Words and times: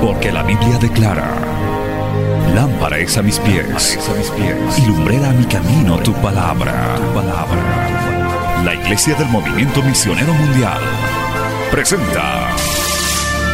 Porque 0.00 0.30
la 0.30 0.42
Biblia 0.42 0.78
declara, 0.78 1.34
lámpara 2.54 2.98
es 2.98 3.16
a 3.18 3.22
mis 3.22 3.38
pies, 3.40 3.98
y 4.78 4.86
lumbrera 4.86 5.30
a 5.30 5.32
mi 5.32 5.44
camino 5.46 5.98
tu 5.98 6.12
palabra, 6.14 6.94
tu 6.96 7.14
palabra. 7.14 8.62
La 8.64 8.74
Iglesia 8.74 9.14
del 9.14 9.28
Movimiento 9.28 9.82
Misionero 9.82 10.32
Mundial 10.32 10.80
presenta 11.70 12.48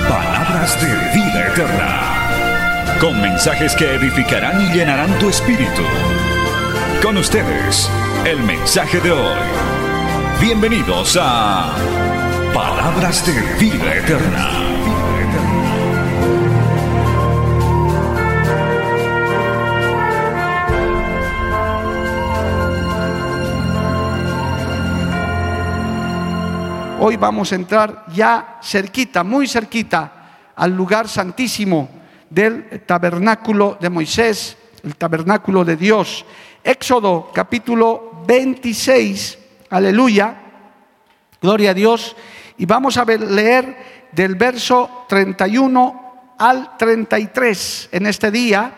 Palabras 0.09 0.79
de 0.81 0.89
Vida 1.15 1.49
Eterna, 1.49 2.99
con 3.01 3.21
mensajes 3.21 3.75
que 3.75 3.95
edificarán 3.95 4.61
y 4.61 4.73
llenarán 4.73 5.19
tu 5.19 5.29
espíritu. 5.29 5.83
Con 7.03 7.17
ustedes, 7.17 7.91
el 8.25 8.43
mensaje 8.45 9.01
de 9.01 9.11
hoy. 9.11 9.72
Bienvenidos 10.43 11.17
a 11.21 11.73
Palabras 12.53 13.25
de 13.25 13.65
Vida 13.65 13.95
Eterna. 13.95 14.49
Hoy 26.99 27.17
vamos 27.17 27.53
a 27.53 27.55
entrar 27.55 28.07
ya 28.13 28.59
cerquita, 28.61 29.23
muy 29.23 29.47
cerquita, 29.47 30.41
al 30.57 30.77
lugar 30.77 31.09
santísimo 31.09 31.89
del 32.29 32.83
tabernáculo 32.85 33.79
de 33.81 33.91
Moisés, 33.91 34.57
el 34.83 34.97
tabernáculo 34.97 35.65
de 35.65 35.77
Dios. 35.77 36.25
Éxodo 36.65 37.31
capítulo 37.33 38.25
26, 38.27 39.39
aleluya, 39.73 40.37
gloria 41.41 41.71
a 41.71 41.75
Dios. 41.75 42.15
Y 42.59 42.67
vamos 42.67 42.97
a 42.99 43.05
leer 43.05 44.11
del 44.13 44.37
verso 44.37 45.07
31 45.09 46.35
al 46.39 46.77
33 46.77 47.89
en 47.93 48.07
este 48.07 48.31
día 48.31 48.75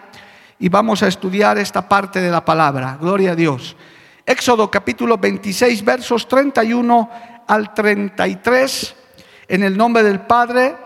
y 0.58 0.68
vamos 0.68 1.02
a 1.02 1.08
estudiar 1.08 1.58
esta 1.58 1.88
parte 1.88 2.20
de 2.20 2.30
la 2.30 2.44
palabra. 2.44 2.96
Gloria 3.00 3.32
a 3.32 3.36
Dios. 3.36 3.76
Éxodo 4.24 4.70
capítulo 4.70 5.18
26, 5.18 5.84
versos 5.84 6.28
31 6.28 7.10
al 7.46 7.74
33, 7.74 8.94
en 9.48 9.62
el 9.64 9.76
nombre 9.76 10.02
del 10.02 10.20
Padre, 10.20 10.76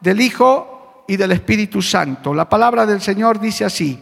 del 0.00 0.20
Hijo 0.20 1.04
y 1.08 1.16
del 1.16 1.32
Espíritu 1.32 1.82
Santo. 1.82 2.32
La 2.32 2.48
palabra 2.48 2.86
del 2.86 3.02
Señor 3.02 3.40
dice 3.40 3.64
así, 3.64 4.00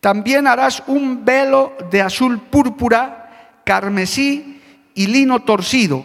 también 0.00 0.46
harás 0.46 0.82
un 0.86 1.24
velo 1.24 1.76
de 1.90 2.00
azul 2.00 2.38
púrpura, 2.38 3.60
carmesí 3.64 4.57
y 4.98 5.06
lino 5.06 5.38
torcido. 5.44 6.04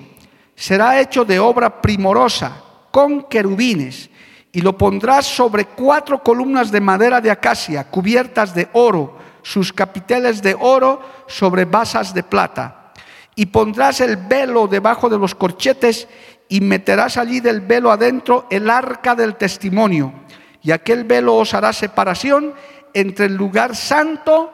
Será 0.55 1.02
hecho 1.02 1.25
de 1.25 1.39
obra 1.39 1.81
primorosa, 1.81 2.61
con 2.91 3.23
querubines, 3.23 4.11
y 4.52 4.61
lo 4.61 4.77
pondrás 4.77 5.25
sobre 5.25 5.66
cuatro 5.66 6.22
columnas 6.22 6.72
de 6.72 6.80
madera 6.80 7.19
de 7.19 7.31
acacia, 7.31 7.89
cubiertas 7.89 8.53
de 8.53 8.69
oro, 8.73 9.17
sus 9.41 9.73
capiteles 9.73 10.44
de 10.44 10.55
oro 10.59 11.02
sobre 11.25 11.66
basas 11.66 12.14
de 12.14 12.21
plata 12.21 12.94
y 13.36 13.47
pondrás 13.47 13.99
el 13.99 14.16
velo 14.16 14.67
debajo 14.67 15.09
de 15.09 15.17
los 15.17 15.33
corchetes 15.33 16.08
y 16.47 16.61
meterás 16.61 17.17
allí 17.17 17.39
del 17.39 17.61
velo 17.61 17.91
adentro 17.91 18.45
el 18.52 18.69
arca 18.69 19.16
del 19.16 19.38
testimonio. 19.38 20.14
Y 20.61 20.69
aquel 20.69 21.03
velo 21.03 21.36
os 21.36 21.55
hará 21.55 21.73
separación 21.73 22.53
entre 22.94 23.25
el 23.25 23.36
lugar 23.36 23.75
santo 23.75 24.52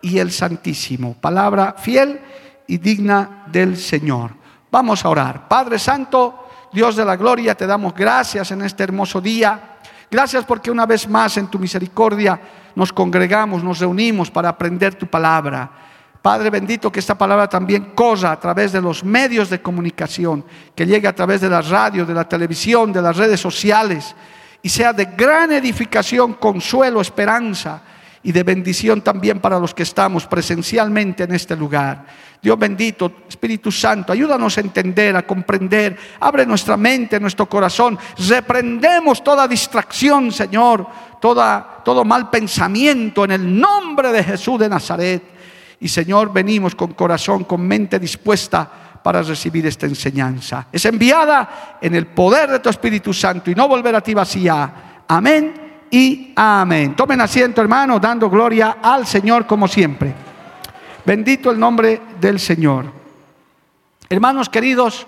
y 0.00 0.18
el 0.18 0.30
santísimo. 0.30 1.16
Palabra 1.20 1.74
fiel 1.76 2.20
y 2.70 2.78
digna 2.78 3.44
del 3.50 3.76
Señor. 3.76 4.30
Vamos 4.70 5.04
a 5.04 5.08
orar. 5.08 5.48
Padre 5.48 5.76
Santo, 5.76 6.48
Dios 6.72 6.94
de 6.94 7.04
la 7.04 7.16
gloria, 7.16 7.56
te 7.56 7.66
damos 7.66 7.92
gracias 7.92 8.52
en 8.52 8.62
este 8.62 8.84
hermoso 8.84 9.20
día. 9.20 9.78
Gracias 10.08 10.44
porque 10.44 10.70
una 10.70 10.86
vez 10.86 11.08
más 11.08 11.36
en 11.36 11.48
tu 11.48 11.58
misericordia 11.58 12.40
nos 12.76 12.92
congregamos, 12.92 13.64
nos 13.64 13.80
reunimos 13.80 14.30
para 14.30 14.50
aprender 14.50 14.94
tu 14.94 15.08
palabra. 15.08 15.68
Padre 16.22 16.48
bendito, 16.48 16.92
que 16.92 17.00
esta 17.00 17.18
palabra 17.18 17.48
también 17.48 17.90
cosa 17.92 18.30
a 18.30 18.38
través 18.38 18.70
de 18.70 18.80
los 18.80 19.02
medios 19.02 19.50
de 19.50 19.60
comunicación, 19.60 20.44
que 20.76 20.86
llegue 20.86 21.08
a 21.08 21.14
través 21.14 21.40
de 21.40 21.50
la 21.50 21.62
radio, 21.62 22.06
de 22.06 22.14
la 22.14 22.28
televisión, 22.28 22.92
de 22.92 23.02
las 23.02 23.16
redes 23.16 23.40
sociales, 23.40 24.14
y 24.62 24.68
sea 24.68 24.92
de 24.92 25.06
gran 25.06 25.50
edificación, 25.50 26.34
consuelo, 26.34 27.00
esperanza 27.00 27.82
y 28.22 28.32
de 28.32 28.42
bendición 28.42 29.00
también 29.00 29.40
para 29.40 29.58
los 29.58 29.74
que 29.74 29.82
estamos 29.82 30.26
presencialmente 30.26 31.24
en 31.24 31.32
este 31.32 31.56
lugar. 31.56 32.04
Dios 32.42 32.58
bendito, 32.58 33.12
Espíritu 33.28 33.70
Santo, 33.70 34.12
ayúdanos 34.12 34.56
a 34.56 34.60
entender, 34.60 35.16
a 35.16 35.26
comprender, 35.26 35.96
abre 36.20 36.46
nuestra 36.46 36.76
mente, 36.76 37.20
nuestro 37.20 37.46
corazón, 37.46 37.98
reprendemos 38.28 39.22
toda 39.22 39.48
distracción, 39.48 40.32
Señor, 40.32 40.86
toda, 41.20 41.82
todo 41.84 42.04
mal 42.04 42.30
pensamiento 42.30 43.24
en 43.24 43.32
el 43.32 43.60
nombre 43.60 44.12
de 44.12 44.24
Jesús 44.24 44.58
de 44.58 44.68
Nazaret. 44.68 45.22
Y 45.80 45.88
Señor, 45.88 46.32
venimos 46.32 46.74
con 46.74 46.92
corazón, 46.92 47.44
con 47.44 47.62
mente 47.62 47.98
dispuesta 47.98 48.70
para 49.02 49.22
recibir 49.22 49.66
esta 49.66 49.86
enseñanza. 49.86 50.66
Es 50.70 50.84
enviada 50.84 51.78
en 51.80 51.94
el 51.94 52.06
poder 52.06 52.50
de 52.50 52.60
tu 52.60 52.68
Espíritu 52.68 53.14
Santo 53.14 53.50
y 53.50 53.54
no 53.54 53.66
volver 53.66 53.94
a 53.94 54.02
ti 54.02 54.12
vacía. 54.12 55.04
Amén 55.08 55.69
y 55.90 56.32
amén. 56.36 56.94
Tomen 56.94 57.20
asiento, 57.20 57.60
hermano, 57.60 57.98
dando 57.98 58.30
gloria 58.30 58.78
al 58.82 59.06
Señor 59.06 59.46
como 59.46 59.66
siempre. 59.66 60.14
Bendito 61.04 61.50
el 61.50 61.58
nombre 61.58 62.00
del 62.20 62.38
Señor. 62.38 62.86
Hermanos 64.08 64.48
queridos, 64.48 65.06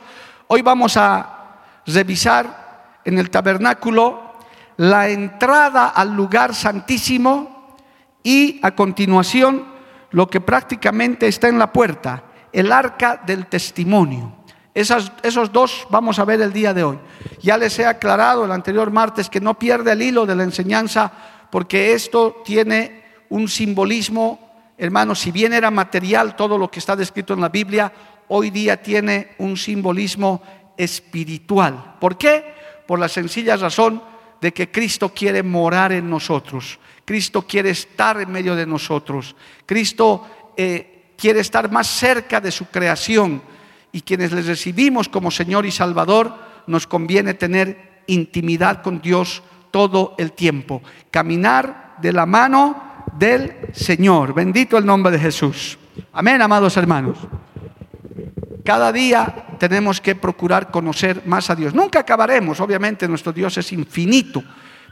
hoy 0.48 0.62
vamos 0.62 0.96
a 0.96 1.60
revisar 1.86 3.00
en 3.04 3.18
el 3.18 3.30
tabernáculo 3.30 4.32
la 4.76 5.08
entrada 5.08 5.88
al 5.88 6.14
lugar 6.14 6.54
santísimo 6.54 7.76
y 8.22 8.60
a 8.62 8.72
continuación 8.72 9.64
lo 10.10 10.28
que 10.28 10.40
prácticamente 10.40 11.26
está 11.26 11.48
en 11.48 11.58
la 11.58 11.72
puerta, 11.72 12.24
el 12.52 12.72
arca 12.72 13.20
del 13.24 13.46
testimonio. 13.46 14.41
Esos 14.74 15.52
dos 15.52 15.86
vamos 15.90 16.18
a 16.18 16.24
ver 16.24 16.40
el 16.40 16.52
día 16.52 16.72
de 16.72 16.84
hoy. 16.84 16.98
Ya 17.42 17.56
les 17.58 17.78
he 17.78 17.86
aclarado 17.86 18.44
el 18.44 18.52
anterior 18.52 18.90
martes 18.90 19.28
que 19.28 19.40
no 19.40 19.58
pierde 19.58 19.92
el 19.92 20.02
hilo 20.02 20.24
de 20.24 20.34
la 20.34 20.44
enseñanza 20.44 21.12
porque 21.50 21.92
esto 21.92 22.42
tiene 22.44 23.02
un 23.28 23.46
simbolismo, 23.46 24.72
hermanos, 24.78 25.18
si 25.18 25.30
bien 25.30 25.52
era 25.52 25.70
material 25.70 26.34
todo 26.34 26.56
lo 26.56 26.70
que 26.70 26.78
está 26.78 26.96
descrito 26.96 27.34
en 27.34 27.42
la 27.42 27.50
Biblia, 27.50 27.92
hoy 28.28 28.48
día 28.48 28.82
tiene 28.82 29.32
un 29.38 29.58
simbolismo 29.58 30.42
espiritual. 30.78 31.96
¿Por 32.00 32.16
qué? 32.16 32.54
Por 32.86 32.98
la 32.98 33.08
sencilla 33.08 33.56
razón 33.56 34.02
de 34.40 34.52
que 34.52 34.70
Cristo 34.70 35.10
quiere 35.10 35.42
morar 35.42 35.92
en 35.92 36.08
nosotros. 36.08 36.78
Cristo 37.04 37.42
quiere 37.42 37.70
estar 37.70 38.20
en 38.20 38.32
medio 38.32 38.56
de 38.56 38.66
nosotros. 38.66 39.36
Cristo 39.66 40.26
eh, 40.56 41.12
quiere 41.18 41.40
estar 41.40 41.70
más 41.70 41.86
cerca 41.86 42.40
de 42.40 42.50
su 42.50 42.66
creación. 42.66 43.42
Y 43.92 44.00
quienes 44.02 44.32
le 44.32 44.42
recibimos 44.42 45.08
como 45.08 45.30
Señor 45.30 45.66
y 45.66 45.70
Salvador, 45.70 46.34
nos 46.66 46.86
conviene 46.86 47.34
tener 47.34 48.02
intimidad 48.06 48.82
con 48.82 49.00
Dios 49.00 49.42
todo 49.70 50.14
el 50.18 50.32
tiempo. 50.32 50.82
Caminar 51.10 51.96
de 52.00 52.12
la 52.12 52.26
mano 52.26 53.04
del 53.18 53.54
Señor. 53.72 54.34
Bendito 54.34 54.78
el 54.78 54.86
nombre 54.86 55.12
de 55.12 55.18
Jesús. 55.18 55.78
Amén, 56.12 56.40
amados 56.40 56.76
hermanos. 56.76 57.18
Cada 58.64 58.92
día 58.92 59.46
tenemos 59.58 60.00
que 60.00 60.14
procurar 60.14 60.70
conocer 60.70 61.22
más 61.26 61.50
a 61.50 61.54
Dios. 61.54 61.74
Nunca 61.74 62.00
acabaremos, 62.00 62.60
obviamente 62.60 63.08
nuestro 63.08 63.32
Dios 63.32 63.58
es 63.58 63.72
infinito 63.72 64.42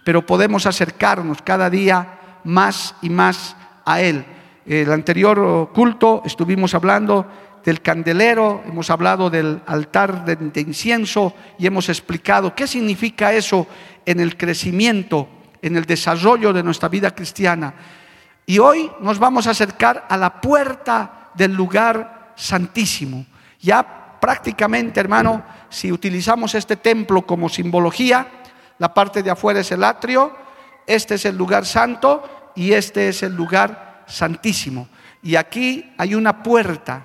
pero 0.04 0.24
podemos 0.24 0.66
acercarnos 0.66 1.42
cada 1.42 1.68
día 1.70 2.18
más 2.44 2.94
y 3.02 3.10
más 3.10 3.56
a 3.84 4.00
Él. 4.00 4.24
El 4.66 4.92
anterior 4.92 5.70
culto 5.72 6.22
estuvimos 6.24 6.74
hablando 6.74 7.26
del 7.64 7.82
candelero, 7.82 8.62
hemos 8.66 8.90
hablado 8.90 9.28
del 9.28 9.60
altar 9.66 10.24
de, 10.24 10.60
incienso 10.60 11.34
y 11.58 11.66
hemos 11.66 11.88
explicado 11.88 12.54
qué 12.54 12.66
significa 12.66 13.32
eso 13.32 13.66
en 14.06 14.20
el 14.20 14.36
crecimiento, 14.36 15.28
en 15.60 15.76
el 15.76 15.84
desarrollo 15.84 16.52
de 16.52 16.62
nuestra 16.62 16.88
vida 16.88 17.14
cristiana. 17.14 17.74
Y 18.46 18.58
hoy 18.58 18.90
nos 19.00 19.18
vamos 19.18 19.46
a 19.46 19.50
acercar 19.50 20.06
a 20.08 20.16
la 20.16 20.40
puerta 20.40 21.30
del 21.34 21.54
lugar 21.54 22.32
santísimo. 22.36 23.26
Ya 23.60 24.18
prácticamente, 24.20 25.00
hermano, 25.00 25.44
si 25.68 25.92
utilizamos 25.92 26.54
este 26.54 26.76
templo 26.76 27.22
como 27.22 27.48
simbología, 27.48 28.26
la 28.78 28.92
parte 28.94 29.22
de 29.22 29.30
afuera 29.30 29.60
es 29.60 29.70
el 29.72 29.84
atrio, 29.84 30.34
este 30.86 31.16
es 31.16 31.26
el 31.26 31.36
lugar 31.36 31.66
santo 31.66 32.52
y 32.56 32.72
este 32.72 33.08
es 33.08 33.22
el 33.22 33.36
lugar 33.36 34.04
santísimo. 34.06 34.88
Y 35.22 35.36
aquí 35.36 35.92
hay 35.98 36.14
una 36.14 36.42
puerta 36.42 37.04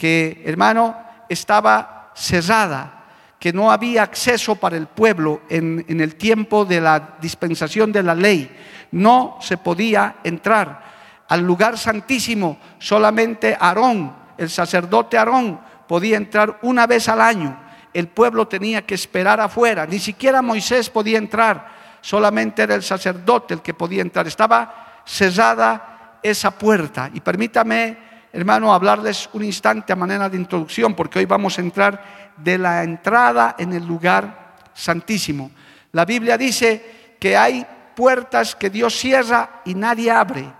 que, 0.00 0.42
hermano, 0.46 0.96
estaba 1.28 2.10
cerrada, 2.14 3.04
que 3.38 3.52
no 3.52 3.70
había 3.70 4.02
acceso 4.02 4.56
para 4.56 4.78
el 4.78 4.86
pueblo 4.86 5.42
en, 5.50 5.84
el 5.86 6.14
tiempo 6.16 6.64
de 6.64 6.80
la 6.80 7.18
dispensación 7.20 7.92
de 7.92 8.02
la 8.02 8.14
ley. 8.14 8.50
No 8.92 9.36
se 9.42 9.58
podía 9.58 10.16
entrar 10.24 11.24
al 11.28 11.42
lugar 11.42 11.76
santísimo, 11.76 12.58
solamente 12.78 13.54
Aarón 13.60 14.14
el 14.38 14.48
sacerdote 14.48 15.18
Aarón 15.18 15.60
podía 15.86 16.16
entrar 16.16 16.60
una 16.62 16.86
vez 16.86 17.06
al 17.10 17.20
año. 17.20 17.60
El 17.92 18.08
pueblo 18.08 18.48
tenía 18.48 18.86
que 18.86 18.94
esperar 18.94 19.38
afuera. 19.38 19.86
Ni 19.86 19.98
siquiera 19.98 20.40
Moisés 20.40 20.88
podía 20.88 21.18
entrar. 21.18 21.68
Solamente 22.00 22.62
era 22.62 22.74
el 22.74 22.82
sacerdote 22.82 23.52
el 23.52 23.60
que 23.60 23.74
podía 23.74 24.00
entrar. 24.00 24.26
Estaba 24.26 25.02
cerrada 25.04 26.20
esa 26.22 26.52
puerta. 26.52 27.10
Y 27.12 27.20
permítame, 27.20 28.09
hermano, 28.32 28.72
hablarles 28.72 29.28
un 29.32 29.44
instante 29.44 29.92
a 29.92 29.96
manera 29.96 30.28
de 30.28 30.36
introducción, 30.36 30.94
porque 30.94 31.18
hoy 31.18 31.24
vamos 31.24 31.58
a 31.58 31.62
entrar 31.62 32.32
de 32.36 32.58
la 32.58 32.82
entrada 32.82 33.56
en 33.58 33.72
el 33.72 33.86
lugar 33.86 34.56
santísimo. 34.74 35.50
La 35.92 36.04
Biblia 36.04 36.38
dice 36.38 37.16
que 37.18 37.36
hay 37.36 37.66
puertas 37.94 38.54
que 38.54 38.70
Dios 38.70 38.94
cierra 38.94 39.62
y 39.64 39.74
nadie 39.74 40.10
abre. 40.10 40.50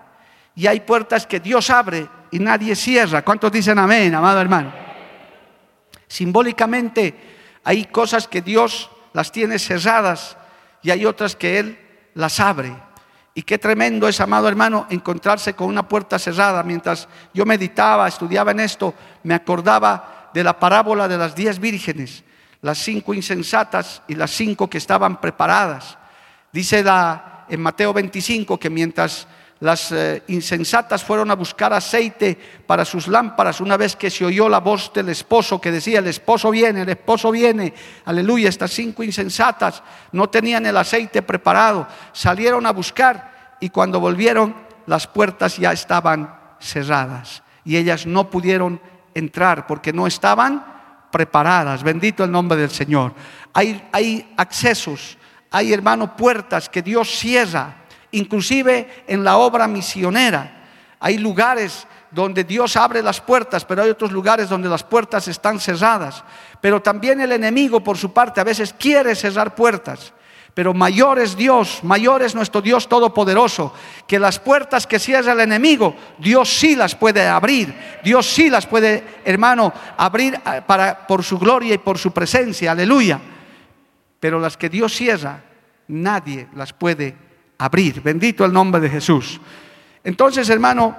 Y 0.55 0.67
hay 0.67 0.81
puertas 0.81 1.27
que 1.27 1.41
Dios 1.41 1.71
abre 1.71 2.09
y 2.31 2.39
nadie 2.39 2.75
cierra. 2.75 3.23
¿Cuántos 3.23 3.53
dicen 3.53 3.79
amén, 3.79 4.15
amado 4.15 4.41
hermano? 4.41 4.73
Simbólicamente 6.07 7.15
hay 7.65 7.87
cosas 7.87 8.27
que 8.27 8.43
Dios 8.43 8.91
las 9.13 9.33
tiene 9.33 9.59
cerradas 9.59 10.37
y 10.83 10.91
hay 10.91 11.07
otras 11.07 11.37
que 11.37 11.59
Él 11.59 11.79
las 12.15 12.41
abre. 12.41 12.75
Y 13.41 13.43
qué 13.43 13.57
tremendo 13.57 14.07
es, 14.07 14.21
amado 14.21 14.49
hermano, 14.49 14.87
encontrarse 14.91 15.55
con 15.55 15.69
una 15.69 15.89
puerta 15.89 16.19
cerrada. 16.19 16.63
Mientras 16.63 17.09
yo 17.33 17.47
meditaba, 17.47 18.07
estudiaba 18.07 18.51
en 18.51 18.61
esto, 18.61 18.93
me 19.23 19.33
acordaba 19.33 20.29
de 20.35 20.45
la 20.45 20.59
parábola 20.59 21.09
de 21.09 21.17
las 21.17 21.35
diez 21.35 21.59
vírgenes, 21.59 22.23
las 22.61 22.77
cinco 22.77 23.15
insensatas 23.15 24.03
y 24.09 24.15
las 24.15 24.31
cinco 24.31 24.69
que 24.69 24.77
estaban 24.77 25.23
preparadas. 25.23 25.97
Dice 26.53 26.85
en 27.49 27.63
Mateo 27.63 27.95
25 27.95 28.61
que 28.61 28.69
mientras 28.69 29.27
las 29.61 29.91
eh, 29.93 30.23
insensatas 30.29 31.03
fueron 31.03 31.31
a 31.31 31.35
buscar 31.35 31.73
aceite 31.73 32.37
para 32.67 32.85
sus 32.85 33.09
lámparas 33.09 33.63
una 33.63 33.79
vez 33.79 33.97
que 33.97 34.11
se 34.11 34.27
oyó 34.27 34.51
la 34.51 34.61
voz 34.61 34.93
del 34.93 35.09
esposo 35.09 35.59
que 35.59 35.71
decía, 35.71 36.01
el 36.01 36.09
esposo 36.09 36.51
viene, 36.51 36.83
el 36.83 36.89
esposo 36.91 37.31
viene, 37.31 37.73
aleluya, 38.05 38.51
estas 38.51 38.71
cinco 38.71 39.03
insensatas 39.03 39.83
no 40.13 40.29
tenían 40.29 40.67
el 40.67 40.77
aceite 40.77 41.23
preparado, 41.23 41.87
salieron 42.13 42.67
a 42.67 42.73
buscar 42.73 43.30
y 43.61 43.69
cuando 43.69 44.01
volvieron 44.01 44.55
las 44.87 45.07
puertas 45.07 45.57
ya 45.59 45.73
estaban 45.73 46.35
cerradas 46.59 47.43
y 47.65 47.77
ellas 47.77 48.07
no 48.07 48.31
pudieron 48.31 48.81
entrar 49.15 49.67
porque 49.67 49.93
no 49.93 50.07
estaban 50.07 50.65
preparadas, 51.11 51.83
bendito 51.83 52.25
el 52.25 52.31
nombre 52.31 52.59
del 52.59 52.71
Señor. 52.71 53.15
Hay, 53.53 54.33
accesos, 54.37 55.19
hay 55.51 55.73
hermano 55.73 56.17
puertas 56.17 56.69
que 56.69 56.83
Dios 56.83 57.11
cierra 57.11 57.77
inclusive 58.13 59.05
en 59.07 59.23
la 59.23 59.37
obra 59.37 59.69
misionera. 59.69 60.65
Hay 60.99 61.19
lugares 61.19 61.87
donde 62.11 62.45
Dios 62.45 62.77
abre 62.77 63.03
las 63.03 63.21
puertas, 63.21 63.65
pero 63.65 63.83
hay 63.83 63.91
otros 63.91 64.11
lugares 64.11 64.49
donde 64.49 64.69
las 64.69 64.83
puertas 64.83 65.29
están 65.29 65.61
cerradas. 65.61 66.25
Pero 66.61 66.83
también 66.83 67.21
el 67.21 67.33
enemigo, 67.33 67.83
por 67.83 67.97
su 67.97 68.13
parte, 68.13 68.41
a 68.41 68.45
veces 68.45 68.73
quiere 68.73 69.15
cerrar 69.15 69.55
puertas. 69.55 70.13
Pero 70.55 70.75
mayor 70.75 71.19
es 71.19 71.37
Dios, 71.37 71.81
mayor 71.85 72.23
es 72.23 72.35
nuestro 72.35 72.61
Dios 72.61 72.89
todopoderoso, 72.89 73.73
que 74.07 74.19
las 74.19 74.39
puertas 74.39 74.87
que 74.87 74.99
cierra 74.99 75.33
el 75.33 75.41
enemigo, 75.41 75.95
Dios 76.19 76.49
sí 76.49 76.75
las 76.75 76.95
puede 76.95 77.27
abrir. 77.27 77.75
Dios 78.03 78.27
sí 78.27 78.51
las 78.51 78.67
puede, 78.67 79.05
hermano, 79.25 79.73
abrir 79.97 80.39
ah, 80.45 80.61
para, 80.67 81.07
por 81.07 81.23
su 81.23 81.39
gloria 81.39 81.75
y 81.75 81.79
por 81.79 81.99
su 81.99 82.11
presencia. 82.11 82.73
Aleluya. 82.73 83.21
Pero 84.19 84.41
las 84.41 84.57
que 84.57 84.69
Dios 84.69 84.93
cierra, 84.93 85.43
nadie 85.89 86.49
las 86.55 86.73
puede 86.73 87.17
abrir. 87.59 88.03
Bendito 88.03 88.45
el 88.45 88.53
nombre 88.53 88.81
de 88.81 88.91
Jesús. 88.91 89.41
Entonces, 90.03 90.49
hermano, 90.49 90.97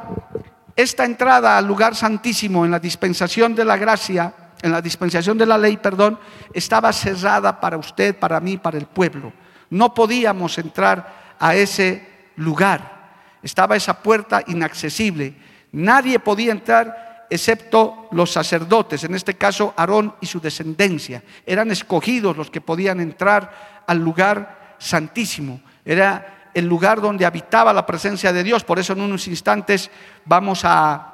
esta 0.76 1.06
entrada 1.06 1.58
al 1.58 1.68
lugar 1.68 1.96
santísimo 1.96 2.66
en 2.66 2.72
la 2.72 2.80
dispensación 2.80 3.54
de 3.54 3.66
la 3.66 3.78
gracia, 3.78 4.34
en 4.62 4.72
la 4.72 4.82
dispensación 4.82 5.38
de 5.38 5.46
la 5.46 5.58
ley, 5.58 5.78
perdón, 5.78 6.20
estaba 6.54 6.94
cerrada 6.94 7.60
para 7.60 7.78
usted, 7.78 8.18
para 8.18 8.40
mí, 8.40 8.58
para 8.58 8.78
el 8.78 8.86
pueblo. 8.86 9.34
No 9.70 9.94
podíamos 9.94 10.58
entrar 10.58 11.36
a 11.40 11.56
ese 11.56 12.08
lugar. 12.36 13.02
Estaba 13.42 13.76
esa 13.76 14.02
puerta 14.02 14.44
inaccesible. 14.48 15.36
Nadie 15.72 16.20
podía 16.20 16.52
entrar 16.52 17.26
excepto 17.30 18.10
los 18.12 18.32
sacerdotes, 18.32 19.04
en 19.06 19.16
este 19.16 19.36
caso 19.36 19.74
Aarón 19.78 20.14
y 20.20 20.26
su 20.26 20.40
descendencia. 20.42 21.24
Eran 21.46 21.72
escogidos 21.72 22.36
los 22.36 22.52
que 22.52 22.62
podían 22.62 23.00
entrar 23.00 23.84
al 23.88 24.00
lugar 24.00 24.76
santísimo. 24.78 25.62
Era 25.86 26.50
el 26.54 26.66
lugar 26.66 27.00
donde 27.00 27.26
habitaba 27.26 27.74
la 27.74 27.86
presencia 27.86 28.34
de 28.34 28.44
Dios. 28.44 28.64
Por 28.64 28.80
eso 28.80 28.94
en 28.94 29.02
unos 29.02 29.28
instantes 29.28 29.90
vamos 30.26 30.66
a 30.66 31.08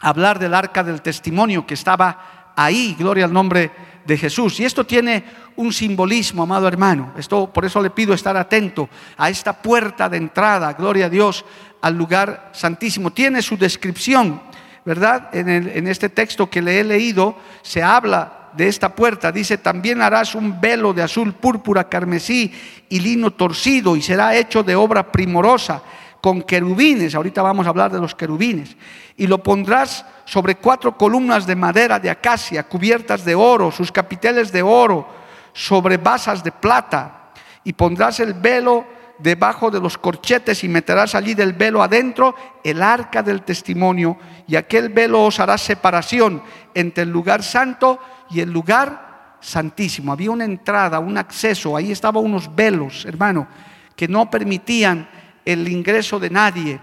hablar 0.00 0.38
del 0.38 0.54
arca 0.54 0.84
del 0.84 1.00
testimonio 1.00 1.66
que 1.66 1.74
estaba 1.74 2.33
ahí, 2.56 2.94
gloria 2.98 3.24
al 3.24 3.32
nombre 3.32 3.70
de 4.04 4.16
Jesús. 4.16 4.58
Y 4.60 4.64
esto 4.64 4.84
tiene 4.84 5.24
un 5.56 5.72
simbolismo, 5.72 6.42
amado 6.42 6.68
hermano. 6.68 7.12
Esto 7.16 7.52
por 7.52 7.64
eso 7.64 7.80
le 7.80 7.90
pido 7.90 8.14
estar 8.14 8.36
atento 8.36 8.88
a 9.16 9.30
esta 9.30 9.52
puerta 9.52 10.08
de 10.08 10.16
entrada, 10.16 10.72
gloria 10.72 11.06
a 11.06 11.10
Dios, 11.10 11.44
al 11.80 11.96
lugar 11.96 12.50
santísimo. 12.52 13.10
Tiene 13.12 13.42
su 13.42 13.56
descripción, 13.56 14.40
¿verdad? 14.84 15.28
En, 15.32 15.48
en 15.48 15.86
este 15.86 16.08
texto 16.08 16.48
que 16.48 16.62
le 16.62 16.80
he 16.80 16.84
leído 16.84 17.36
se 17.62 17.82
habla 17.82 18.50
de 18.56 18.68
esta 18.68 18.94
puerta. 18.94 19.32
Dice, 19.32 19.58
también 19.58 20.00
harás 20.00 20.34
un 20.34 20.60
velo 20.60 20.92
de 20.92 21.02
azul, 21.02 21.34
púrpura, 21.34 21.88
carmesí 21.88 22.52
y 22.88 23.00
lino 23.00 23.32
torcido 23.32 23.96
y 23.96 24.02
será 24.02 24.36
hecho 24.36 24.62
de 24.62 24.76
obra 24.76 25.10
primorosa 25.10 25.82
con 26.24 26.40
querubines. 26.40 27.14
Ahorita 27.14 27.42
vamos 27.42 27.66
a 27.66 27.68
hablar 27.68 27.92
de 27.92 28.00
los 28.00 28.14
querubines. 28.14 28.78
Y 29.14 29.26
lo 29.26 29.42
pondrás 29.42 30.06
sobre 30.24 30.54
cuatro 30.54 30.96
columnas 30.96 31.46
de 31.46 31.54
madera 31.54 32.00
de 32.00 32.08
acacia 32.08 32.62
cubiertas 32.62 33.26
de 33.26 33.34
oro, 33.34 33.70
sus 33.70 33.92
capiteles 33.92 34.50
de 34.50 34.62
oro, 34.62 35.06
sobre 35.52 35.98
basas 35.98 36.42
de 36.42 36.50
plata. 36.50 37.30
Y 37.62 37.74
pondrás 37.74 38.20
el 38.20 38.32
velo 38.32 38.86
debajo 39.18 39.70
de 39.70 39.80
los 39.80 39.98
corchetes 39.98 40.64
y 40.64 40.68
meterás 40.68 41.14
allí 41.14 41.34
del 41.34 41.52
velo 41.52 41.82
adentro 41.82 42.34
el 42.64 42.82
arca 42.82 43.22
del 43.22 43.42
testimonio 43.42 44.16
y 44.46 44.56
aquel 44.56 44.88
velo 44.88 45.24
os 45.24 45.38
hará 45.40 45.58
separación 45.58 46.42
entre 46.72 47.02
el 47.02 47.10
lugar 47.10 47.42
santo 47.42 47.98
y 48.30 48.40
el 48.40 48.50
lugar 48.50 49.36
santísimo. 49.40 50.10
Había 50.10 50.30
una 50.30 50.46
entrada, 50.46 51.00
un 51.00 51.18
acceso, 51.18 51.76
ahí 51.76 51.92
estaban 51.92 52.24
unos 52.24 52.54
velos, 52.56 53.04
hermano, 53.04 53.46
que 53.94 54.08
no 54.08 54.30
permitían 54.30 55.06
el 55.44 55.68
ingreso 55.68 56.18
de 56.18 56.30
nadie. 56.30 56.80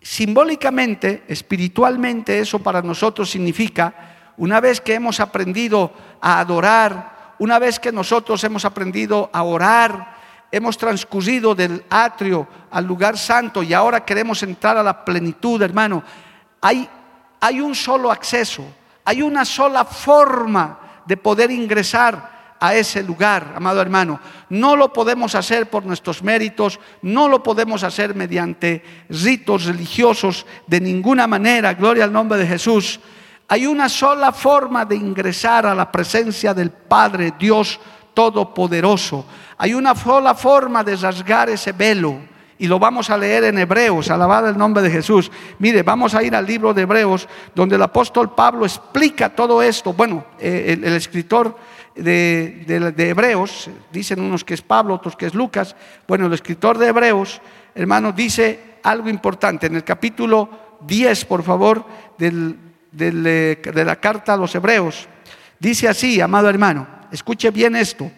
Simbólicamente, 0.00 1.24
espiritualmente, 1.28 2.38
eso 2.38 2.58
para 2.58 2.82
nosotros 2.82 3.30
significa, 3.30 4.32
una 4.36 4.60
vez 4.60 4.80
que 4.80 4.94
hemos 4.94 5.20
aprendido 5.20 5.92
a 6.20 6.40
adorar, 6.40 7.34
una 7.38 7.58
vez 7.58 7.78
que 7.78 7.92
nosotros 7.92 8.42
hemos 8.44 8.64
aprendido 8.64 9.30
a 9.32 9.42
orar, 9.42 10.16
hemos 10.50 10.78
transcurrido 10.78 11.54
del 11.54 11.84
atrio 11.90 12.46
al 12.70 12.84
lugar 12.86 13.18
santo 13.18 13.62
y 13.62 13.74
ahora 13.74 14.04
queremos 14.04 14.42
entrar 14.42 14.76
a 14.76 14.82
la 14.82 15.04
plenitud, 15.04 15.60
hermano, 15.62 16.02
hay, 16.60 16.88
hay 17.40 17.60
un 17.60 17.74
solo 17.74 18.10
acceso, 18.10 18.64
hay 19.04 19.22
una 19.22 19.44
sola 19.44 19.84
forma 19.84 20.78
de 21.04 21.16
poder 21.16 21.50
ingresar 21.50 22.37
a 22.60 22.74
ese 22.74 23.02
lugar, 23.02 23.52
amado 23.56 23.80
hermano. 23.80 24.20
No 24.48 24.76
lo 24.76 24.92
podemos 24.92 25.34
hacer 25.34 25.68
por 25.70 25.84
nuestros 25.84 26.22
méritos, 26.22 26.80
no 27.02 27.28
lo 27.28 27.42
podemos 27.42 27.82
hacer 27.82 28.14
mediante 28.14 28.82
ritos 29.08 29.64
religiosos 29.64 30.46
de 30.66 30.80
ninguna 30.80 31.26
manera, 31.26 31.74
gloria 31.74 32.04
al 32.04 32.12
nombre 32.12 32.38
de 32.38 32.46
Jesús. 32.46 33.00
Hay 33.48 33.66
una 33.66 33.88
sola 33.88 34.32
forma 34.32 34.84
de 34.84 34.96
ingresar 34.96 35.66
a 35.66 35.74
la 35.74 35.90
presencia 35.90 36.52
del 36.52 36.70
Padre 36.70 37.34
Dios 37.38 37.80
Todopoderoso. 38.12 39.24
Hay 39.56 39.74
una 39.74 39.94
sola 39.94 40.34
forma 40.34 40.84
de 40.84 40.96
rasgar 40.96 41.48
ese 41.48 41.72
velo. 41.72 42.18
Y 42.60 42.66
lo 42.66 42.80
vamos 42.80 43.08
a 43.08 43.16
leer 43.16 43.44
en 43.44 43.58
Hebreos, 43.58 44.10
alabado 44.10 44.48
el 44.48 44.58
nombre 44.58 44.82
de 44.82 44.90
Jesús. 44.90 45.30
Mire, 45.60 45.84
vamos 45.84 46.14
a 46.14 46.22
ir 46.24 46.34
al 46.34 46.44
libro 46.44 46.74
de 46.74 46.82
Hebreos, 46.82 47.28
donde 47.54 47.76
el 47.76 47.82
apóstol 47.82 48.34
Pablo 48.34 48.64
explica 48.64 49.28
todo 49.28 49.62
esto. 49.62 49.92
Bueno, 49.92 50.24
eh, 50.40 50.76
el, 50.82 50.92
escritor 50.94 51.56
de, 51.94 52.92
de, 52.96 53.08
Hebreos, 53.08 53.70
dicen 53.90 54.20
unos 54.20 54.44
que 54.44 54.54
es 54.54 54.62
Pablo, 54.62 54.94
otros 54.94 55.16
que 55.16 55.26
es 55.26 55.34
Lucas. 55.34 55.74
Bueno, 56.06 56.26
el 56.26 56.32
escritor 56.32 56.78
de 56.78 56.88
Hebreos, 56.88 57.40
hermano, 57.74 58.12
dice 58.12 58.78
algo 58.82 59.08
importante. 59.08 59.66
En 59.66 59.76
el 59.76 59.84
capítulo 59.84 60.78
10, 60.86 61.24
por 61.24 61.42
favor, 61.42 61.84
del, 62.16 62.56
eh, 62.98 63.60
de 63.62 63.84
la 63.84 63.96
carta 63.96 64.34
a 64.34 64.36
los 64.36 64.54
Hebreos, 64.54 65.08
dice 65.58 65.88
así, 65.88 66.20
amado 66.20 66.48
hermano 66.48 66.98
escuche 67.10 67.50
bien 67.50 67.76
esto. 67.76 68.10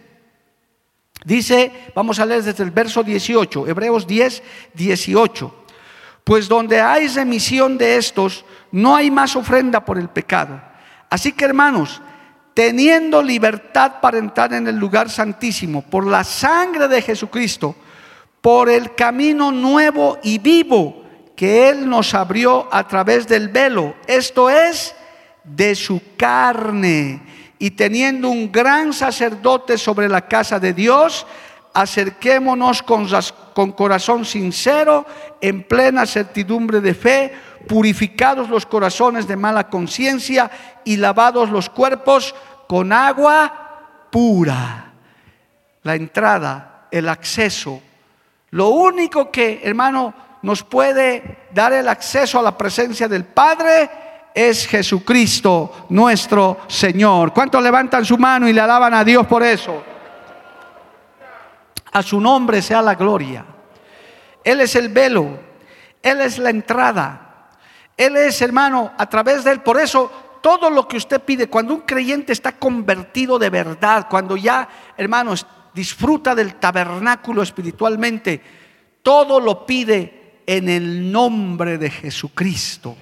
Dice, 1.23 1.91
vamos 1.95 2.19
a 2.19 2.25
leer 2.25 2.43
desde 2.43 2.63
el 2.63 2.71
verso 2.71 3.03
18, 3.03 3.67
Hebreos 3.67 4.07
10, 4.07 4.43
18. 4.73 5.55
Pues 6.23 6.47
donde 6.47 6.81
hay 6.81 7.07
remisión 7.07 7.77
de 7.77 7.97
estos, 7.97 8.45
no 8.71 8.95
hay 8.95 9.11
más 9.11 9.35
ofrenda 9.35 9.83
por 9.85 9.97
el 9.97 10.09
pecado. 10.09 10.61
Así 11.09 11.33
que 11.33 11.45
hermanos, 11.45 12.01
teniendo 12.61 13.23
libertad 13.23 13.93
para 13.99 14.19
entrar 14.19 14.53
en 14.53 14.67
el 14.67 14.75
lugar 14.75 15.09
santísimo 15.09 15.81
por 15.81 16.05
la 16.05 16.23
sangre 16.23 16.87
de 16.87 17.01
Jesucristo, 17.01 17.75
por 18.39 18.69
el 18.69 18.93
camino 18.93 19.51
nuevo 19.51 20.19
y 20.21 20.37
vivo 20.37 21.03
que 21.35 21.69
Él 21.69 21.89
nos 21.89 22.13
abrió 22.13 22.67
a 22.71 22.87
través 22.87 23.27
del 23.27 23.49
velo, 23.49 23.95
esto 24.05 24.47
es, 24.47 24.93
de 25.43 25.73
su 25.73 26.03
carne. 26.15 27.23
Y 27.57 27.71
teniendo 27.71 28.29
un 28.29 28.51
gran 28.51 28.93
sacerdote 28.93 29.79
sobre 29.79 30.07
la 30.07 30.27
casa 30.27 30.59
de 30.59 30.73
Dios, 30.73 31.25
acerquémonos 31.73 32.83
con, 32.83 33.07
con 33.55 33.71
corazón 33.71 34.23
sincero, 34.23 35.07
en 35.41 35.63
plena 35.63 36.05
certidumbre 36.05 36.79
de 36.79 36.93
fe, 36.93 37.33
purificados 37.67 38.49
los 38.49 38.67
corazones 38.67 39.27
de 39.27 39.35
mala 39.35 39.67
conciencia 39.67 40.51
y 40.83 40.97
lavados 40.97 41.49
los 41.49 41.69
cuerpos 41.69 42.35
con 42.71 42.93
agua 42.93 43.51
pura. 44.09 44.93
La 45.83 45.93
entrada, 45.93 46.87
el 46.89 47.09
acceso. 47.09 47.81
Lo 48.51 48.69
único 48.69 49.29
que, 49.29 49.59
hermano, 49.61 50.13
nos 50.43 50.63
puede 50.63 51.49
dar 51.53 51.73
el 51.73 51.89
acceso 51.89 52.39
a 52.39 52.41
la 52.41 52.57
presencia 52.57 53.09
del 53.09 53.25
Padre 53.25 53.89
es 54.33 54.65
Jesucristo, 54.67 55.87
nuestro 55.89 56.59
Señor. 56.67 57.33
¿Cuántos 57.33 57.61
levantan 57.61 58.05
su 58.05 58.17
mano 58.17 58.47
y 58.47 58.53
le 58.53 58.61
alaban 58.61 58.93
a 58.93 59.03
Dios 59.03 59.27
por 59.27 59.43
eso? 59.43 59.83
A 61.91 62.01
su 62.01 62.21
nombre 62.21 62.61
sea 62.61 62.81
la 62.81 62.95
gloria. 62.95 63.43
Él 64.45 64.61
es 64.61 64.77
el 64.77 64.87
velo, 64.87 65.27
Él 66.01 66.21
es 66.21 66.37
la 66.37 66.51
entrada, 66.51 67.49
Él 67.97 68.15
es, 68.15 68.41
hermano, 68.41 68.93
a 68.97 69.09
través 69.09 69.43
de 69.43 69.51
Él. 69.51 69.59
Por 69.59 69.77
eso, 69.77 70.09
todo 70.41 70.69
lo 70.69 70.87
que 70.87 70.97
usted 70.97 71.21
pide, 71.21 71.47
cuando 71.47 71.73
un 71.73 71.81
creyente 71.81 72.33
está 72.33 72.53
convertido 72.53 73.39
de 73.39 73.49
verdad, 73.49 74.07
cuando 74.09 74.35
ya, 74.35 74.67
hermanos, 74.97 75.45
disfruta 75.73 76.35
del 76.35 76.55
tabernáculo 76.55 77.41
espiritualmente, 77.41 78.41
todo 79.03 79.39
lo 79.39 79.65
pide 79.65 80.41
en 80.45 80.67
el 80.67 81.11
nombre 81.11 81.77
de 81.77 81.89
Jesucristo. 81.89 82.97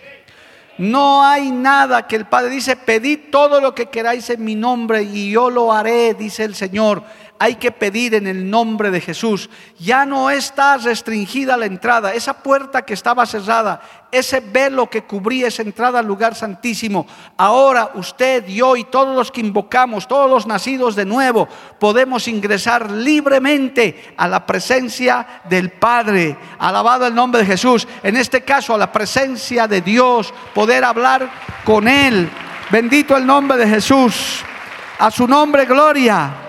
No 0.77 1.23
hay 1.25 1.51
nada 1.51 2.07
que 2.07 2.15
el 2.15 2.25
Padre 2.25 2.51
dice, 2.51 2.77
pedid 2.77 3.31
todo 3.31 3.59
lo 3.59 3.75
que 3.75 3.87
queráis 3.87 4.29
en 4.29 4.43
mi 4.43 4.55
nombre 4.55 5.03
y 5.03 5.31
yo 5.31 5.49
lo 5.49 5.73
haré, 5.73 6.13
dice 6.13 6.45
el 6.45 6.55
Señor 6.55 7.03
hay 7.41 7.55
que 7.55 7.71
pedir 7.71 8.15
en 8.15 8.27
el 8.27 8.49
nombre 8.49 8.91
de 8.91 8.99
Jesús. 8.99 9.49
Ya 9.79 10.05
no 10.05 10.29
está 10.29 10.75
restringida 10.75 11.55
la 11.55 11.67
entrada. 11.67 12.13
Esa 12.13 12.43
puerta 12.43 12.81
que 12.81 12.93
estaba 12.93 13.25
cerrada, 13.25 13.81
ese 14.11 14.41
velo 14.41 14.89
que 14.89 15.05
cubría 15.05 15.47
esa 15.47 15.61
entrada 15.61 15.99
al 15.99 16.05
lugar 16.05 16.35
santísimo. 16.35 17.07
Ahora 17.37 17.91
usted, 17.95 18.45
yo 18.45 18.75
y 18.75 18.83
todos 18.83 19.15
los 19.15 19.31
que 19.31 19.39
invocamos, 19.39 20.05
todos 20.05 20.29
los 20.29 20.47
nacidos 20.47 20.97
de 20.97 21.05
nuevo, 21.05 21.47
podemos 21.79 22.27
ingresar 22.27 22.91
libremente 22.91 24.13
a 24.17 24.27
la 24.27 24.45
presencia 24.45 25.41
del 25.49 25.71
Padre. 25.71 26.37
Alabado 26.59 27.07
el 27.07 27.15
nombre 27.15 27.39
de 27.39 27.47
Jesús. 27.47 27.87
En 28.03 28.17
este 28.17 28.41
caso, 28.41 28.75
a 28.75 28.77
la 28.77 28.91
presencia 28.91 29.65
de 29.65 29.79
Dios, 29.79 30.33
poder 30.53 30.83
hablar 30.83 31.29
con 31.63 31.87
Él. 31.87 32.29
Bendito 32.69 33.15
el 33.15 33.25
nombre 33.25 33.57
de 33.57 33.67
Jesús. 33.67 34.43
A 34.99 35.09
su 35.09 35.25
nombre, 35.25 35.63
gloria. 35.63 36.48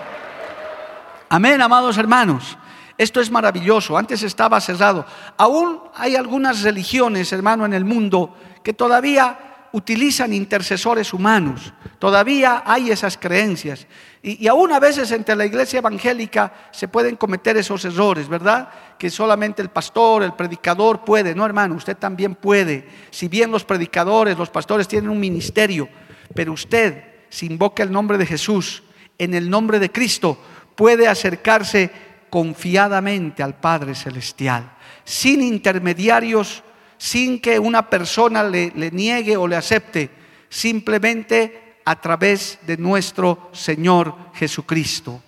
Amén, 1.33 1.61
amados 1.61 1.97
hermanos. 1.97 2.57
Esto 2.97 3.21
es 3.21 3.31
maravilloso. 3.31 3.97
Antes 3.97 4.21
estaba 4.21 4.59
cerrado. 4.59 5.05
Aún 5.37 5.79
hay 5.95 6.17
algunas 6.17 6.61
religiones, 6.61 7.31
hermano, 7.31 7.65
en 7.65 7.71
el 7.71 7.85
mundo 7.85 8.35
que 8.61 8.73
todavía 8.73 9.69
utilizan 9.71 10.33
intercesores 10.33 11.13
humanos. 11.13 11.73
Todavía 11.99 12.63
hay 12.65 12.91
esas 12.91 13.17
creencias. 13.17 13.87
Y, 14.21 14.45
aún 14.49 14.73
a 14.73 14.81
veces 14.81 15.09
entre 15.13 15.37
la 15.37 15.45
iglesia 15.45 15.79
evangélica 15.79 16.51
se 16.71 16.89
pueden 16.89 17.15
cometer 17.15 17.55
esos 17.55 17.85
errores, 17.85 18.27
¿verdad? 18.27 18.67
Que 18.99 19.09
solamente 19.09 19.61
el 19.61 19.69
pastor, 19.69 20.23
el 20.23 20.33
predicador 20.33 21.05
puede. 21.05 21.33
No, 21.33 21.45
hermano, 21.45 21.75
usted 21.75 21.95
también 21.95 22.35
puede. 22.35 22.89
Si 23.09 23.29
bien 23.29 23.51
los 23.51 23.63
predicadores, 23.63 24.37
los 24.37 24.49
pastores 24.49 24.85
tienen 24.85 25.09
un 25.09 25.21
ministerio, 25.21 25.87
pero 26.35 26.51
usted, 26.51 27.05
si 27.29 27.45
invoca 27.45 27.83
el 27.83 27.91
nombre 27.93 28.17
de 28.17 28.25
Jesús, 28.25 28.83
en 29.17 29.33
el 29.33 29.49
nombre 29.49 29.79
de 29.79 29.91
Cristo, 29.91 30.37
puede 30.75 31.07
acercarse 31.07 31.91
confiadamente 32.29 33.43
al 33.43 33.59
Padre 33.59 33.93
Celestial, 33.93 34.71
sin 35.03 35.41
intermediarios, 35.41 36.63
sin 36.97 37.41
que 37.41 37.59
una 37.59 37.89
persona 37.89 38.43
le, 38.43 38.71
niegue 38.91 39.35
o 39.35 39.47
le 39.47 39.55
acepte, 39.55 40.09
simplemente 40.49 41.77
a 41.83 41.99
través 41.99 42.59
de 42.65 42.77
nuestro 42.77 43.49
Señor 43.51 44.15
Jesucristo. 44.33 45.21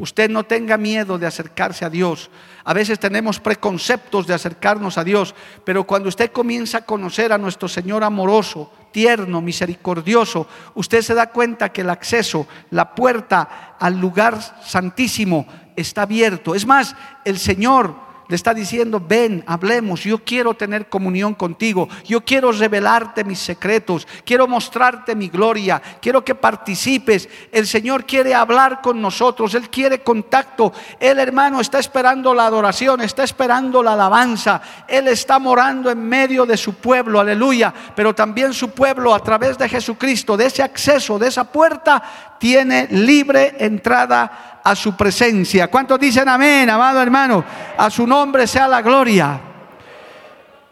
Usted 0.00 0.30
no 0.30 0.44
tenga 0.44 0.78
miedo 0.78 1.18
de 1.18 1.26
acercarse 1.26 1.84
a 1.84 1.90
Dios. 1.90 2.30
A 2.64 2.72
veces 2.72 2.98
tenemos 2.98 3.38
preconceptos 3.38 4.26
de 4.26 4.32
acercarnos 4.32 4.96
a 4.96 5.04
Dios, 5.04 5.34
pero 5.62 5.84
cuando 5.84 6.08
usted 6.08 6.32
comienza 6.32 6.78
a 6.78 6.84
conocer 6.86 7.34
a 7.34 7.38
nuestro 7.38 7.68
Señor 7.68 8.02
amoroso, 8.02 8.72
tierno, 8.92 9.42
misericordioso, 9.42 10.46
usted 10.74 11.02
se 11.02 11.14
da 11.14 11.30
cuenta 11.30 11.68
que 11.68 11.82
el 11.82 11.90
acceso, 11.90 12.48
la 12.70 12.94
puerta 12.94 13.76
al 13.78 14.00
lugar 14.00 14.40
santísimo 14.64 15.46
está 15.76 16.02
abierto. 16.02 16.54
Es 16.54 16.66
más, 16.66 16.96
el 17.26 17.38
Señor 17.38 18.09
le 18.30 18.36
está 18.36 18.54
diciendo, 18.54 19.02
ven, 19.04 19.42
hablemos, 19.44 20.04
yo 20.04 20.22
quiero 20.22 20.54
tener 20.54 20.88
comunión 20.88 21.34
contigo, 21.34 21.88
yo 22.06 22.20
quiero 22.20 22.52
revelarte 22.52 23.24
mis 23.24 23.40
secretos, 23.40 24.06
quiero 24.24 24.46
mostrarte 24.46 25.16
mi 25.16 25.28
gloria, 25.28 25.82
quiero 26.00 26.24
que 26.24 26.36
participes. 26.36 27.28
El 27.50 27.66
Señor 27.66 28.06
quiere 28.06 28.32
hablar 28.32 28.82
con 28.82 29.02
nosotros, 29.02 29.52
Él 29.54 29.68
quiere 29.68 30.04
contacto. 30.04 30.72
El 31.00 31.18
hermano 31.18 31.60
está 31.60 31.80
esperando 31.80 32.32
la 32.32 32.46
adoración, 32.46 33.00
está 33.00 33.24
esperando 33.24 33.82
la 33.82 33.94
alabanza, 33.94 34.62
Él 34.86 35.08
está 35.08 35.40
morando 35.40 35.90
en 35.90 36.00
medio 36.00 36.46
de 36.46 36.56
su 36.56 36.74
pueblo, 36.74 37.18
aleluya, 37.18 37.74
pero 37.96 38.14
también 38.14 38.54
su 38.54 38.70
pueblo 38.70 39.12
a 39.12 39.24
través 39.24 39.58
de 39.58 39.68
Jesucristo, 39.68 40.36
de 40.36 40.46
ese 40.46 40.62
acceso, 40.62 41.18
de 41.18 41.26
esa 41.26 41.50
puerta, 41.50 42.00
tiene 42.38 42.86
libre 42.92 43.56
entrada 43.58 44.59
a 44.62 44.74
su 44.74 44.96
presencia. 44.96 45.68
¿Cuántos 45.68 45.98
dicen 45.98 46.28
amén, 46.28 46.68
amado 46.70 47.00
hermano? 47.00 47.44
A 47.76 47.90
su 47.90 48.06
nombre 48.06 48.46
sea 48.46 48.68
la 48.68 48.82
gloria. 48.82 49.40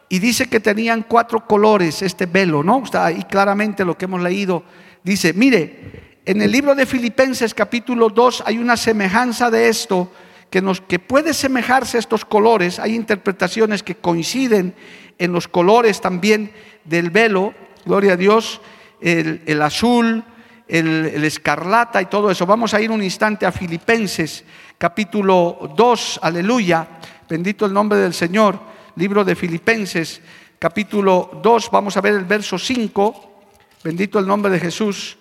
Y 0.09 0.19
dice 0.19 0.49
que 0.49 0.61
tenían 0.61 1.03
cuatro 1.03 1.47
colores 1.47 2.01
este 2.03 2.27
velo, 2.27 2.63
¿no? 2.63 2.83
Está 2.85 3.07
ahí 3.07 3.25
claramente 3.25 3.85
lo 3.85 3.97
que 3.97 4.07
hemos 4.07 4.23
leído. 4.23 4.63
Dice, 5.03 5.33
mire, 5.35 6.21
en 6.25 6.41
el 6.41 6.51
libro 6.51 6.75
de 6.75 6.87
Filipenses 6.87 7.55
capítulo 7.55 8.09
2 8.09 8.45
hay 8.47 8.59
una 8.59 8.77
semejanza 8.77 9.51
de 9.51 9.69
esto 9.69 10.11
que, 10.51 10.63
nos, 10.63 10.81
que 10.81 10.99
puede 10.99 11.35
semejarse 11.35 11.99
a 11.99 12.01
estos 12.01 12.25
colores. 12.25 12.79
Hay 12.79 12.95
interpretaciones 12.95 13.83
que 13.83 13.97
coinciden 13.97 14.75
en 15.19 15.33
los 15.33 15.49
colores 15.49 16.01
también 16.01 16.53
del 16.85 17.11
velo, 17.11 17.53
gloria 17.85 18.15
a 18.15 18.17
Dios, 18.17 18.61
el, 19.01 19.43
el 19.47 19.61
azul, 19.63 20.25
el, 20.69 21.25
escarlata 21.25 22.01
y 22.01 22.07
todo 22.07 22.31
eso. 22.31 22.47
Vamos 22.47 22.75
a 22.75 22.81
ir 22.81 22.91
un 22.91 23.03
instante 23.03 23.47
a 23.47 23.53
Filipenses 23.53 24.45
capítulo 24.77 25.73
2, 25.75 26.21
aleluya, 26.23 26.87
bendito 27.29 27.67
el 27.67 27.73
nombre 27.73 27.99
del 27.99 28.15
Señor, 28.15 28.61
libro 28.97 29.25
de 29.25 29.35
Filipenses 29.35 30.21
capítulo 30.59 31.41
2, 31.43 31.71
vamos 31.71 31.97
a 31.97 32.01
ver 32.01 32.15
el 32.15 32.25
verso 32.25 32.59
5, 32.59 33.43
bendito 33.83 34.19
el 34.19 34.27
nombre 34.27 34.51
de 34.51 34.61
Jesús, 34.61 35.17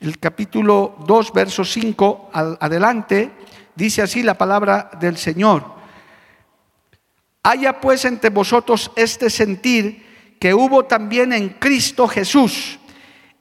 el 0.00 0.18
capítulo 0.18 0.96
2, 1.06 1.32
verso 1.32 1.64
5, 1.64 2.30
adelante, 2.32 3.30
dice 3.74 4.02
así 4.02 4.22
la 4.22 4.36
palabra 4.36 4.90
del 4.98 5.16
Señor. 5.16 5.64
Haya 7.44 7.80
pues 7.80 8.04
entre 8.04 8.30
vosotros 8.30 8.90
este 8.96 9.28
sentir 9.28 10.36
que 10.40 10.54
hubo 10.54 10.84
también 10.84 11.32
en 11.32 11.50
Cristo 11.50 12.08
Jesús 12.08 12.78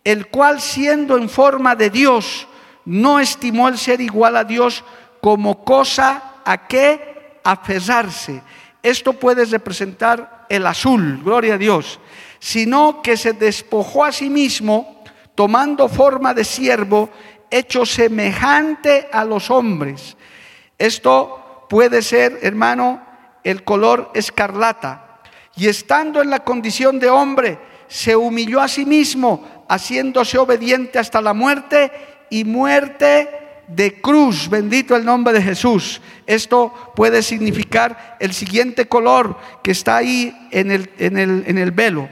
el 0.04 0.28
cual 0.28 0.62
siendo 0.62 1.18
en 1.18 1.30
forma 1.30 1.76
de 1.76 1.90
Dios, 1.90 2.48
no 2.86 3.20
estimó 3.20 3.68
el 3.68 3.78
ser 3.78 4.02
igual 4.02 4.36
a 4.36 4.44
Dios 4.44 4.84
como 5.22 5.64
cosa 5.64 6.42
a 6.44 6.68
que 6.68 7.40
aferrarse. 7.44 8.42
Esto 8.82 9.14
puede 9.14 9.46
representar 9.46 10.46
el 10.50 10.66
azul, 10.66 11.22
gloria 11.24 11.54
a 11.54 11.58
Dios, 11.58 12.00
sino 12.40 13.02
que 13.02 13.16
se 13.16 13.34
despojó 13.34 14.06
a 14.06 14.12
sí 14.12 14.30
mismo, 14.30 15.04
tomando 15.36 15.88
forma 15.88 16.34
de 16.34 16.44
siervo, 16.44 17.10
hecho 17.50 17.86
semejante 17.86 19.08
a 19.12 19.24
los 19.24 19.52
hombres. 19.52 20.18
Esto 20.78 21.68
puede 21.70 22.02
ser, 22.02 22.40
hermano, 22.42 23.02
el 23.44 23.64
color 23.64 24.12
escarlata. 24.14 25.22
Y 25.56 25.68
estando 25.68 26.22
en 26.22 26.30
la 26.30 26.40
condición 26.40 27.00
de 27.00 27.10
hombre, 27.10 27.60
se 27.88 28.16
humilló 28.16 28.62
a 28.62 28.68
sí 28.68 28.86
mismo, 28.86 29.61
haciéndose 29.72 30.38
obediente 30.38 31.00
hasta 31.00 31.22
la 31.22 31.34
muerte 31.34 31.92
y 32.30 32.44
muerte 32.44 33.64
de 33.70 34.02
cruz. 34.02 34.50
Bendito 34.50 34.98
el 34.98 35.06
nombre 35.06 35.32
de 35.32 35.42
Jesús. 35.42 36.02
Esto 36.28 36.92
puede 36.94 37.24
significar 37.24 38.18
el 38.20 38.34
siguiente 38.34 38.90
color 38.90 39.38
que 39.64 39.72
está 39.72 39.96
ahí 39.96 40.36
en 40.52 40.72
el, 40.72 40.92
en 40.98 41.18
el, 41.18 41.44
en 41.48 41.58
el 41.58 41.72
velo. 41.72 42.10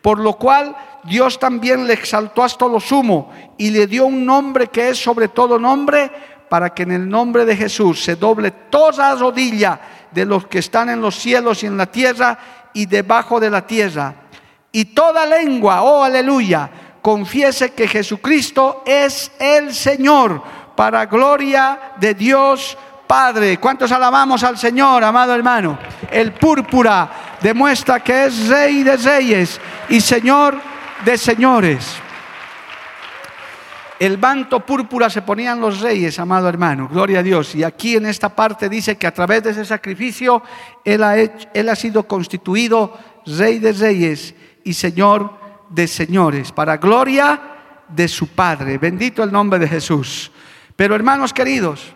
Por 0.00 0.20
lo 0.20 0.38
cual 0.38 0.74
Dios 1.04 1.38
también 1.38 1.86
le 1.86 1.92
exaltó 1.92 2.42
hasta 2.42 2.66
lo 2.66 2.80
sumo 2.80 3.30
y 3.58 3.70
le 3.70 3.86
dio 3.86 4.06
un 4.06 4.24
nombre 4.24 4.68
que 4.68 4.88
es 4.88 4.98
sobre 4.98 5.28
todo 5.28 5.58
nombre, 5.58 6.10
para 6.48 6.70
que 6.70 6.82
en 6.82 6.92
el 6.92 7.08
nombre 7.08 7.44
de 7.44 7.56
Jesús 7.56 8.02
se 8.02 8.16
doble 8.16 8.50
toda 8.70 9.14
rodilla 9.16 9.80
de 10.10 10.24
los 10.24 10.46
que 10.46 10.60
están 10.60 10.88
en 10.88 11.02
los 11.02 11.16
cielos 11.16 11.62
y 11.62 11.66
en 11.66 11.76
la 11.76 11.86
tierra 11.86 12.38
y 12.72 12.86
debajo 12.86 13.38
de 13.38 13.50
la 13.50 13.66
tierra. 13.66 14.14
Y 14.70 14.86
toda 14.86 15.26
lengua, 15.26 15.82
oh 15.82 16.02
aleluya, 16.02 16.70
confiese 17.02 17.72
que 17.72 17.88
Jesucristo 17.88 18.82
es 18.86 19.32
el 19.38 19.74
Señor, 19.74 20.42
para 20.76 21.04
gloria 21.06 21.92
de 21.98 22.14
Dios 22.14 22.78
Padre. 23.06 23.58
¿Cuántos 23.58 23.92
alabamos 23.92 24.42
al 24.42 24.56
Señor, 24.56 25.04
amado 25.04 25.34
hermano? 25.34 25.78
El 26.10 26.32
púrpura 26.32 27.10
demuestra 27.42 28.00
que 28.00 28.24
es 28.24 28.48
Rey 28.48 28.82
de 28.82 28.96
Reyes 28.96 29.60
y 29.90 30.00
Señor 30.00 30.58
de 31.04 31.18
Señores. 31.18 31.96
El 33.98 34.18
manto 34.18 34.60
púrpura 34.60 35.08
se 35.10 35.22
ponían 35.22 35.60
los 35.60 35.80
reyes, 35.80 36.18
amado 36.18 36.48
hermano, 36.48 36.88
gloria 36.88 37.20
a 37.20 37.22
Dios. 37.22 37.54
Y 37.54 37.62
aquí 37.62 37.94
en 37.94 38.06
esta 38.06 38.34
parte 38.34 38.68
dice 38.68 38.96
que 38.96 39.06
a 39.06 39.14
través 39.14 39.44
de 39.44 39.50
ese 39.50 39.64
sacrificio 39.64 40.42
Él 40.84 41.02
ha, 41.04 41.76
sido 41.76 42.08
constituido 42.08 42.98
Rey 43.26 43.60
de 43.60 43.72
Reyes 43.72 44.34
y 44.64 44.72
Señor 44.72 45.34
de 45.34 45.41
Señores, 45.86 46.52
para 46.52 46.76
gloria 46.76 47.40
de 47.88 48.08
su 48.08 48.28
Padre. 48.28 48.78
Bendito 48.78 49.22
el 49.22 49.32
nombre 49.32 49.58
de 49.58 49.68
Jesús. 49.68 50.30
Pero 50.76 50.94
hermanos 50.94 51.32
queridos, 51.32 51.94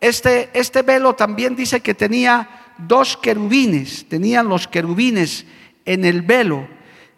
este, 0.00 0.50
este 0.52 0.82
velo 0.82 1.14
también 1.14 1.56
dice 1.56 1.80
que 1.80 1.94
tenía 1.94 2.48
dos 2.78 3.16
querubines, 3.16 4.08
tenían 4.08 4.48
los 4.48 4.68
querubines 4.68 5.46
en 5.84 6.04
el 6.04 6.22
velo 6.22 6.66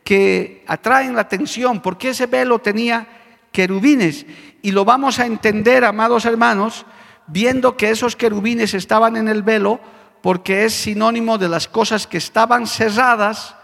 que 0.05 0.65
atraen 0.69 1.15
la 1.15 1.23
atención, 1.23 1.81
porque 1.81 2.11
ese 2.11 2.27
velo 2.27 2.61
tenía 2.61 3.09
querubines. 3.51 4.27
Y 4.63 4.71
lo 4.71 4.85
vamos 4.85 5.19
a 5.19 5.27
entender, 5.27 5.85
amados 5.85 6.25
hermanos, 6.25 6.87
viendo 7.27 7.77
que 7.77 7.91
esos 7.91 8.15
querubines 8.15 8.75
estaban 8.75 9.17
en 9.17 9.27
el 9.29 9.43
velo, 9.43 9.81
porque 10.23 10.65
es 10.65 10.75
sinónimo 10.75 11.39
de 11.39 11.49
las 11.49 11.67
cosas 11.67 12.07
que 12.07 12.19
estaban 12.19 12.67
cerradas, 12.67 13.57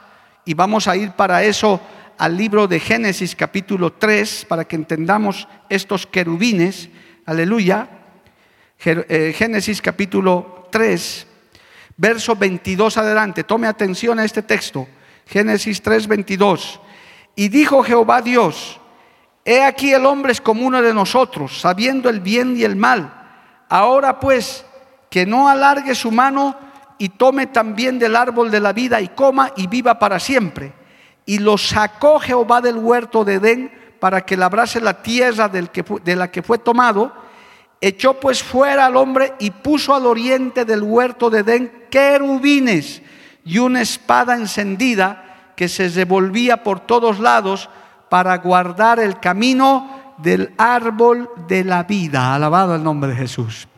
y 0.44 0.54
vamos 0.54 0.88
a 0.88 0.96
ir 0.96 1.12
para 1.12 1.44
eso 1.44 1.80
al 2.22 2.36
libro 2.36 2.68
de 2.68 2.78
Génesis 2.78 3.34
capítulo 3.34 3.94
3, 3.94 4.44
para 4.44 4.64
que 4.64 4.76
entendamos 4.76 5.48
estos 5.68 6.06
querubines, 6.06 6.88
aleluya. 7.26 7.88
Eh, 8.84 9.34
Génesis 9.36 9.82
capítulo 9.82 10.68
3, 10.70 11.26
verso 11.96 12.36
22 12.36 12.96
adelante, 12.96 13.42
tome 13.42 13.66
atención 13.66 14.20
a 14.20 14.24
este 14.24 14.40
texto, 14.40 14.86
Génesis 15.26 15.82
3, 15.82 16.06
22. 16.06 16.80
Y 17.34 17.48
dijo 17.48 17.82
Jehová 17.82 18.22
Dios, 18.22 18.78
He 19.44 19.60
aquí 19.60 19.92
el 19.92 20.06
hombre 20.06 20.30
es 20.30 20.40
como 20.40 20.64
uno 20.64 20.80
de 20.80 20.94
nosotros, 20.94 21.58
sabiendo 21.58 22.08
el 22.08 22.20
bien 22.20 22.56
y 22.56 22.62
el 22.62 22.76
mal. 22.76 23.12
Ahora 23.68 24.20
pues, 24.20 24.64
que 25.10 25.26
no 25.26 25.48
alargue 25.48 25.96
su 25.96 26.12
mano 26.12 26.56
y 26.98 27.08
tome 27.08 27.48
también 27.48 27.98
del 27.98 28.14
árbol 28.14 28.48
de 28.48 28.60
la 28.60 28.72
vida 28.72 29.00
y 29.00 29.08
coma 29.08 29.52
y 29.56 29.66
viva 29.66 29.98
para 29.98 30.20
siempre. 30.20 30.81
Y 31.26 31.38
lo 31.38 31.56
sacó 31.58 32.18
Jehová 32.18 32.60
del 32.60 32.76
huerto 32.76 33.24
de 33.24 33.34
Edén 33.34 33.72
para 34.00 34.22
que 34.22 34.36
labrase 34.36 34.80
la 34.80 35.02
tierra 35.02 35.48
de 35.48 36.16
la 36.16 36.30
que 36.30 36.42
fue 36.42 36.58
tomado. 36.58 37.12
Echó 37.80 38.14
pues 38.14 38.42
fuera 38.42 38.86
al 38.86 38.96
hombre 38.96 39.34
y 39.38 39.50
puso 39.50 39.94
al 39.94 40.06
oriente 40.06 40.64
del 40.64 40.82
huerto 40.82 41.30
de 41.30 41.40
Edén 41.40 41.86
querubines 41.90 43.02
y 43.44 43.58
una 43.58 43.82
espada 43.82 44.34
encendida 44.34 45.52
que 45.56 45.68
se 45.68 45.88
revolvía 45.88 46.62
por 46.62 46.80
todos 46.80 47.18
lados 47.18 47.68
para 48.08 48.36
guardar 48.38 49.00
el 49.00 49.20
camino 49.20 50.14
del 50.18 50.52
árbol 50.58 51.30
de 51.48 51.64
la 51.64 51.84
vida. 51.84 52.34
Alabado 52.34 52.74
el 52.74 52.82
nombre 52.82 53.10
de 53.10 53.16
Jesús. 53.16 53.68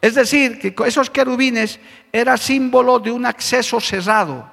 Es 0.00 0.14
decir, 0.14 0.58
que 0.58 0.74
esos 0.86 1.10
querubines 1.10 1.78
era 2.12 2.36
símbolo 2.36 2.98
de 2.98 3.10
un 3.10 3.26
acceso 3.26 3.80
cerrado. 3.80 4.50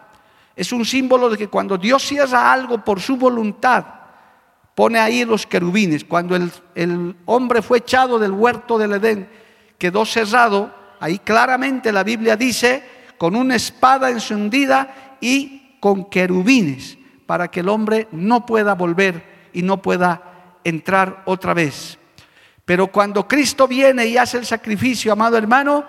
Es 0.58 0.72
un 0.72 0.84
símbolo 0.84 1.30
de 1.30 1.38
que 1.38 1.48
cuando 1.48 1.78
Dios 1.78 2.02
cierra 2.02 2.52
algo 2.52 2.84
por 2.84 3.00
su 3.00 3.16
voluntad, 3.16 3.86
pone 4.74 4.98
ahí 4.98 5.24
los 5.24 5.46
querubines. 5.46 6.04
Cuando 6.04 6.36
el, 6.36 7.16
hombre 7.26 7.62
fue 7.62 7.78
echado 7.78 8.18
del 8.18 8.32
huerto 8.32 8.80
del 8.80 8.94
Edén, 8.94 9.30
quedó 9.78 10.04
cerrado, 10.04 10.74
ahí 11.00 11.20
claramente 11.20 11.92
la 11.92 12.04
Biblia 12.04 12.36
dice, 12.36 12.84
con 13.20 13.36
una 13.36 13.56
espada 13.56 14.10
encendida 14.10 15.18
y 15.22 15.78
con 15.80 16.10
querubines 16.10 16.98
para 17.28 17.50
que 17.50 17.60
el 17.60 17.70
hombre 17.70 18.08
no 18.12 18.44
pueda 18.44 18.74
volver 18.74 19.50
y 19.54 19.62
no 19.62 19.80
pueda 19.80 20.58
entrar 20.64 21.22
otra 21.26 21.54
vez. 21.54 22.00
Pero 22.66 22.88
cuando 22.88 23.28
Cristo 23.28 23.68
viene 23.68 24.08
y 24.08 24.18
hace 24.18 24.40
el 24.40 24.46
sacrificio, 24.46 25.14
amado 25.14 25.38
hermano, 25.38 25.86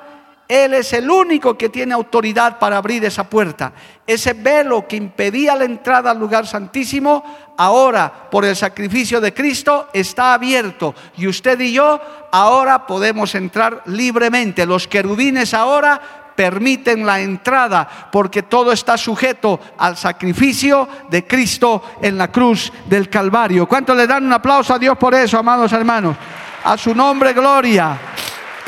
Él 0.48 0.72
es 0.72 0.94
el 0.94 1.10
único 1.10 1.58
que 1.58 1.68
tiene 1.68 1.92
autoridad 1.92 2.58
para 2.58 2.78
abrir 2.78 3.04
esa 3.04 3.28
puerta. 3.28 3.70
Ese 4.06 4.32
velo 4.32 4.88
que 4.88 4.96
impedía 4.96 5.54
la 5.54 5.64
entrada 5.64 6.10
al 6.10 6.18
lugar 6.18 6.46
santísimo, 6.46 7.22
ahora 7.58 8.10
por 8.30 8.46
el 8.46 8.56
sacrificio 8.56 9.20
de 9.20 9.34
Cristo 9.34 9.88
está 9.92 10.32
abierto. 10.32 10.94
Y 11.18 11.26
usted 11.26 11.60
y 11.60 11.74
yo 11.74 12.00
ahora 12.32 12.86
podemos 12.86 13.34
entrar 13.34 13.82
libremente. 13.84 14.64
Los 14.64 14.88
querubines 14.88 15.52
ahora 15.52 16.00
permiten 16.34 17.04
la 17.04 17.20
entrada 17.20 18.08
porque 18.10 18.44
todo 18.44 18.72
está 18.72 18.96
sujeto 18.96 19.60
al 19.76 19.98
sacrificio 19.98 20.88
de 21.10 21.26
Cristo 21.26 21.82
en 22.00 22.16
la 22.16 22.32
cruz 22.32 22.72
del 22.86 23.10
Calvario. 23.10 23.68
¿Cuánto 23.68 23.94
le 23.94 24.06
dan 24.06 24.24
un 24.24 24.32
aplauso 24.32 24.72
a 24.72 24.78
Dios 24.78 24.96
por 24.96 25.14
eso, 25.14 25.36
amados 25.36 25.72
hermanos? 25.72 26.16
A 26.64 26.78
su 26.78 26.94
nombre, 26.94 27.34
gloria. 27.34 27.98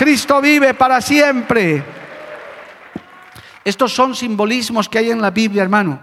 Cristo 0.01 0.41
vive 0.41 0.73
para 0.73 1.03
siempre. 1.03 1.85
Estos 3.63 3.93
son 3.93 4.15
simbolismos 4.15 4.89
que 4.89 4.97
hay 4.97 5.11
en 5.11 5.21
la 5.21 5.31
Biblia, 5.31 5.63
hermano, 5.63 6.01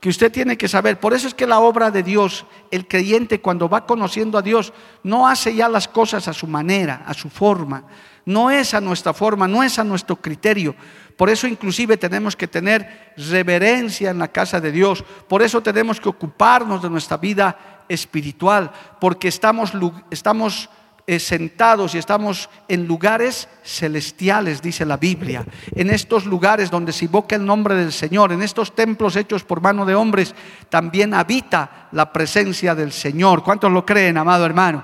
que 0.00 0.08
usted 0.08 0.32
tiene 0.32 0.58
que 0.58 0.66
saber. 0.66 0.98
Por 0.98 1.14
eso 1.14 1.28
es 1.28 1.34
que 1.34 1.46
la 1.46 1.60
obra 1.60 1.92
de 1.92 2.02
Dios, 2.02 2.44
el 2.72 2.88
creyente 2.88 3.40
cuando 3.40 3.68
va 3.68 3.86
conociendo 3.86 4.36
a 4.36 4.42
Dios, 4.42 4.72
no 5.04 5.28
hace 5.28 5.54
ya 5.54 5.68
las 5.68 5.86
cosas 5.86 6.26
a 6.26 6.32
su 6.32 6.48
manera, 6.48 7.04
a 7.06 7.14
su 7.14 7.30
forma. 7.30 7.84
No 8.24 8.50
es 8.50 8.74
a 8.74 8.80
nuestra 8.80 9.14
forma, 9.14 9.46
no 9.46 9.62
es 9.62 9.78
a 9.78 9.84
nuestro 9.84 10.16
criterio, 10.16 10.74
por 11.16 11.30
eso 11.30 11.46
inclusive 11.46 11.96
tenemos 11.96 12.34
que 12.34 12.48
tener 12.48 13.14
reverencia 13.16 14.10
en 14.10 14.18
la 14.18 14.28
casa 14.28 14.60
de 14.60 14.72
Dios. 14.72 15.04
Por 15.28 15.40
eso 15.42 15.62
tenemos 15.62 16.00
que 16.00 16.08
ocuparnos 16.08 16.82
de 16.82 16.90
nuestra 16.90 17.16
vida 17.16 17.84
espiritual. 17.88 18.70
Porque 19.00 19.28
estamos, 19.28 19.72
estamos 20.10 20.68
eh, 21.08 21.20
sentados 21.20 21.94
y 21.94 21.98
estamos 21.98 22.50
en 22.66 22.88
lugares 22.88 23.48
celestiales, 23.62 24.60
dice 24.60 24.84
la 24.84 24.96
Biblia. 24.96 25.44
En 25.74 25.90
estos 25.90 26.26
lugares 26.26 26.68
donde 26.68 26.92
se 26.92 27.04
invoca 27.04 27.36
el 27.36 27.46
nombre 27.46 27.76
del 27.76 27.92
Señor, 27.92 28.32
en 28.32 28.42
estos 28.42 28.74
templos 28.74 29.14
hechos 29.14 29.44
por 29.44 29.60
mano 29.60 29.86
de 29.86 29.94
hombres, 29.94 30.34
también 30.68 31.14
habita 31.14 31.88
la 31.92 32.12
presencia 32.12 32.74
del 32.74 32.90
Señor. 32.90 33.44
¿Cuántos 33.44 33.70
lo 33.70 33.86
creen, 33.86 34.16
amado 34.18 34.44
hermano? 34.44 34.82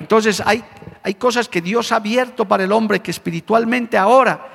Entonces 0.00 0.42
hay, 0.44 0.64
hay 1.02 1.14
cosas 1.14 1.48
que 1.48 1.60
Dios 1.60 1.92
ha 1.92 1.96
abierto 1.96 2.46
para 2.46 2.64
el 2.64 2.72
hombre 2.72 3.00
que 3.00 3.10
espiritualmente 3.10 3.98
ahora 3.98 4.48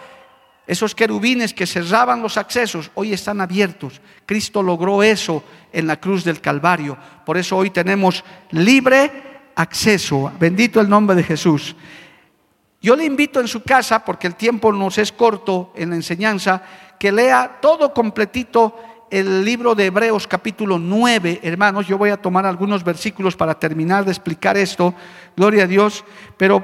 esos 0.65 0.95
querubines 0.95 1.53
que 1.53 1.67
cerraban 1.67 2.21
los 2.21 2.37
accesos 2.37 2.89
hoy 2.95 3.13
están 3.13 3.41
abiertos. 3.41 3.99
Cristo 4.25 4.63
logró 4.63 5.03
eso 5.03 5.43
en 5.73 5.87
la 5.87 5.99
cruz 5.99 6.23
del 6.23 6.39
Calvario. 6.39 6.97
Por 7.25 7.37
eso 7.37 7.57
hoy 7.57 7.69
tenemos 7.69 8.23
libre 8.51 9.32
acceso. 9.55 10.31
Bendito 10.39 10.79
el 10.79 10.89
nombre 10.89 11.15
de 11.15 11.23
Jesús. 11.23 11.75
Yo 12.81 12.95
le 12.95 13.05
invito 13.05 13.39
en 13.39 13.47
su 13.47 13.63
casa, 13.63 14.03
porque 14.03 14.27
el 14.27 14.35
tiempo 14.35 14.71
nos 14.73 14.97
es 14.97 15.11
corto 15.11 15.71
en 15.75 15.91
la 15.91 15.95
enseñanza, 15.95 16.61
que 16.99 17.11
lea 17.11 17.59
todo 17.61 17.93
completito 17.93 18.75
el 19.09 19.45
libro 19.45 19.75
de 19.75 19.85
Hebreos 19.85 20.27
capítulo 20.27 20.79
9, 20.79 21.39
hermanos. 21.43 21.87
Yo 21.87 21.97
voy 21.97 22.09
a 22.09 22.21
tomar 22.21 22.45
algunos 22.45 22.83
versículos 22.83 23.35
para 23.35 23.57
terminar 23.57 24.03
de 24.05 24.11
explicar 24.11 24.57
esto. 24.57 24.93
Gloria 25.37 25.63
a 25.63 25.67
Dios. 25.67 26.03
Pero 26.35 26.63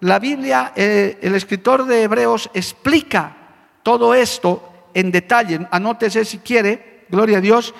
la 0.00 0.18
Biblia, 0.18 0.72
eh, 0.76 1.18
el 1.20 1.34
escritor 1.34 1.84
de 1.84 2.04
Hebreos 2.04 2.48
explica 2.54 3.36
todo 3.82 4.14
esto 4.14 4.88
en 4.94 5.10
detalle. 5.10 5.66
Anótese 5.70 6.24
si 6.24 6.38
quiere, 6.38 7.06
gloria 7.10 7.38
a 7.38 7.40
Dios, 7.42 7.74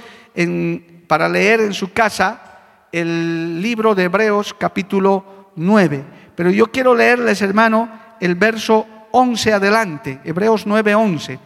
para 1.06 1.28
leer 1.28 1.60
en 1.60 1.72
su 1.72 1.92
casa 1.92 2.49
el 2.92 3.60
libro 3.60 3.94
de 3.94 4.04
Hebreos 4.04 4.54
capítulo 4.54 5.50
9. 5.56 6.04
Pero 6.34 6.50
yo 6.50 6.66
quiero 6.70 6.94
leerles, 6.94 7.42
hermano, 7.42 7.90
el 8.20 8.34
verso 8.34 8.86
11 9.12 9.52
adelante, 9.52 10.20
Hebreos 10.24 10.66
9, 10.66 10.94
11. 10.94 11.38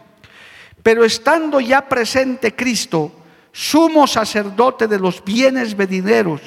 Pero 0.83 1.03
estando 1.03 1.59
ya 1.59 1.87
presente 1.87 2.55
Cristo, 2.55 3.11
sumo 3.51 4.07
sacerdote 4.07 4.87
de 4.87 4.99
los 4.99 5.23
bienes 5.23 5.75
venideros, 5.75 6.41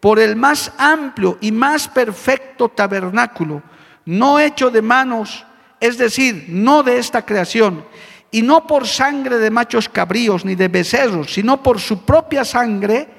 por 0.00 0.18
el 0.18 0.36
más 0.36 0.72
amplio 0.78 1.38
y 1.40 1.50
más 1.50 1.88
perfecto 1.88 2.68
tabernáculo, 2.68 3.62
no 4.04 4.38
hecho 4.38 4.70
de 4.70 4.82
manos, 4.82 5.44
es 5.80 5.98
decir, 5.98 6.46
no 6.48 6.82
de 6.82 6.98
esta 6.98 7.24
creación, 7.24 7.84
y 8.30 8.42
no 8.42 8.66
por 8.66 8.86
sangre 8.86 9.38
de 9.38 9.50
machos 9.50 9.88
cabríos 9.88 10.44
ni 10.44 10.54
de 10.54 10.68
becerros, 10.68 11.32
sino 11.32 11.62
por 11.62 11.80
su 11.80 12.04
propia 12.04 12.44
sangre, 12.44 13.17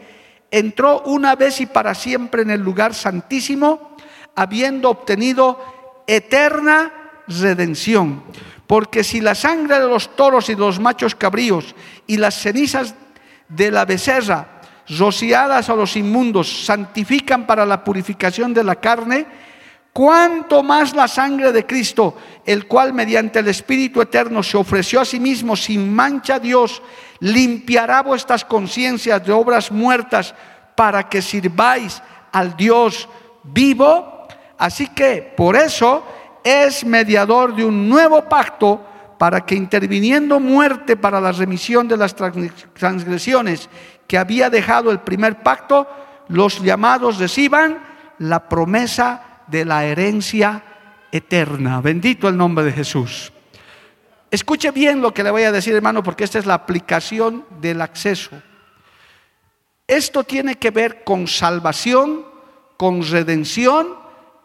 entró 0.52 1.02
una 1.02 1.36
vez 1.36 1.62
y 1.62 1.66
para 1.66 1.94
siempre 1.96 2.42
en 2.42 2.52
el 2.52 2.62
lugar 2.62 2.94
santísimo, 2.94 3.96
habiendo 4.36 4.90
obtenido 4.90 6.04
eterna 6.08 6.92
redención. 7.28 8.24
Porque 8.68 9.04
si 9.04 9.22
la 9.22 9.36
sangre 9.36 9.80
de 9.80 9.88
los 9.88 10.16
toros 10.16 10.50
y 10.50 10.56
de 10.56 10.62
los 10.62 10.80
machos 10.80 11.16
cabríos 11.16 11.76
y 12.08 12.18
las 12.18 12.36
cenizas 12.36 12.96
de 13.48 13.72
la 13.72 13.86
becerra 13.86 14.62
rociadas 14.88 15.70
a 15.70 15.76
los 15.76 15.96
inmundos 15.96 16.66
santifican 16.66 17.46
para 17.46 17.66
la 17.66 17.84
purificación 17.84 18.54
de 18.54 18.64
la 18.64 18.76
carne, 18.76 19.28
cuánto 19.94 20.64
más 20.64 20.94
la 20.94 21.08
sangre 21.08 21.52
de 21.52 21.66
Cristo, 21.66 22.16
el 22.46 22.68
cual 22.68 22.94
mediante 22.94 23.40
el 23.40 23.48
Espíritu 23.48 24.02
Eterno 24.02 24.44
se 24.44 24.58
ofreció 24.58 25.02
a 25.02 25.06
sí 25.06 25.20
mismo 25.20 25.56
sin 25.56 25.94
mancha 25.94 26.36
a 26.36 26.40
Dios, 26.40 26.82
limpiará 27.20 28.02
vuestras 28.02 28.46
conciencias 28.46 29.26
de 29.26 29.32
obras 29.32 29.72
muertas 29.72 30.34
para 30.76 31.10
que 31.10 31.22
sirváis 31.22 32.02
al 32.32 32.56
Dios 32.56 33.10
vivo. 33.44 34.28
Así 34.58 34.88
que 34.88 35.34
por 35.36 35.56
eso 35.56 36.04
es 36.44 36.86
mediador 36.86 37.56
de 37.56 37.66
un 37.66 37.90
nuevo 37.90 38.24
pacto 38.28 38.86
para 39.18 39.42
que 39.46 39.56
interviniendo 39.56 40.40
muerte 40.40 40.96
para 40.96 41.20
la 41.20 41.34
remisión 41.34 41.88
de 41.88 41.98
las 41.98 42.16
transgresiones 42.16 43.70
que 44.08 44.18
había 44.18 44.50
dejado 44.50 44.92
el 44.92 45.02
primer 45.02 45.44
pacto, 45.44 45.88
los 46.30 46.62
llamados 46.62 47.20
reciban 47.20 47.84
la 48.20 48.48
promesa 48.48 49.29
de 49.50 49.66
la 49.66 49.86
herencia 49.86 50.64
eterna. 51.12 51.82
Bendito 51.82 52.28
el 52.28 52.38
nombre 52.38 52.66
de 52.66 52.72
Jesús. 52.72 53.32
Escuche 54.32 54.72
bien 54.72 55.02
lo 55.02 55.14
que 55.14 55.24
le 55.24 55.32
voy 55.32 55.44
a 55.44 55.52
decir, 55.52 55.74
hermano, 55.74 56.04
porque 56.04 56.24
esta 56.24 56.40
es 56.40 56.46
la 56.46 56.54
aplicación 56.54 57.46
del 57.60 57.82
acceso. 57.82 58.32
Esto 59.88 60.24
tiene 60.24 60.56
que 60.56 60.70
ver 60.70 61.04
con 61.04 61.28
salvación, 61.28 62.26
con 62.78 63.04
redención 63.04 63.88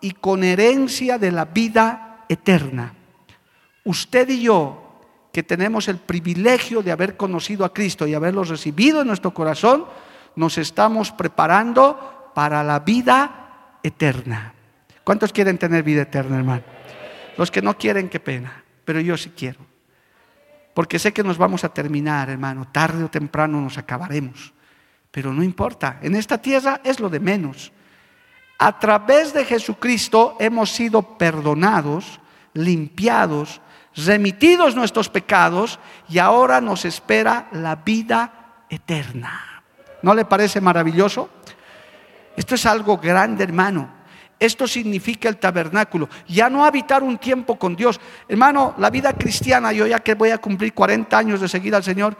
y 0.00 0.12
con 0.12 0.42
herencia 0.42 1.18
de 1.18 1.32
la 1.32 1.44
vida 1.44 2.24
eterna. 2.30 2.94
Usted 3.84 4.28
y 4.30 4.40
yo, 4.40 5.00
que 5.32 5.42
tenemos 5.42 5.88
el 5.88 5.98
privilegio 5.98 6.82
de 6.82 6.92
haber 6.92 7.18
conocido 7.18 7.66
a 7.66 7.74
Cristo 7.74 8.06
y 8.06 8.14
haberlo 8.14 8.44
recibido 8.44 9.02
en 9.02 9.08
nuestro 9.08 9.34
corazón, 9.34 9.84
nos 10.36 10.56
estamos 10.56 11.12
preparando 11.12 12.30
para 12.34 12.64
la 12.64 12.80
vida 12.80 13.78
eterna. 13.82 14.53
¿Cuántos 15.04 15.32
quieren 15.32 15.58
tener 15.58 15.82
vida 15.82 16.02
eterna, 16.02 16.38
hermano? 16.38 16.62
Los 17.36 17.50
que 17.50 17.62
no 17.62 17.76
quieren, 17.76 18.08
qué 18.08 18.20
pena, 18.20 18.64
pero 18.84 19.00
yo 19.00 19.16
sí 19.16 19.32
quiero. 19.36 19.60
Porque 20.72 20.98
sé 20.98 21.12
que 21.12 21.22
nos 21.22 21.38
vamos 21.38 21.62
a 21.62 21.68
terminar, 21.68 22.30
hermano, 22.30 22.66
tarde 22.72 23.04
o 23.04 23.10
temprano 23.10 23.60
nos 23.60 23.78
acabaremos. 23.78 24.52
Pero 25.10 25.32
no 25.32 25.42
importa, 25.42 25.98
en 26.02 26.16
esta 26.16 26.38
tierra 26.38 26.80
es 26.82 26.98
lo 26.98 27.08
de 27.08 27.20
menos. 27.20 27.70
A 28.58 28.78
través 28.78 29.32
de 29.32 29.44
Jesucristo 29.44 30.36
hemos 30.40 30.70
sido 30.70 31.18
perdonados, 31.18 32.18
limpiados, 32.54 33.60
remitidos 33.94 34.74
nuestros 34.74 35.08
pecados 35.08 35.78
y 36.08 36.18
ahora 36.18 36.60
nos 36.60 36.84
espera 36.84 37.48
la 37.52 37.76
vida 37.76 38.64
eterna. 38.68 39.62
¿No 40.02 40.14
le 40.14 40.24
parece 40.24 40.60
maravilloso? 40.60 41.30
Esto 42.36 42.56
es 42.56 42.66
algo 42.66 42.98
grande, 42.98 43.44
hermano. 43.44 44.03
Esto 44.38 44.66
significa 44.66 45.28
el 45.28 45.36
tabernáculo. 45.36 46.08
Ya 46.28 46.50
no 46.50 46.64
habitar 46.64 47.02
un 47.02 47.18
tiempo 47.18 47.58
con 47.58 47.76
Dios. 47.76 48.00
Hermano, 48.28 48.74
la 48.78 48.90
vida 48.90 49.12
cristiana, 49.12 49.72
yo 49.72 49.86
ya 49.86 50.00
que 50.00 50.14
voy 50.14 50.30
a 50.30 50.38
cumplir 50.38 50.74
40 50.74 51.16
años 51.16 51.40
de 51.40 51.48
seguir 51.48 51.74
al 51.74 51.84
Señor, 51.84 52.16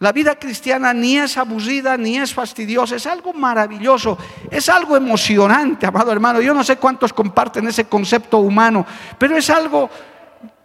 la 0.00 0.12
vida 0.12 0.36
cristiana 0.36 0.94
ni 0.94 1.18
es 1.18 1.36
aburrida 1.36 1.96
ni 1.96 2.18
es 2.18 2.32
fastidiosa, 2.32 2.94
es 2.94 3.06
algo 3.06 3.32
maravilloso, 3.32 4.16
es 4.48 4.68
algo 4.68 4.96
emocionante, 4.96 5.86
amado 5.86 6.12
hermano. 6.12 6.40
Yo 6.40 6.54
no 6.54 6.62
sé 6.62 6.76
cuántos 6.76 7.12
comparten 7.12 7.66
ese 7.66 7.86
concepto 7.86 8.38
humano, 8.38 8.86
pero 9.18 9.36
es 9.36 9.50
algo 9.50 9.90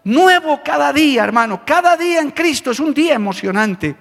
nuevo 0.03 0.61
cada 0.63 0.93
día, 0.93 1.23
hermano. 1.23 1.61
Cada 1.65 1.97
día 1.97 2.21
en 2.21 2.29
Cristo 2.29 2.71
es 2.71 2.79
un 2.79 2.93
día 2.93 3.15
emocionante. 3.15 3.95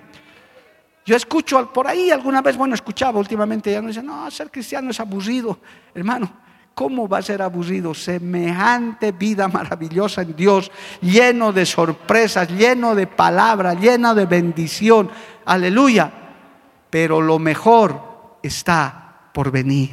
Yo 1.04 1.16
escucho 1.16 1.72
por 1.72 1.88
ahí 1.88 2.10
alguna 2.10 2.42
vez, 2.42 2.56
bueno, 2.56 2.74
escuchaba 2.74 3.18
últimamente, 3.18 3.72
ya 3.72 3.80
no 3.80 3.88
dicen, 3.88 4.06
no, 4.06 4.30
ser 4.30 4.50
cristiano 4.50 4.90
es 4.90 5.00
aburrido, 5.00 5.58
hermano. 5.94 6.41
¿Cómo 6.74 7.06
va 7.06 7.18
a 7.18 7.22
ser 7.22 7.42
aburrido 7.42 7.92
semejante 7.92 9.12
vida 9.12 9.46
maravillosa 9.46 10.22
en 10.22 10.34
Dios, 10.34 10.70
lleno 11.02 11.52
de 11.52 11.66
sorpresas, 11.66 12.48
lleno 12.48 12.94
de 12.94 13.06
palabra, 13.06 13.74
lleno 13.74 14.14
de 14.14 14.24
bendición? 14.24 15.10
Aleluya. 15.44 16.10
Pero 16.88 17.20
lo 17.20 17.38
mejor 17.38 18.38
está 18.42 19.28
por 19.34 19.50
venir. 19.50 19.90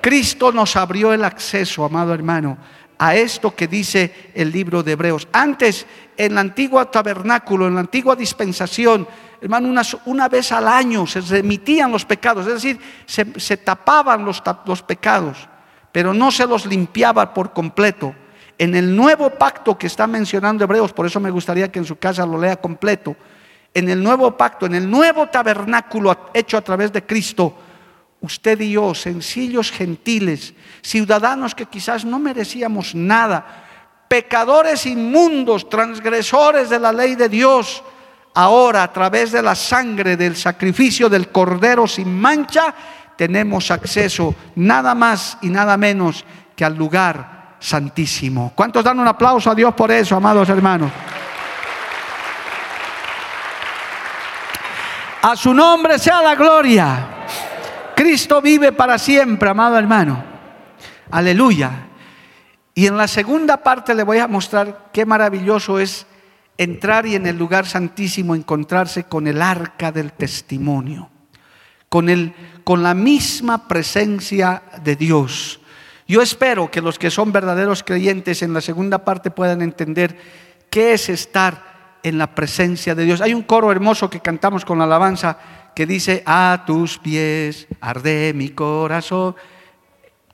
Cristo 0.00 0.52
nos 0.52 0.76
abrió 0.76 1.12
el 1.12 1.24
acceso, 1.24 1.84
amado 1.84 2.14
hermano, 2.14 2.58
a 2.98 3.16
esto 3.16 3.54
que 3.54 3.66
dice 3.66 4.30
el 4.34 4.52
libro 4.52 4.84
de 4.84 4.92
Hebreos. 4.92 5.26
Antes, 5.32 5.84
en 6.16 6.32
el 6.32 6.38
antiguo 6.38 6.84
tabernáculo, 6.86 7.66
en 7.66 7.74
la 7.74 7.80
antigua 7.80 8.14
dispensación, 8.14 9.06
hermano, 9.40 9.68
una, 10.04 10.28
vez 10.28 10.52
al 10.52 10.68
año 10.68 11.08
se 11.08 11.20
remitían 11.20 11.90
los 11.90 12.04
pecados, 12.04 12.46
es 12.46 12.54
decir, 12.54 12.78
se, 13.04 13.56
tapaban 13.56 14.24
los, 14.24 14.40
los 14.64 14.82
pecados 14.82 15.48
pero 15.96 16.12
no 16.12 16.30
se 16.30 16.46
los 16.46 16.66
limpiaba 16.66 17.32
por 17.32 17.54
completo. 17.54 18.14
En 18.58 18.74
el 18.74 18.94
nuevo 18.94 19.30
pacto 19.30 19.78
que 19.78 19.86
está 19.86 20.06
mencionando 20.06 20.62
Hebreos, 20.62 20.92
por 20.92 21.06
eso 21.06 21.20
me 21.20 21.30
gustaría 21.30 21.72
que 21.72 21.78
en 21.78 21.86
su 21.86 21.96
casa 21.96 22.26
lo 22.26 22.38
lea 22.38 22.56
completo, 22.56 23.16
en 23.72 23.88
el 23.88 24.02
nuevo 24.02 24.36
pacto, 24.36 24.66
en 24.66 24.74
el 24.74 24.90
nuevo 24.90 25.28
tabernáculo 25.28 26.28
hecho 26.34 26.58
a 26.58 26.60
través 26.60 26.92
de 26.92 27.06
Cristo, 27.06 27.56
usted 28.20 28.60
y 28.60 28.72
yo, 28.72 28.94
sencillos 28.94 29.72
gentiles, 29.72 30.52
ciudadanos 30.82 31.54
que 31.54 31.64
quizás 31.64 32.04
no 32.04 32.18
merecíamos 32.18 32.94
nada, 32.94 33.64
pecadores 34.06 34.84
inmundos, 34.84 35.70
transgresores 35.70 36.68
de 36.68 36.78
la 36.78 36.92
ley 36.92 37.14
de 37.14 37.30
Dios, 37.30 37.82
ahora 38.34 38.82
a 38.82 38.92
través 38.92 39.32
de 39.32 39.40
la 39.40 39.54
sangre 39.54 40.18
del 40.18 40.36
sacrificio 40.36 41.08
del 41.08 41.30
Cordero 41.30 41.86
sin 41.86 42.20
mancha, 42.20 42.74
tenemos 43.16 43.70
acceso 43.70 44.34
nada 44.54 44.94
más 44.94 45.38
y 45.42 45.48
nada 45.48 45.76
menos 45.76 46.24
que 46.54 46.64
al 46.64 46.76
lugar 46.76 47.56
santísimo. 47.58 48.52
¿Cuántos 48.54 48.84
dan 48.84 49.00
un 49.00 49.08
aplauso 49.08 49.50
a 49.50 49.54
Dios 49.54 49.74
por 49.74 49.90
eso, 49.90 50.16
amados 50.16 50.48
hermanos? 50.48 50.90
A 55.22 55.34
su 55.34 55.52
nombre 55.52 55.98
sea 55.98 56.22
la 56.22 56.34
gloria. 56.34 57.08
Cristo 57.96 58.40
vive 58.40 58.72
para 58.72 58.98
siempre, 58.98 59.50
amado 59.50 59.78
hermano. 59.78 60.22
Aleluya. 61.10 61.70
Y 62.74 62.86
en 62.86 62.96
la 62.96 63.08
segunda 63.08 63.56
parte 63.56 63.94
le 63.94 64.02
voy 64.02 64.18
a 64.18 64.28
mostrar 64.28 64.90
qué 64.92 65.06
maravilloso 65.06 65.78
es 65.78 66.06
entrar 66.58 67.06
y 67.06 67.14
en 67.14 67.26
el 67.26 67.36
lugar 67.36 67.66
santísimo 67.66 68.34
encontrarse 68.34 69.04
con 69.04 69.26
el 69.26 69.40
arca 69.40 69.90
del 69.90 70.12
testimonio 70.12 71.10
con, 71.88 72.08
el, 72.08 72.34
con 72.66 72.82
la 72.82 72.94
misma 72.94 73.68
presencia 73.68 74.64
de 74.82 74.96
Dios. 74.96 75.60
Yo 76.08 76.20
espero 76.20 76.68
que 76.68 76.80
los 76.80 76.98
que 76.98 77.12
son 77.12 77.30
verdaderos 77.30 77.84
creyentes 77.84 78.42
en 78.42 78.52
la 78.52 78.60
segunda 78.60 79.04
parte 79.04 79.30
puedan 79.30 79.62
entender 79.62 80.18
qué 80.68 80.94
es 80.94 81.08
estar 81.08 82.00
en 82.02 82.18
la 82.18 82.34
presencia 82.34 82.96
de 82.96 83.04
Dios. 83.04 83.20
Hay 83.20 83.34
un 83.34 83.44
coro 83.44 83.70
hermoso 83.70 84.10
que 84.10 84.18
cantamos 84.18 84.64
con 84.64 84.78
la 84.78 84.84
alabanza 84.84 85.38
que 85.76 85.86
dice, 85.86 86.24
a 86.26 86.64
tus 86.66 86.98
pies 86.98 87.68
arde 87.80 88.32
mi 88.34 88.48
corazón. 88.48 89.36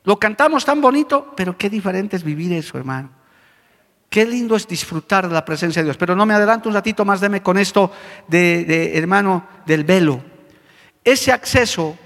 Lo 0.04 0.18
cantamos 0.18 0.64
tan 0.64 0.80
bonito, 0.80 1.34
pero 1.36 1.58
qué 1.58 1.68
diferente 1.68 2.16
es 2.16 2.24
vivir 2.24 2.54
eso, 2.54 2.78
hermano. 2.78 3.10
Qué 4.08 4.24
lindo 4.24 4.56
es 4.56 4.66
disfrutar 4.66 5.28
de 5.28 5.34
la 5.34 5.44
presencia 5.44 5.82
de 5.82 5.84
Dios. 5.84 5.98
Pero 5.98 6.16
no 6.16 6.24
me 6.24 6.32
adelanto 6.32 6.70
un 6.70 6.74
ratito 6.74 7.04
más, 7.04 7.20
deme 7.20 7.42
con 7.42 7.58
esto 7.58 7.92
de, 8.26 8.96
hermano, 8.96 9.46
del 9.66 9.84
velo. 9.84 10.24
Ese 11.04 11.30
acceso, 11.30 11.98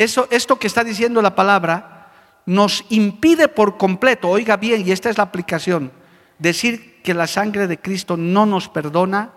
eso, 0.00 0.26
esto 0.30 0.58
que 0.58 0.66
está 0.66 0.82
diciendo 0.82 1.20
la 1.20 1.34
palabra, 1.34 2.10
nos 2.46 2.86
impide 2.88 3.48
por 3.48 3.76
completo, 3.76 4.30
oiga 4.30 4.56
bien, 4.56 4.82
y 4.86 4.92
esta 4.92 5.10
es 5.10 5.18
la 5.18 5.24
aplicación, 5.24 5.92
decir 6.38 7.02
que 7.02 7.12
la 7.12 7.26
sangre 7.26 7.66
de 7.66 7.78
Cristo 7.78 8.16
no 8.16 8.46
nos 8.46 8.70
perdona, 8.70 9.32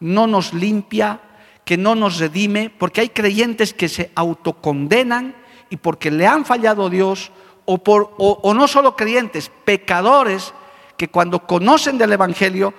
no 0.00 0.26
nos 0.26 0.52
limpia, 0.52 1.20
que 1.64 1.76
no 1.76 1.94
nos 1.94 2.18
redime, 2.18 2.68
porque 2.68 3.00
hay 3.00 3.10
creyentes 3.10 3.72
que 3.72 3.88
se 3.88 4.10
autocondenan 4.16 5.36
y 5.70 5.76
porque 5.76 6.10
le 6.10 6.26
han 6.26 6.44
fallado 6.44 6.86
a 6.86 6.90
Dios, 6.90 7.30
o, 7.64 7.76
o 7.76 8.54
no 8.54 8.66
solo 8.66 8.96
creyentes, 8.96 9.52
pecadores 9.64 10.52
que 10.96 11.08
cuando 11.08 11.46
conocen 11.46 11.96
del 11.96 12.12
Evangelio 12.12 12.74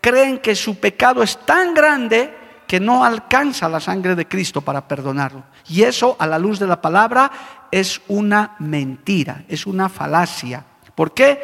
creen 0.00 0.38
que 0.38 0.54
su 0.54 0.76
pecado 0.76 1.24
es 1.24 1.38
tan 1.44 1.74
grande 1.74 2.43
que 2.66 2.80
no 2.80 3.04
alcanza 3.04 3.68
la 3.68 3.80
sangre 3.80 4.14
de 4.14 4.26
Cristo 4.26 4.60
para 4.60 4.86
perdonarlo. 4.88 5.44
Y 5.68 5.82
eso, 5.82 6.16
a 6.18 6.26
la 6.26 6.38
luz 6.38 6.58
de 6.58 6.66
la 6.66 6.80
palabra, 6.80 7.30
es 7.70 8.00
una 8.08 8.56
mentira, 8.58 9.44
es 9.48 9.66
una 9.66 9.88
falacia. 9.88 10.64
¿Por 10.94 11.12
qué? 11.12 11.38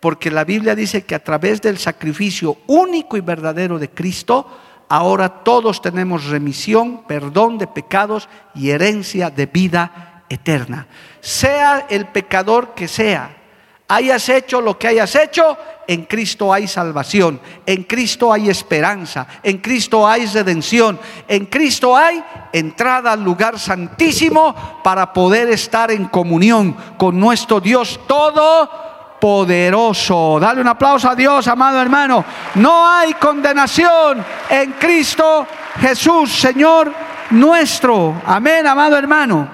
Porque 0.00 0.30
la 0.30 0.44
Biblia 0.44 0.74
dice 0.74 1.04
que 1.04 1.14
a 1.14 1.24
través 1.24 1.60
del 1.62 1.78
sacrificio 1.78 2.58
único 2.66 3.16
y 3.16 3.20
verdadero 3.20 3.78
de 3.78 3.90
Cristo, 3.90 4.46
ahora 4.88 5.28
todos 5.42 5.80
tenemos 5.82 6.26
remisión, 6.26 7.04
perdón 7.04 7.58
de 7.58 7.66
pecados 7.66 8.28
y 8.54 8.70
herencia 8.70 9.30
de 9.30 9.46
vida 9.46 10.24
eterna. 10.28 10.86
Sea 11.20 11.86
el 11.88 12.06
pecador 12.06 12.74
que 12.74 12.88
sea, 12.88 13.43
Hayas 13.88 14.28
hecho 14.30 14.62
lo 14.62 14.78
que 14.78 14.88
hayas 14.88 15.14
hecho, 15.14 15.58
en 15.86 16.06
Cristo 16.06 16.50
hay 16.52 16.66
salvación, 16.66 17.40
en 17.66 17.84
Cristo 17.84 18.32
hay 18.32 18.48
esperanza, 18.48 19.26
en 19.42 19.58
Cristo 19.58 20.08
hay 20.08 20.24
redención, 20.26 20.98
en 21.28 21.44
Cristo 21.46 21.94
hay 21.94 22.24
entrada 22.52 23.12
al 23.12 23.22
lugar 23.22 23.56
santísimo 23.58 24.80
para 24.82 25.12
poder 25.12 25.50
estar 25.50 25.90
en 25.90 26.06
comunión 26.06 26.74
con 26.96 27.20
nuestro 27.20 27.60
Dios 27.60 28.00
Todopoderoso. 28.06 30.38
Dale 30.40 30.62
un 30.62 30.68
aplauso 30.68 31.10
a 31.10 31.14
Dios, 31.14 31.46
amado 31.46 31.78
hermano. 31.80 32.24
No 32.54 32.88
hay 32.88 33.12
condenación 33.14 34.24
en 34.48 34.72
Cristo 34.72 35.46
Jesús, 35.78 36.32
Señor 36.32 36.90
nuestro. 37.30 38.20
Amén, 38.24 38.66
amado 38.66 38.96
hermano. 38.96 39.46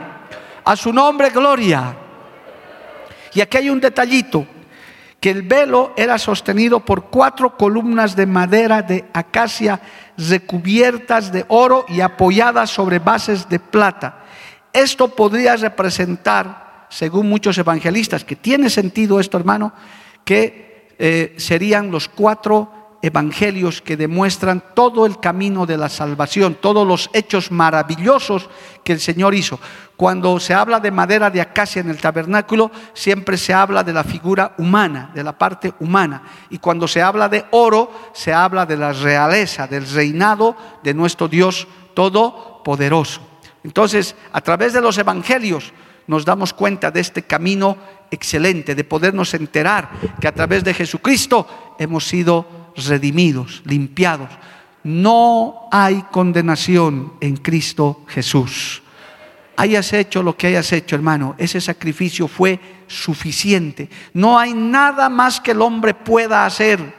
A 0.64 0.76
su 0.76 0.92
nombre, 0.92 1.30
gloria. 1.30 1.96
Y 3.34 3.40
aquí 3.40 3.58
hay 3.58 3.70
un 3.70 3.80
detallito, 3.80 4.46
que 5.20 5.30
el 5.30 5.42
velo 5.42 5.92
era 5.96 6.18
sostenido 6.18 6.80
por 6.80 7.10
cuatro 7.10 7.56
columnas 7.56 8.16
de 8.16 8.26
madera 8.26 8.80
de 8.82 9.04
acacia 9.12 9.80
recubiertas 10.16 11.30
de 11.30 11.44
oro 11.48 11.84
y 11.88 12.00
apoyadas 12.00 12.70
sobre 12.70 12.98
bases 12.98 13.48
de 13.48 13.58
plata. 13.60 14.24
Esto 14.72 15.14
podría 15.14 15.56
representar, 15.56 16.86
según 16.88 17.28
muchos 17.28 17.58
evangelistas, 17.58 18.24
que 18.24 18.36
tiene 18.36 18.70
sentido 18.70 19.20
esto, 19.20 19.36
hermano, 19.36 19.74
que 20.24 20.88
eh, 20.98 21.34
serían 21.36 21.90
los 21.90 22.08
cuatro 22.08 22.79
evangelios 23.02 23.80
que 23.80 23.96
demuestran 23.96 24.62
todo 24.74 25.06
el 25.06 25.18
camino 25.18 25.64
de 25.66 25.76
la 25.76 25.88
salvación, 25.88 26.56
todos 26.60 26.86
los 26.86 27.10
hechos 27.12 27.50
maravillosos 27.50 28.48
que 28.84 28.92
el 28.92 29.00
Señor 29.00 29.34
hizo. 29.34 29.58
Cuando 29.96 30.40
se 30.40 30.54
habla 30.54 30.80
de 30.80 30.90
madera 30.90 31.30
de 31.30 31.40
acacia 31.40 31.80
en 31.80 31.90
el 31.90 32.00
tabernáculo, 32.00 32.70
siempre 32.94 33.36
se 33.36 33.52
habla 33.52 33.84
de 33.84 33.92
la 33.92 34.04
figura 34.04 34.54
humana, 34.58 35.10
de 35.14 35.24
la 35.24 35.36
parte 35.36 35.74
humana. 35.80 36.22
Y 36.50 36.58
cuando 36.58 36.88
se 36.88 37.02
habla 37.02 37.28
de 37.28 37.44
oro, 37.50 37.90
se 38.12 38.32
habla 38.32 38.66
de 38.66 38.76
la 38.76 38.92
realeza, 38.92 39.66
del 39.66 39.88
reinado 39.90 40.56
de 40.82 40.94
nuestro 40.94 41.28
Dios 41.28 41.66
Todopoderoso. 41.94 43.20
Entonces, 43.64 44.14
a 44.32 44.40
través 44.40 44.72
de 44.72 44.80
los 44.80 44.96
evangelios 44.96 45.72
nos 46.06 46.24
damos 46.24 46.52
cuenta 46.54 46.90
de 46.90 47.00
este 47.00 47.22
camino 47.22 47.76
excelente, 48.10 48.74
de 48.74 48.84
podernos 48.84 49.34
enterar 49.34 49.90
que 50.20 50.28
a 50.28 50.34
través 50.34 50.64
de 50.64 50.74
Jesucristo 50.74 51.46
hemos 51.78 52.06
sido 52.06 52.59
redimidos, 52.76 53.62
limpiados. 53.64 54.28
No 54.82 55.68
hay 55.70 56.04
condenación 56.10 57.14
en 57.20 57.36
Cristo 57.36 58.04
Jesús. 58.08 58.82
Hayas 59.56 59.92
hecho 59.92 60.22
lo 60.22 60.36
que 60.36 60.46
hayas 60.46 60.72
hecho, 60.72 60.96
hermano, 60.96 61.34
ese 61.36 61.60
sacrificio 61.60 62.26
fue 62.28 62.58
suficiente. 62.86 63.90
No 64.14 64.38
hay 64.38 64.54
nada 64.54 65.10
más 65.10 65.38
que 65.38 65.50
el 65.50 65.60
hombre 65.60 65.92
pueda 65.92 66.46
hacer. 66.46 66.94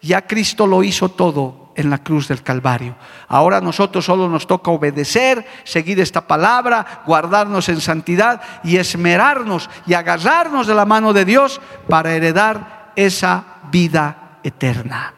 Ya 0.00 0.24
Cristo 0.24 0.68
lo 0.68 0.84
hizo 0.84 1.08
todo 1.08 1.72
en 1.74 1.90
la 1.90 1.98
cruz 1.98 2.28
del 2.28 2.42
Calvario. 2.42 2.94
Ahora 3.28 3.60
nosotros 3.60 4.04
solo 4.04 4.28
nos 4.28 4.46
toca 4.46 4.70
obedecer, 4.70 5.46
seguir 5.64 6.00
esta 6.00 6.26
palabra, 6.26 7.02
guardarnos 7.06 7.68
en 7.68 7.80
santidad 7.80 8.40
y 8.64 8.76
esmerarnos 8.76 9.68
y 9.86 9.94
agarrarnos 9.94 10.66
de 10.66 10.74
la 10.74 10.86
mano 10.86 11.12
de 11.12 11.24
Dios 11.24 11.60
para 11.88 12.14
heredar 12.14 12.92
esa 12.96 13.44
vida 13.70 14.25
eterna. 14.46 15.14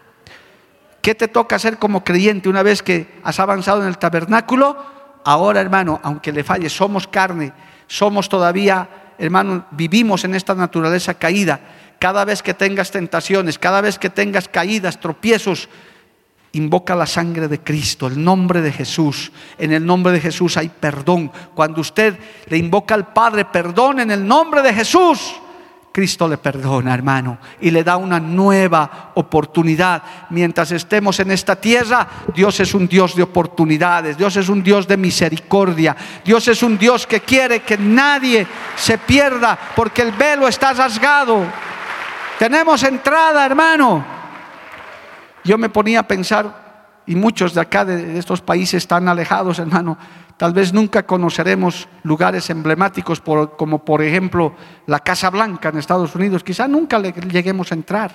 ¿Qué 1.01 1.15
te 1.15 1.29
toca 1.29 1.57
hacer 1.57 1.79
como 1.79 2.05
creyente 2.05 2.49
una 2.49 2.63
vez 2.63 2.83
que 2.83 3.21
has 3.23 3.39
avanzado 3.41 3.83
en 3.83 3.89
el 3.89 3.99
tabernáculo? 3.99 4.77
Ahora, 5.25 5.61
hermano, 5.61 6.01
aunque 6.03 6.33
le 6.33 6.45
falle, 6.45 6.69
somos 6.69 7.07
carne, 7.07 7.53
somos 7.87 8.29
todavía, 8.29 8.89
hermano, 9.19 9.67
vivimos 9.71 10.25
en 10.25 10.35
esta 10.35 10.55
naturaleza 10.55 11.15
caída. 11.15 11.61
Cada 11.99 12.25
vez 12.25 12.43
que 12.43 12.55
tengas 12.55 12.91
tentaciones, 12.91 13.59
cada 13.59 13.81
vez 13.81 13.99
que 13.99 14.11
tengas 14.11 14.49
caídas, 14.49 15.01
tropiezos, 15.01 15.69
invoca 16.53 16.95
la 16.97 17.07
sangre 17.07 17.49
de 17.49 17.61
Cristo, 17.61 18.07
el 18.07 18.23
nombre 18.23 18.61
de 18.61 18.73
Jesús. 18.73 19.33
En 19.59 19.73
el 19.73 19.85
nombre 19.85 20.13
de 20.13 20.21
Jesús 20.21 20.57
hay 20.57 20.69
perdón. 20.69 21.31
Cuando 21.55 21.81
usted 21.81 22.19
le 22.47 22.57
invoca 22.57 22.95
al 22.95 23.13
Padre, 23.13 23.45
perdón 23.45 24.01
en 24.01 24.11
el 24.11 24.27
nombre 24.27 24.63
de 24.63 24.73
Jesús 24.73 25.35
Cristo 25.93 26.29
le 26.29 26.39
perdona, 26.39 26.95
hermano, 26.95 27.39
y 27.61 27.71
le 27.71 27.83
da 27.83 27.97
una 27.97 28.21
nueva 28.21 29.13
oportunidad. 29.15 30.03
Mientras 30.31 30.71
estemos 30.73 31.19
en 31.21 31.31
esta 31.31 31.57
tierra, 31.57 32.07
Dios 32.35 32.61
es 32.61 32.75
un 32.75 32.87
Dios 32.87 33.17
de 33.17 33.23
oportunidades, 33.23 34.17
Dios 34.17 34.37
es 34.37 34.49
un 34.49 34.63
Dios 34.63 34.87
de 34.87 34.97
misericordia, 34.97 35.97
Dios 36.25 36.47
es 36.49 36.63
un 36.63 36.79
Dios 36.79 37.07
que 37.07 37.21
quiere 37.21 37.61
que 37.61 37.79
nadie 37.79 38.47
se 38.77 38.99
pierda 38.99 39.59
porque 39.75 40.03
el 40.03 40.13
velo 40.13 40.47
está 40.47 40.73
rasgado. 40.73 41.45
Tenemos 42.39 42.83
entrada, 42.85 43.45
hermano. 43.45 44.05
Yo 45.43 45.59
me 45.59 45.69
ponía 45.69 46.01
a 46.01 46.03
pensar, 46.07 47.03
y 47.07 47.15
muchos 47.15 47.55
de 47.55 47.61
acá, 47.61 47.85
de 47.85 48.19
estos 48.19 48.41
países 48.41 48.83
están 48.83 49.09
alejados, 49.09 49.59
hermano, 49.59 49.97
Tal 50.39 50.53
vez 50.53 50.73
nunca 50.73 51.03
conoceremos 51.03 51.89
lugares 52.05 52.49
emblemáticos 52.49 53.21
como 53.21 53.85
por 53.85 54.03
ejemplo 54.03 54.55
la 54.87 55.01
Casa 55.01 55.31
Blanca 55.31 55.71
en 55.71 55.79
Estados 55.79 56.15
Unidos. 56.15 56.45
Quizás 56.45 56.71
nunca 56.71 56.97
le 57.01 57.11
lleguemos 57.13 57.73
a 57.73 57.75
entrar. 57.75 58.13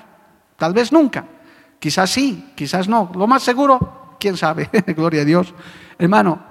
Tal 0.55 0.73
vez 0.73 0.93
nunca. 0.93 1.25
Quizás 1.79 2.09
sí, 2.09 2.53
quizás 2.55 2.87
no. 2.87 3.11
Lo 3.13 3.27
más 3.27 3.43
seguro, 3.43 4.15
quién 4.17 4.37
sabe, 4.37 4.69
gloria 4.95 5.23
a 5.23 5.25
Dios. 5.25 5.53
Hermano, 5.99 6.41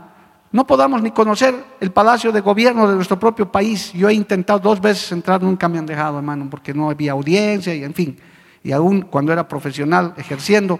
no 0.52 0.66
podamos 0.66 1.02
ni 1.02 1.10
conocer 1.10 1.54
el 1.80 1.90
palacio 1.90 2.30
de 2.32 2.42
gobierno 2.42 2.86
de 2.86 2.94
nuestro 2.94 3.18
propio 3.18 3.50
país. 3.50 3.94
Yo 3.94 4.10
he 4.10 4.14
intentado 4.14 4.58
dos 4.58 4.78
veces 4.78 5.10
entrar, 5.12 5.42
nunca 5.42 5.70
me 5.70 5.78
han 5.78 5.86
dejado, 5.86 6.18
hermano, 6.18 6.48
porque 6.50 6.74
no 6.74 6.90
había 6.90 7.12
audiencia 7.12 7.74
y 7.74 7.82
en 7.82 7.94
fin. 7.94 8.18
Y 8.62 8.72
aún 8.72 9.00
cuando 9.00 9.32
era 9.32 9.48
profesional 9.48 10.12
ejerciendo, 10.18 10.78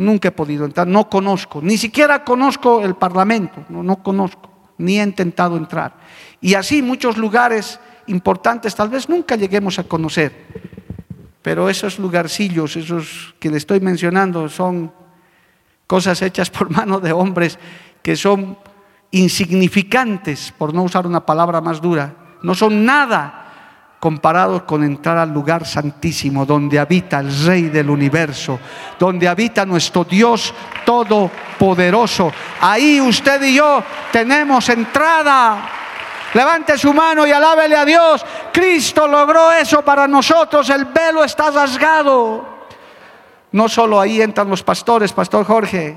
Nunca 0.00 0.28
he 0.28 0.32
podido 0.32 0.64
entrar, 0.64 0.86
no 0.86 1.10
conozco, 1.10 1.60
ni 1.60 1.76
siquiera 1.76 2.24
conozco 2.24 2.80
el 2.80 2.94
Parlamento, 2.94 3.66
no, 3.68 3.82
no 3.82 4.02
conozco, 4.02 4.48
ni 4.78 4.98
he 4.98 5.02
intentado 5.02 5.58
entrar. 5.58 5.92
Y 6.40 6.54
así 6.54 6.80
muchos 6.80 7.18
lugares 7.18 7.78
importantes 8.06 8.74
tal 8.74 8.88
vez 8.88 9.10
nunca 9.10 9.36
lleguemos 9.36 9.78
a 9.78 9.84
conocer, 9.84 10.32
pero 11.42 11.68
esos 11.68 11.98
lugarcillos, 11.98 12.76
esos 12.76 13.34
que 13.38 13.50
le 13.50 13.58
estoy 13.58 13.80
mencionando, 13.80 14.48
son 14.48 14.90
cosas 15.86 16.22
hechas 16.22 16.48
por 16.48 16.70
mano 16.76 16.98
de 16.98 17.12
hombres 17.12 17.58
que 18.00 18.16
son 18.16 18.56
insignificantes, 19.10 20.54
por 20.56 20.72
no 20.72 20.82
usar 20.82 21.06
una 21.06 21.26
palabra 21.26 21.60
más 21.60 21.78
dura, 21.78 22.38
no 22.42 22.54
son 22.54 22.86
nada 22.86 23.39
comparados 24.00 24.62
con 24.62 24.82
entrar 24.82 25.18
al 25.18 25.30
lugar 25.30 25.66
santísimo 25.66 26.46
donde 26.46 26.78
habita 26.78 27.20
el 27.20 27.44
Rey 27.44 27.64
del 27.64 27.90
universo, 27.90 28.58
donde 28.98 29.28
habita 29.28 29.66
nuestro 29.66 30.04
Dios 30.04 30.54
todopoderoso. 30.86 32.32
Ahí 32.62 32.98
usted 32.98 33.42
y 33.42 33.56
yo 33.56 33.84
tenemos 34.10 34.70
entrada. 34.70 35.68
Levante 36.32 36.78
su 36.78 36.94
mano 36.94 37.26
y 37.26 37.30
alábele 37.30 37.76
a 37.76 37.84
Dios. 37.84 38.24
Cristo 38.52 39.06
logró 39.06 39.52
eso 39.52 39.82
para 39.82 40.08
nosotros. 40.08 40.70
El 40.70 40.86
velo 40.86 41.22
está 41.22 41.50
rasgado. 41.50 42.60
No 43.52 43.68
solo 43.68 44.00
ahí 44.00 44.22
entran 44.22 44.48
los 44.48 44.62
pastores, 44.62 45.12
Pastor 45.12 45.44
Jorge. 45.44 45.96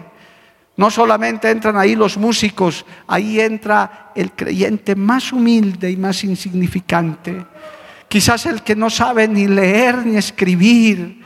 No 0.75 0.89
solamente 0.89 1.51
entran 1.51 1.77
ahí 1.77 1.95
los 1.95 2.17
músicos, 2.17 2.83
ahí 3.07 3.39
entra 3.39 4.11
el 4.15 4.31
creyente 4.31 4.95
más 4.95 5.31
humilde 5.31 5.91
y 5.91 5.95
más 5.95 6.23
insignificante 6.23 7.45
quizás 8.13 8.45
el 8.45 8.61
que 8.61 8.75
no 8.75 8.91
sabe 8.91 9.27
ni 9.27 9.47
leer 9.47 10.05
ni 10.05 10.17
escribir, 10.17 11.19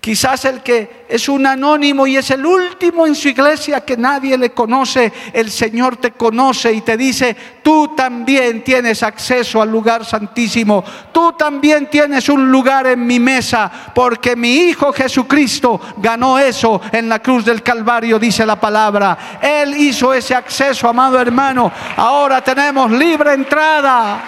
quizás 0.00 0.44
el 0.44 0.62
que 0.62 1.06
es 1.08 1.28
un 1.28 1.44
anónimo 1.44 2.06
y 2.06 2.16
es 2.18 2.30
el 2.30 2.46
último 2.46 3.04
en 3.04 3.16
su 3.16 3.30
iglesia 3.30 3.80
que 3.80 3.96
nadie 3.96 4.38
le 4.38 4.50
conoce, 4.50 5.12
el 5.32 5.50
Señor 5.50 5.96
te 5.96 6.12
conoce 6.12 6.72
y 6.72 6.82
te 6.82 6.96
dice, 6.96 7.36
tú 7.64 7.96
también 7.96 8.62
tienes 8.62 9.02
acceso 9.02 9.60
al 9.60 9.72
lugar 9.72 10.04
santísimo, 10.04 10.84
tú 11.10 11.32
también 11.32 11.90
tienes 11.90 12.28
un 12.28 12.48
lugar 12.48 12.86
en 12.86 13.04
mi 13.04 13.18
mesa, 13.18 13.68
porque 13.92 14.36
mi 14.36 14.54
Hijo 14.68 14.92
Jesucristo 14.92 15.80
ganó 15.96 16.38
eso 16.38 16.80
en 16.92 17.08
la 17.08 17.18
cruz 17.18 17.44
del 17.44 17.60
Calvario, 17.60 18.20
dice 18.20 18.46
la 18.46 18.54
palabra. 18.54 19.18
Él 19.42 19.76
hizo 19.76 20.14
ese 20.14 20.36
acceso, 20.36 20.88
amado 20.88 21.20
hermano, 21.20 21.72
ahora 21.96 22.40
tenemos 22.40 22.88
libre 22.92 23.34
entrada 23.34 24.22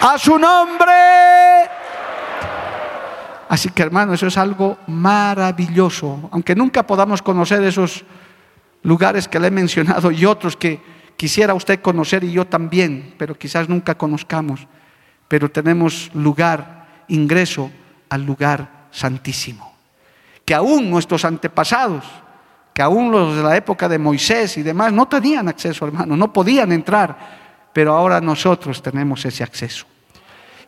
a 0.00 0.18
su 0.18 0.38
nombre. 0.38 0.94
Así 3.48 3.68
que 3.70 3.82
hermano, 3.82 4.14
eso 4.14 4.26
es 4.26 4.36
algo 4.38 4.78
maravilloso. 4.86 6.28
Aunque 6.32 6.54
nunca 6.54 6.86
podamos 6.86 7.22
conocer 7.22 7.62
esos 7.62 8.04
lugares 8.82 9.28
que 9.28 9.38
le 9.38 9.48
he 9.48 9.50
mencionado 9.50 10.10
y 10.10 10.24
otros 10.24 10.56
que 10.56 10.80
quisiera 11.16 11.54
usted 11.54 11.80
conocer 11.80 12.24
y 12.24 12.32
yo 12.32 12.46
también, 12.46 13.14
pero 13.18 13.38
quizás 13.38 13.68
nunca 13.68 13.96
conozcamos. 13.96 14.66
Pero 15.28 15.50
tenemos 15.50 16.10
lugar, 16.14 16.86
ingreso 17.08 17.70
al 18.08 18.24
lugar 18.24 18.88
santísimo. 18.90 19.74
Que 20.44 20.54
aún 20.54 20.90
nuestros 20.90 21.24
antepasados, 21.24 22.04
que 22.72 22.82
aún 22.82 23.10
los 23.10 23.36
de 23.36 23.42
la 23.42 23.56
época 23.56 23.88
de 23.88 23.98
Moisés 23.98 24.58
y 24.58 24.62
demás, 24.62 24.92
no 24.92 25.06
tenían 25.06 25.48
acceso, 25.48 25.86
hermano, 25.86 26.16
no 26.16 26.32
podían 26.32 26.72
entrar 26.72 27.45
pero 27.76 27.92
ahora 27.92 28.22
nosotros 28.22 28.80
tenemos 28.80 29.22
ese 29.26 29.44
acceso. 29.44 29.84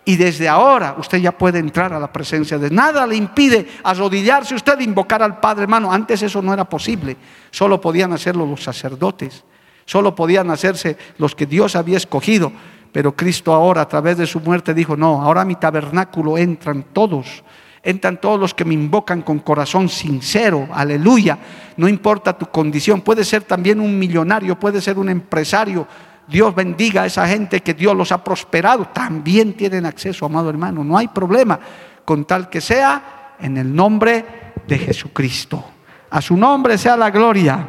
Y 0.04 0.16
desde 0.16 0.46
ahora 0.46 0.94
usted 0.98 1.16
ya 1.16 1.32
puede 1.32 1.58
entrar 1.58 1.90
a 1.94 1.98
la 1.98 2.12
presencia 2.12 2.58
de 2.58 2.68
nada 2.68 3.06
le 3.06 3.16
impide 3.16 3.66
arrodillarse 3.82 4.54
usted 4.54 4.78
invocar 4.80 5.22
al 5.22 5.40
Padre 5.40 5.62
hermano. 5.62 5.90
Antes 5.90 6.20
eso 6.20 6.42
no 6.42 6.52
era 6.52 6.66
posible. 6.66 7.16
Solo 7.50 7.80
podían 7.80 8.12
hacerlo 8.12 8.44
los 8.44 8.62
sacerdotes. 8.62 9.42
Solo 9.86 10.14
podían 10.14 10.50
hacerse 10.50 10.98
los 11.16 11.34
que 11.34 11.46
Dios 11.46 11.76
había 11.76 11.96
escogido. 11.96 12.52
Pero 12.92 13.16
Cristo 13.16 13.54
ahora 13.54 13.80
a 13.80 13.88
través 13.88 14.18
de 14.18 14.26
su 14.26 14.40
muerte 14.40 14.74
dijo, 14.74 14.94
no, 14.94 15.22
ahora 15.22 15.40
a 15.40 15.46
mi 15.46 15.56
tabernáculo 15.56 16.36
entran 16.36 16.88
todos. 16.92 17.42
Entran 17.82 18.20
todos 18.20 18.38
los 18.38 18.52
que 18.52 18.66
me 18.66 18.74
invocan 18.74 19.22
con 19.22 19.38
corazón 19.38 19.88
sincero, 19.88 20.68
aleluya. 20.74 21.38
No 21.78 21.88
importa 21.88 22.36
tu 22.36 22.50
condición, 22.50 23.00
puede 23.00 23.24
ser 23.24 23.44
también 23.44 23.80
un 23.80 23.98
millonario, 23.98 24.58
puede 24.58 24.82
ser 24.82 24.98
un 24.98 25.08
empresario, 25.08 25.86
Dios 26.28 26.54
bendiga 26.54 27.02
a 27.02 27.06
esa 27.06 27.26
gente 27.26 27.60
que 27.60 27.74
Dios 27.74 27.96
los 27.96 28.12
ha 28.12 28.22
prosperado. 28.22 28.86
También 28.88 29.54
tienen 29.54 29.86
acceso, 29.86 30.26
amado 30.26 30.50
hermano. 30.50 30.84
No 30.84 30.98
hay 30.98 31.08
problema 31.08 31.58
con 32.04 32.26
tal 32.26 32.50
que 32.50 32.60
sea 32.60 33.34
en 33.40 33.56
el 33.56 33.74
nombre 33.74 34.52
de 34.66 34.78
Jesucristo. 34.78 35.64
A 36.10 36.20
su 36.20 36.36
nombre 36.36 36.76
sea 36.76 36.96
la 36.96 37.10
gloria. 37.10 37.66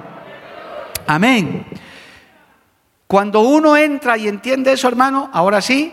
Amén. 1.08 1.66
Cuando 3.08 3.40
uno 3.42 3.76
entra 3.76 4.18
y 4.18 4.28
entiende 4.28 4.74
eso, 4.74 4.88
hermano, 4.88 5.30
ahora 5.34 5.62
sí, 5.62 5.92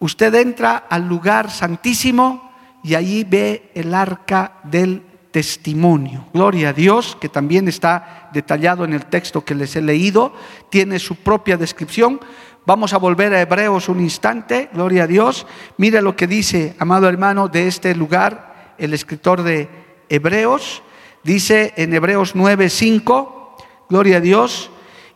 usted 0.00 0.34
entra 0.34 0.86
al 0.88 1.06
lugar 1.06 1.50
santísimo 1.50 2.50
y 2.82 2.94
allí 2.94 3.24
ve 3.24 3.70
el 3.74 3.94
arca 3.94 4.54
del 4.64 5.02
testimonio. 5.30 6.26
Gloria 6.32 6.70
a 6.70 6.72
Dios, 6.72 7.16
que 7.20 7.28
también 7.28 7.68
está 7.68 8.30
detallado 8.32 8.84
en 8.84 8.92
el 8.92 9.06
texto 9.06 9.44
que 9.44 9.54
les 9.54 9.76
he 9.76 9.82
leído, 9.82 10.34
tiene 10.70 10.98
su 10.98 11.16
propia 11.16 11.56
descripción. 11.56 12.20
Vamos 12.66 12.92
a 12.92 12.98
volver 12.98 13.34
a 13.34 13.40
Hebreos 13.40 13.88
un 13.88 14.00
instante, 14.00 14.68
gloria 14.72 15.04
a 15.04 15.06
Dios. 15.06 15.46
Mire 15.76 16.02
lo 16.02 16.16
que 16.16 16.26
dice, 16.26 16.74
amado 16.78 17.08
hermano, 17.08 17.48
de 17.48 17.66
este 17.66 17.94
lugar, 17.94 18.74
el 18.78 18.92
escritor 18.92 19.42
de 19.42 19.68
Hebreos. 20.08 20.82
Dice 21.22 21.72
en 21.76 21.92
Hebreos 21.94 22.34
9:5, 22.34 23.56
gloria 23.88 24.18
a 24.18 24.20
Dios, 24.20 24.70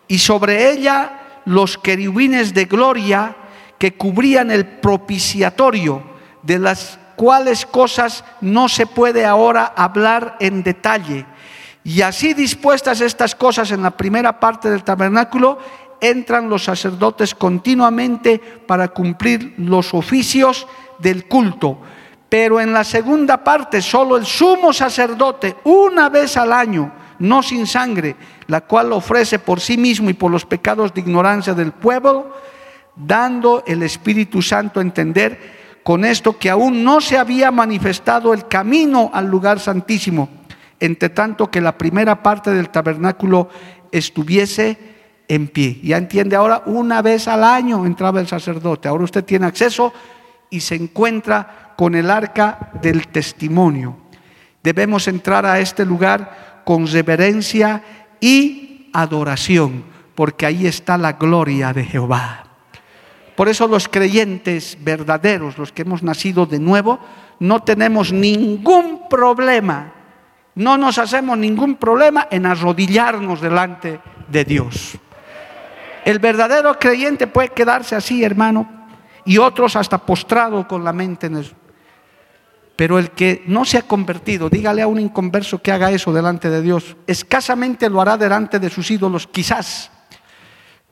y 0.08 0.18
sobre 0.18 0.70
ella 0.70 1.40
los 1.44 1.78
querubines 1.78 2.54
de 2.54 2.64
gloria 2.64 3.36
que 3.78 3.94
cubrían 3.94 4.50
el 4.50 4.66
propiciatorio 4.66 6.02
de 6.42 6.58
las 6.58 6.98
cuáles 7.16 7.66
cosas 7.66 8.24
no 8.40 8.68
se 8.68 8.86
puede 8.86 9.24
ahora 9.24 9.72
hablar 9.76 10.36
en 10.40 10.62
detalle. 10.62 11.26
Y 11.82 12.02
así 12.02 12.32
dispuestas 12.32 13.00
estas 13.00 13.34
cosas 13.34 13.70
en 13.70 13.82
la 13.82 13.90
primera 13.90 14.40
parte 14.40 14.70
del 14.70 14.84
tabernáculo, 14.84 15.58
entran 16.00 16.48
los 16.48 16.64
sacerdotes 16.64 17.34
continuamente 17.34 18.38
para 18.38 18.88
cumplir 18.88 19.54
los 19.58 19.94
oficios 19.94 20.66
del 20.98 21.26
culto. 21.26 21.78
Pero 22.28 22.60
en 22.60 22.72
la 22.72 22.84
segunda 22.84 23.44
parte, 23.44 23.80
solo 23.80 24.16
el 24.16 24.26
sumo 24.26 24.72
sacerdote, 24.72 25.56
una 25.64 26.08
vez 26.08 26.36
al 26.36 26.52
año, 26.52 26.92
no 27.18 27.42
sin 27.42 27.66
sangre, 27.66 28.16
la 28.46 28.62
cual 28.62 28.92
ofrece 28.92 29.38
por 29.38 29.60
sí 29.60 29.76
mismo 29.76 30.10
y 30.10 30.14
por 30.14 30.30
los 30.30 30.44
pecados 30.44 30.92
de 30.92 31.00
ignorancia 31.00 31.54
del 31.54 31.72
pueblo, 31.72 32.34
dando 32.96 33.62
el 33.66 33.82
Espíritu 33.82 34.42
Santo 34.42 34.80
a 34.80 34.82
entender 34.82 35.63
con 35.84 36.04
esto 36.06 36.38
que 36.38 36.50
aún 36.50 36.82
no 36.82 37.00
se 37.02 37.18
había 37.18 37.50
manifestado 37.50 38.32
el 38.32 38.48
camino 38.48 39.10
al 39.12 39.26
lugar 39.26 39.60
santísimo, 39.60 40.30
entre 40.80 41.10
tanto 41.10 41.50
que 41.50 41.60
la 41.60 41.76
primera 41.76 42.22
parte 42.22 42.50
del 42.50 42.70
tabernáculo 42.70 43.50
estuviese 43.92 44.78
en 45.28 45.46
pie. 45.48 45.78
Ya 45.82 45.98
entiende 45.98 46.36
ahora, 46.36 46.62
una 46.64 47.02
vez 47.02 47.28
al 47.28 47.44
año 47.44 47.84
entraba 47.84 48.18
el 48.18 48.26
sacerdote, 48.26 48.88
ahora 48.88 49.04
usted 49.04 49.24
tiene 49.24 49.46
acceso 49.46 49.92
y 50.48 50.60
se 50.60 50.74
encuentra 50.74 51.74
con 51.76 51.94
el 51.94 52.10
arca 52.10 52.70
del 52.80 53.08
testimonio. 53.08 53.98
Debemos 54.62 55.06
entrar 55.06 55.44
a 55.44 55.60
este 55.60 55.84
lugar 55.84 56.62
con 56.64 56.86
reverencia 56.86 57.82
y 58.20 58.88
adoración, 58.94 59.84
porque 60.14 60.46
ahí 60.46 60.66
está 60.66 60.96
la 60.96 61.12
gloria 61.12 61.74
de 61.74 61.84
Jehová. 61.84 62.43
Por 63.36 63.48
eso 63.48 63.66
los 63.66 63.88
creyentes 63.88 64.78
verdaderos, 64.80 65.58
los 65.58 65.72
que 65.72 65.82
hemos 65.82 66.02
nacido 66.02 66.46
de 66.46 66.58
nuevo, 66.60 67.00
no 67.40 67.62
tenemos 67.62 68.12
ningún 68.12 69.08
problema, 69.08 69.92
no 70.54 70.78
nos 70.78 70.98
hacemos 70.98 71.36
ningún 71.36 71.76
problema 71.76 72.28
en 72.30 72.46
arrodillarnos 72.46 73.40
delante 73.40 74.00
de 74.28 74.44
Dios. 74.44 74.98
El 76.04 76.18
verdadero 76.18 76.78
creyente 76.78 77.26
puede 77.26 77.48
quedarse 77.48 77.96
así, 77.96 78.22
hermano, 78.22 78.86
y 79.24 79.38
otros 79.38 79.74
hasta 79.74 79.98
postrado 79.98 80.68
con 80.68 80.84
la 80.84 80.92
mente 80.92 81.26
en 81.26 81.36
eso. 81.38 81.54
Pero 82.76 82.98
el 82.98 83.10
que 83.10 83.42
no 83.46 83.64
se 83.64 83.78
ha 83.78 83.82
convertido, 83.82 84.50
dígale 84.50 84.82
a 84.82 84.86
un 84.86 85.00
inconverso 85.00 85.62
que 85.62 85.72
haga 85.72 85.90
eso 85.90 86.12
delante 86.12 86.50
de 86.50 86.60
Dios, 86.60 86.96
escasamente 87.06 87.88
lo 87.88 88.00
hará 88.00 88.16
delante 88.16 88.58
de 88.58 88.70
sus 88.70 88.90
ídolos, 88.90 89.26
quizás. 89.26 89.90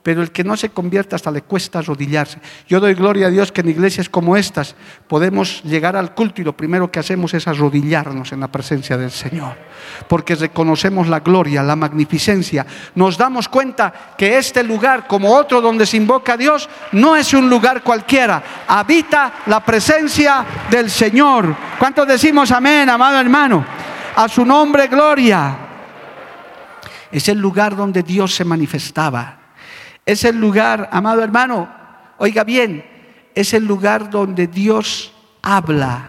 Pero 0.02 0.20
el 0.20 0.32
que 0.32 0.42
no 0.42 0.56
se 0.56 0.70
convierta 0.70 1.14
hasta 1.14 1.30
le 1.30 1.42
cuesta 1.42 1.78
arrodillarse. 1.78 2.40
Yo 2.66 2.80
doy 2.80 2.94
gloria 2.94 3.28
a 3.28 3.30
Dios 3.30 3.52
que 3.52 3.60
en 3.60 3.68
iglesias 3.68 4.08
como 4.08 4.36
estas 4.36 4.74
podemos 5.06 5.62
llegar 5.62 5.96
al 5.96 6.12
culto 6.12 6.40
y 6.40 6.44
lo 6.44 6.56
primero 6.56 6.90
que 6.90 6.98
hacemos 6.98 7.32
es 7.34 7.46
arrodillarnos 7.46 8.32
en 8.32 8.40
la 8.40 8.48
presencia 8.48 8.96
del 8.96 9.12
Señor. 9.12 9.56
Porque 10.08 10.34
reconocemos 10.34 11.06
la 11.06 11.20
gloria, 11.20 11.62
la 11.62 11.76
magnificencia. 11.76 12.66
Nos 12.96 13.16
damos 13.16 13.48
cuenta 13.48 13.92
que 14.18 14.38
este 14.38 14.64
lugar, 14.64 15.06
como 15.06 15.36
otro 15.36 15.60
donde 15.60 15.86
se 15.86 15.98
invoca 15.98 16.32
a 16.32 16.36
Dios, 16.36 16.68
no 16.90 17.14
es 17.14 17.32
un 17.32 17.48
lugar 17.48 17.84
cualquiera. 17.84 18.42
Habita 18.66 19.34
la 19.46 19.64
presencia 19.64 20.44
del 20.68 20.90
Señor. 20.90 21.54
¿Cuántos 21.78 22.08
decimos 22.08 22.50
amén, 22.50 22.88
amado 22.90 23.20
hermano? 23.20 23.64
A 24.16 24.28
su 24.28 24.44
nombre, 24.44 24.88
gloria. 24.88 25.56
Es 27.12 27.28
el 27.28 27.38
lugar 27.38 27.76
donde 27.76 28.02
Dios 28.02 28.34
se 28.34 28.44
manifestaba 28.44 29.41
es 30.04 30.24
el 30.24 30.36
lugar, 30.36 30.88
amado 30.92 31.22
hermano, 31.22 31.68
oiga 32.18 32.44
bien, 32.44 32.84
es 33.34 33.54
el 33.54 33.64
lugar 33.64 34.10
donde 34.10 34.46
Dios 34.46 35.12
habla 35.42 36.06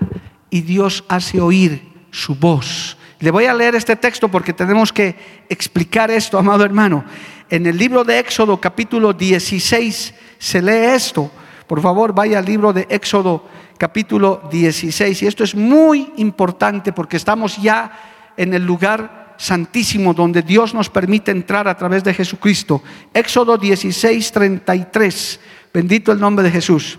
y 0.50 0.62
Dios 0.62 1.04
hace 1.08 1.40
oír 1.40 1.94
su 2.12 2.36
voz. 2.36 2.98
Le 3.20 3.32
voy 3.32 3.46
a 3.46 3.54
leer 3.54 3.76
este 3.76 3.96
texto 3.96 4.28
porque 4.28 4.54
tenemos 4.54 4.92
que 4.92 5.46
explicar 5.48 6.12
esto, 6.12 6.38
amado 6.38 6.66
hermano. 6.66 7.06
En 7.50 7.66
el 7.66 7.78
libro 7.78 8.04
de 8.04 8.20
Éxodo 8.20 8.60
capítulo 8.60 9.14
16 9.14 10.14
se 10.38 10.62
lee 10.62 10.94
esto. 10.94 11.32
Por 11.68 11.82
favor, 11.82 12.14
vaya 12.14 12.40
al 12.40 12.46
libro 12.46 12.74
de 12.74 12.86
Éxodo 12.90 13.48
capítulo 13.78 14.42
16. 14.52 15.22
Y 15.22 15.28
esto 15.28 15.44
es 15.44 15.56
muy 15.56 16.12
importante 16.18 16.92
porque 16.92 17.18
estamos 17.18 17.58
ya 17.58 17.92
en 18.36 18.54
el 18.54 18.66
lugar 18.66 19.23
santísimo 19.44 20.14
donde 20.14 20.42
Dios 20.42 20.74
nos 20.74 20.90
permite 20.90 21.30
entrar 21.32 21.68
a 21.68 21.76
través 21.76 22.02
de 22.02 22.14
Jesucristo. 22.14 22.82
Éxodo 23.14 23.58
16, 23.58 24.32
33. 24.32 25.40
Bendito 25.74 26.14
el 26.14 26.20
nombre 26.20 26.46
de 26.46 26.52
Jesús. 26.52 26.98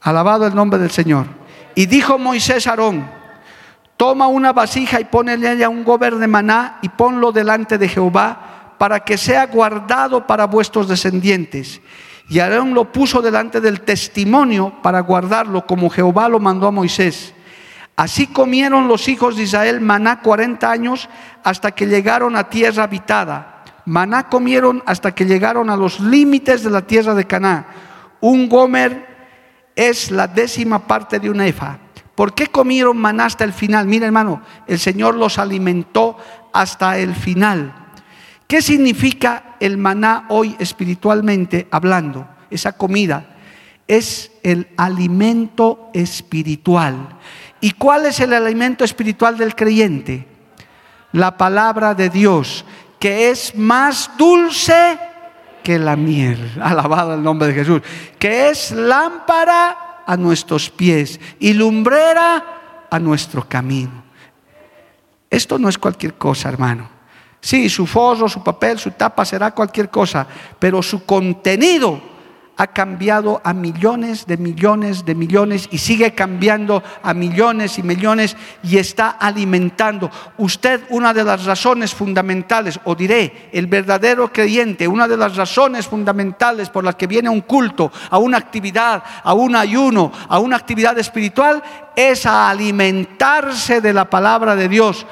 Alabado 0.00 0.46
el 0.46 0.54
nombre 0.54 0.78
del 0.78 0.90
Señor. 0.90 1.26
Y 1.74 1.84
dijo 1.84 2.18
Moisés 2.18 2.66
a 2.66 2.70
Aarón, 2.70 3.06
toma 3.98 4.28
una 4.28 4.54
vasija 4.54 4.98
y 4.98 5.04
ponle 5.04 5.34
en 5.34 5.44
ella 5.44 5.68
un 5.68 5.84
gober 5.84 6.16
de 6.16 6.26
maná 6.26 6.78
y 6.80 6.88
ponlo 6.88 7.32
delante 7.32 7.76
de 7.76 7.88
Jehová 7.88 8.74
para 8.78 9.00
que 9.00 9.18
sea 9.18 9.46
guardado 9.46 10.26
para 10.26 10.46
vuestros 10.46 10.88
descendientes. 10.88 11.82
Y 12.30 12.38
Aarón 12.38 12.72
lo 12.72 12.90
puso 12.90 13.20
delante 13.20 13.60
del 13.60 13.82
testimonio 13.82 14.72
para 14.82 15.00
guardarlo 15.00 15.66
como 15.66 15.90
Jehová 15.90 16.30
lo 16.30 16.40
mandó 16.40 16.66
a 16.66 16.70
Moisés. 16.70 17.34
Así 17.98 18.28
comieron 18.28 18.86
los 18.86 19.08
hijos 19.08 19.34
de 19.34 19.42
Israel 19.42 19.80
maná 19.80 20.20
40 20.22 20.70
años 20.70 21.08
hasta 21.42 21.72
que 21.72 21.88
llegaron 21.88 22.36
a 22.36 22.48
tierra 22.48 22.84
habitada. 22.84 23.64
Maná 23.86 24.28
comieron 24.28 24.84
hasta 24.86 25.12
que 25.12 25.24
llegaron 25.24 25.68
a 25.68 25.76
los 25.76 25.98
límites 25.98 26.62
de 26.62 26.70
la 26.70 26.82
tierra 26.82 27.16
de 27.16 27.26
Caná. 27.26 27.66
Un 28.20 28.48
gomer 28.48 29.04
es 29.74 30.12
la 30.12 30.28
décima 30.28 30.86
parte 30.86 31.18
de 31.18 31.28
un 31.28 31.40
efa. 31.40 31.80
¿Por 32.14 32.34
qué 32.34 32.46
comieron 32.46 32.96
maná 32.96 33.24
hasta 33.24 33.42
el 33.42 33.52
final? 33.52 33.88
Mira 33.88 34.06
hermano, 34.06 34.42
el 34.68 34.78
Señor 34.78 35.16
los 35.16 35.36
alimentó 35.40 36.18
hasta 36.52 36.98
el 36.98 37.16
final. 37.16 37.74
¿Qué 38.46 38.62
significa 38.62 39.56
el 39.58 39.76
maná 39.76 40.26
hoy 40.28 40.54
espiritualmente 40.60 41.66
hablando? 41.72 42.28
Esa 42.48 42.74
comida 42.74 43.38
es 43.88 44.30
el 44.44 44.68
alimento 44.76 45.90
espiritual. 45.94 47.18
¿Y 47.60 47.72
cuál 47.72 48.06
es 48.06 48.20
el 48.20 48.32
alimento 48.32 48.84
espiritual 48.84 49.36
del 49.36 49.54
creyente? 49.54 50.26
La 51.12 51.36
palabra 51.36 51.94
de 51.94 52.08
Dios, 52.08 52.64
que 52.98 53.30
es 53.30 53.54
más 53.54 54.10
dulce 54.16 54.98
que 55.62 55.78
la 55.78 55.96
miel. 55.96 56.52
Alabado 56.62 57.14
el 57.14 57.22
nombre 57.22 57.48
de 57.48 57.54
Jesús. 57.54 57.82
Que 58.18 58.50
es 58.50 58.70
lámpara 58.70 60.02
a 60.06 60.16
nuestros 60.16 60.70
pies 60.70 61.20
y 61.38 61.52
lumbrera 61.52 62.86
a 62.90 62.98
nuestro 62.98 63.46
camino. 63.48 64.04
Esto 65.30 65.58
no 65.58 65.68
es 65.68 65.76
cualquier 65.76 66.14
cosa, 66.14 66.48
hermano. 66.48 66.88
Sí, 67.40 67.68
su 67.68 67.86
forro, 67.86 68.28
su 68.28 68.42
papel, 68.42 68.78
su 68.78 68.90
tapa 68.92 69.24
será 69.24 69.50
cualquier 69.52 69.90
cosa, 69.90 70.26
pero 70.58 70.82
su 70.82 71.04
contenido 71.04 72.17
ha 72.58 72.66
cambiado 72.66 73.40
a 73.44 73.54
millones 73.54 74.26
de 74.26 74.36
millones 74.36 75.04
de 75.04 75.14
millones 75.14 75.68
y 75.70 75.78
sigue 75.78 76.12
cambiando 76.12 76.82
a 77.02 77.14
millones 77.14 77.78
y 77.78 77.84
millones 77.84 78.36
y 78.64 78.78
está 78.78 79.10
alimentando. 79.10 80.10
Usted 80.36 80.82
una 80.90 81.14
de 81.14 81.22
las 81.22 81.44
razones 81.44 81.94
fundamentales, 81.94 82.80
o 82.84 82.96
diré, 82.96 83.48
el 83.52 83.68
verdadero 83.68 84.32
creyente, 84.32 84.88
una 84.88 85.06
de 85.06 85.16
las 85.16 85.36
razones 85.36 85.86
fundamentales 85.86 86.68
por 86.68 86.84
las 86.84 86.96
que 86.96 87.06
viene 87.06 87.28
un 87.28 87.42
culto, 87.42 87.92
a 88.10 88.18
una 88.18 88.38
actividad, 88.38 89.04
a 89.22 89.34
un 89.34 89.54
ayuno, 89.54 90.10
a 90.28 90.40
una 90.40 90.56
actividad 90.56 90.98
espiritual, 90.98 91.62
es 91.94 92.26
a 92.26 92.50
alimentarse 92.50 93.80
de 93.80 93.92
la 93.92 94.10
palabra 94.10 94.56
de 94.56 94.68
Dios, 94.68 95.06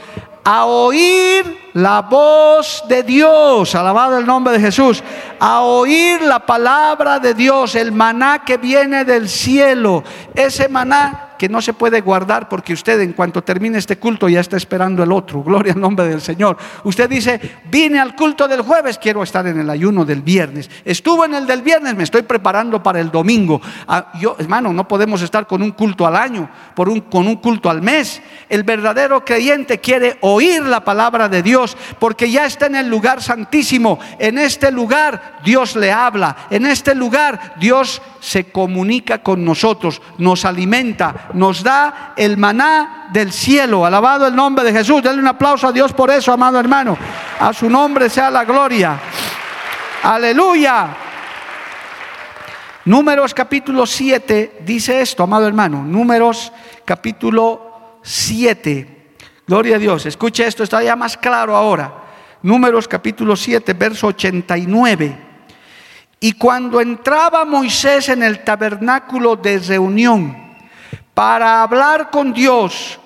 a 0.47 0.64
oír 0.64 1.70
la 1.72 2.03
voz 2.03 2.84
de 2.88 3.03
Dios, 3.03 3.74
alabado 3.74 4.16
el 4.16 4.24
nombre 4.24 4.53
de 4.53 4.61
Jesús, 4.61 5.03
a 5.40 5.62
oír 5.62 6.22
la 6.22 6.38
palabra 6.38 7.18
de 7.18 7.34
Dios, 7.34 7.74
el 7.74 7.90
maná 7.90 8.44
que 8.44 8.57
viene 8.57 9.05
del 9.05 9.28
cielo, 9.28 10.05
ese 10.36 10.68
maná 10.68 11.25
que 11.39 11.49
no 11.49 11.61
se 11.61 11.72
puede 11.72 12.01
guardar 12.01 12.49
porque 12.49 12.72
usted 12.72 13.01
en 13.01 13.12
cuanto 13.12 13.43
termine 13.43 13.78
este 13.78 13.99
culto 13.99 14.28
ya 14.28 14.41
está 14.41 14.57
esperando 14.57 15.03
el 15.03 15.12
otro. 15.12 15.43
Gloria 15.43 15.72
al 15.72 15.80
nombre 15.80 16.09
del 16.09 16.20
Señor. 16.20 16.57
Usted 16.84 17.09
dice, 17.09 17.41
vine 17.70 17.99
al 17.99 18.14
culto 18.14 18.49
del 18.49 18.62
jueves, 18.62 18.99
quiero 18.99 19.22
estar 19.22 19.47
en 19.47 19.59
el 19.59 19.70
ayuno 19.70 20.05
del 20.05 20.22
viernes. 20.22 20.70
Estuvo 20.84 21.24
en 21.24 21.34
el 21.34 21.47
del 21.47 21.62
viernes, 21.62 21.95
me 21.95 22.05
estoy 22.05 22.22
preparando 22.22 22.82
para 22.82 23.01
el 23.01 23.11
domingo. 23.11 23.61
Ah, 23.87 24.12
yo, 24.20 24.37
hermano, 24.39 24.72
no 24.72 24.89
podemos 24.89 25.22
estar 25.22 25.47
con 25.47 25.62
un 25.62 25.72
culto 25.72 26.07
al 26.07 26.16
año, 26.16 26.49
por 26.74 26.89
un, 26.89 27.01
con 27.03 27.26
un 27.26 27.37
culto 27.37 27.70
al 27.70 27.82
mes. 27.82 28.22
El 28.49 28.62
verdadero 28.62 29.24
creyente 29.24 29.78
quiere 29.78 30.18
oír 30.20 30.62
la 30.62 30.84
palabra 30.84 31.28
de 31.28 31.43
Dios 31.43 31.76
porque 31.99 32.30
ya 32.30 32.47
está 32.47 32.66
en 32.66 32.76
el 32.76 32.89
lugar 32.89 33.22
santísimo. 33.22 33.99
En 34.18 34.39
este 34.39 34.70
lugar 34.70 35.41
Dios 35.45 35.76
le 35.76 35.93
habla. 35.93 36.37
En 36.51 36.66
este 36.66 36.95
lugar 36.95 37.55
Dios 37.59 38.03
se 38.20 38.45
comunica 38.45 39.22
con 39.22 39.45
nosotros, 39.45 40.03
nos 40.18 40.45
alimenta, 40.45 41.25
nos 41.34 41.62
da 41.62 42.12
el 42.16 42.36
maná 42.36 43.08
del 43.12 43.32
cielo. 43.32 43.84
Alabado 43.84 44.26
el 44.26 44.34
nombre 44.34 44.64
de 44.64 44.72
Jesús. 44.72 45.02
Denle 45.02 45.20
un 45.20 45.28
aplauso 45.28 45.68
a 45.68 45.72
Dios 45.72 45.92
por 45.92 46.10
eso, 46.10 46.32
amado 46.32 46.58
hermano. 46.58 46.96
A 47.40 47.52
su 47.52 47.68
nombre 47.68 48.08
sea 48.08 48.30
la 48.30 48.44
gloria. 48.44 48.98
Aleluya. 50.02 50.88
Números 52.84 53.34
capítulo 53.34 53.84
7 53.84 54.58
dice 54.64 55.00
esto, 55.00 55.24
amado 55.24 55.46
hermano. 55.48 55.82
Números 55.82 56.52
capítulo 56.84 57.98
7. 58.02 59.14
Gloria 59.46 59.76
a 59.76 59.78
Dios. 59.78 60.06
Escuche 60.06 60.46
esto, 60.46 60.62
está 60.62 60.82
ya 60.82 60.94
más 60.94 61.16
claro 61.16 61.56
ahora. 61.56 62.04
Números 62.42 62.86
capítulo 62.86 63.34
7, 63.34 63.72
verso 63.72 64.06
89. 64.08 65.18
Y 66.20 66.32
cuando 66.32 66.80
entraba 66.80 67.44
Moisés 67.44 68.08
en 68.08 68.22
el 68.22 68.44
tabernáculo 68.44 69.36
de 69.36 69.58
reunión 69.58 70.45
para 71.16 71.62
hablar 71.62 72.10
con 72.10 72.34
Dios, 72.34 73.00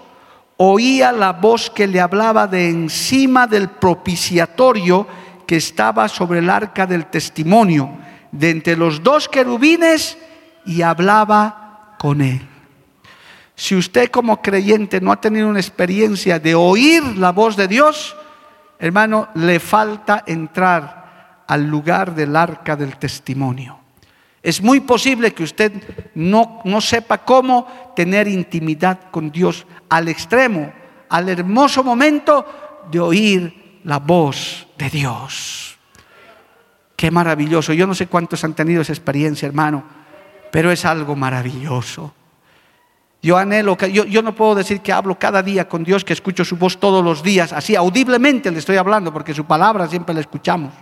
oía 0.56 1.12
la 1.12 1.32
voz 1.32 1.70
que 1.70 1.86
le 1.86 2.00
hablaba 2.00 2.48
de 2.48 2.68
encima 2.68 3.46
del 3.46 3.68
propiciatorio 3.68 5.06
que 5.46 5.54
estaba 5.54 6.08
sobre 6.08 6.40
el 6.40 6.50
arca 6.50 6.88
del 6.88 7.06
testimonio, 7.06 7.88
de 8.32 8.50
entre 8.50 8.76
los 8.76 9.04
dos 9.04 9.28
querubines, 9.28 10.18
y 10.66 10.82
hablaba 10.82 11.94
con 12.00 12.20
él. 12.20 12.44
Si 13.54 13.76
usted 13.76 14.11
como 14.11 14.42
creyente 14.42 15.00
no 15.00 15.12
ha 15.12 15.20
tenido 15.20 15.46
una 15.46 15.61
experiencia 15.61 16.40
de 16.40 16.56
oír 16.56 17.04
la 17.16 17.30
voz 17.30 17.56
de 17.56 17.68
Dios, 17.68 18.16
hermano, 18.80 19.28
le 19.34 19.61
falta 19.61 20.24
entrar 20.26 21.44
al 21.46 21.64
lugar 21.64 22.16
del 22.16 22.34
arca 22.34 22.74
del 22.74 22.96
testimonio. 22.96 23.80
Es 24.43 24.62
muy 24.62 24.80
posible 24.80 25.32
que 25.32 25.43
usted 25.43 25.72
no, 26.14 26.61
no 26.64 26.80
sepa 26.80 27.18
cómo 27.18 27.93
tener 27.95 28.26
intimidad 28.26 29.11
con 29.11 29.30
Dios 29.30 29.66
al 29.88 30.09
extremo, 30.09 30.72
al 31.09 31.28
hermoso 31.28 31.84
momento 31.84 32.47
de 32.91 33.01
oír 33.01 33.80
la 33.84 33.99
voz 33.99 34.66
de 34.78 34.88
Dios. 34.88 35.78
Qué 36.97 37.11
maravilloso. 37.11 37.72
Yo 37.72 37.86
no 37.86 37.95
sé 37.95 38.07
cuántos 38.07 38.45
han 38.45 38.55
tenido 38.55 38.82
esa 38.82 38.93
experiencia, 38.93 39.47
hermano, 39.47 39.84
pero 40.51 40.70
es 40.70 40.84
algo 40.84 41.16
maravilloso. 41.16 42.14
Yo 43.22 43.36
anhelo, 43.36 43.76
yo, 43.76 44.05
yo 44.05 44.22
no 44.22 44.34
puedo 44.34 44.55
decir 44.55 44.80
que 44.80 44.93
hablo 44.93 45.18
cada 45.18 45.43
día 45.43 45.68
con 45.68 45.84
Dios, 45.84 46.05
que 46.05 46.14
escucho 46.14 46.43
su 46.45 46.57
voz 46.57 46.80
todos 46.80 47.05
los 47.05 47.22
días, 47.22 47.53
así 47.53 47.76
audiblemente 47.76 48.51
le 48.51 48.59
estoy 48.59 48.76
hablando, 48.76 49.12
porque 49.12 49.34
su 49.34 49.45
palabra 49.45 49.86
siempre 49.88 50.14
la 50.14 50.22
escuchamos. 50.22 50.72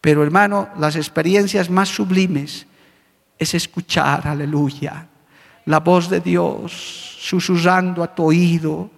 Pero 0.00 0.22
hermano, 0.22 0.68
las 0.78 0.96
experiencias 0.96 1.68
más 1.70 1.88
sublimes 1.88 2.66
es 3.38 3.54
escuchar, 3.54 4.26
aleluya, 4.26 5.06
la 5.66 5.80
voz 5.80 6.08
de 6.08 6.20
Dios 6.20 6.72
susurrando 7.20 8.02
a 8.02 8.14
tu 8.14 8.24
oído, 8.24 8.90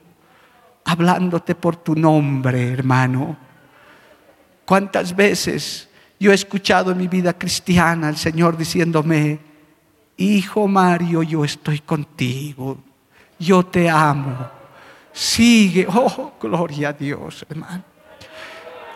hablándote 0.85 1.55
por 1.55 1.77
tu 1.77 1.95
nombre, 1.95 2.73
hermano. 2.73 3.37
¿Cuántas 4.65 5.17
veces 5.17 5.89
yo 6.19 6.31
he 6.31 6.35
escuchado 6.35 6.93
en 6.93 6.99
mi 6.99 7.09
vida 7.09 7.33
cristiana 7.33 8.09
al 8.09 8.17
Señor 8.17 8.57
diciéndome, 8.57 9.41
Hijo 10.19 10.69
Mario, 10.69 11.23
yo 11.23 11.45
estoy 11.45 11.79
contigo, 11.81 12.79
yo 13.39 13.65
te 13.65 13.89
amo, 13.89 14.51
sigue, 15.13 15.87
oh, 15.93 16.35
gloria 16.39 16.91
a 16.91 16.93
Dios, 16.93 17.47
hermano. 17.49 17.90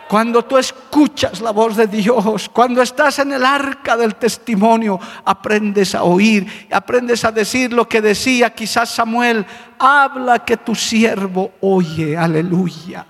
Cuando 0.07 0.45
tú 0.45 0.57
escuchas 0.57 1.41
la 1.41 1.51
voz 1.51 1.75
de 1.75 1.87
Dios, 1.87 2.49
cuando 2.49 2.81
estás 2.81 3.17
en 3.19 3.33
el 3.33 3.43
arca 3.43 3.97
del 3.97 4.15
testimonio, 4.15 4.99
aprendes 5.25 5.95
a 5.95 6.03
oír, 6.03 6.67
aprendes 6.71 7.25
a 7.25 7.31
decir 7.31 7.73
lo 7.73 7.89
que 7.89 8.01
decía 8.01 8.51
quizás 8.51 8.89
Samuel, 8.89 9.45
habla 9.79 10.45
que 10.45 10.57
tu 10.57 10.75
siervo 10.75 11.53
oye, 11.61 12.15
aleluya. 12.15 13.05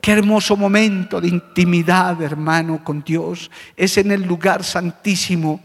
Qué 0.00 0.12
hermoso 0.12 0.56
momento 0.56 1.20
de 1.20 1.28
intimidad, 1.28 2.20
hermano, 2.20 2.82
con 2.82 3.02
Dios. 3.02 3.50
Es 3.76 3.96
en 3.96 4.10
el 4.10 4.22
lugar 4.22 4.64
santísimo 4.64 5.60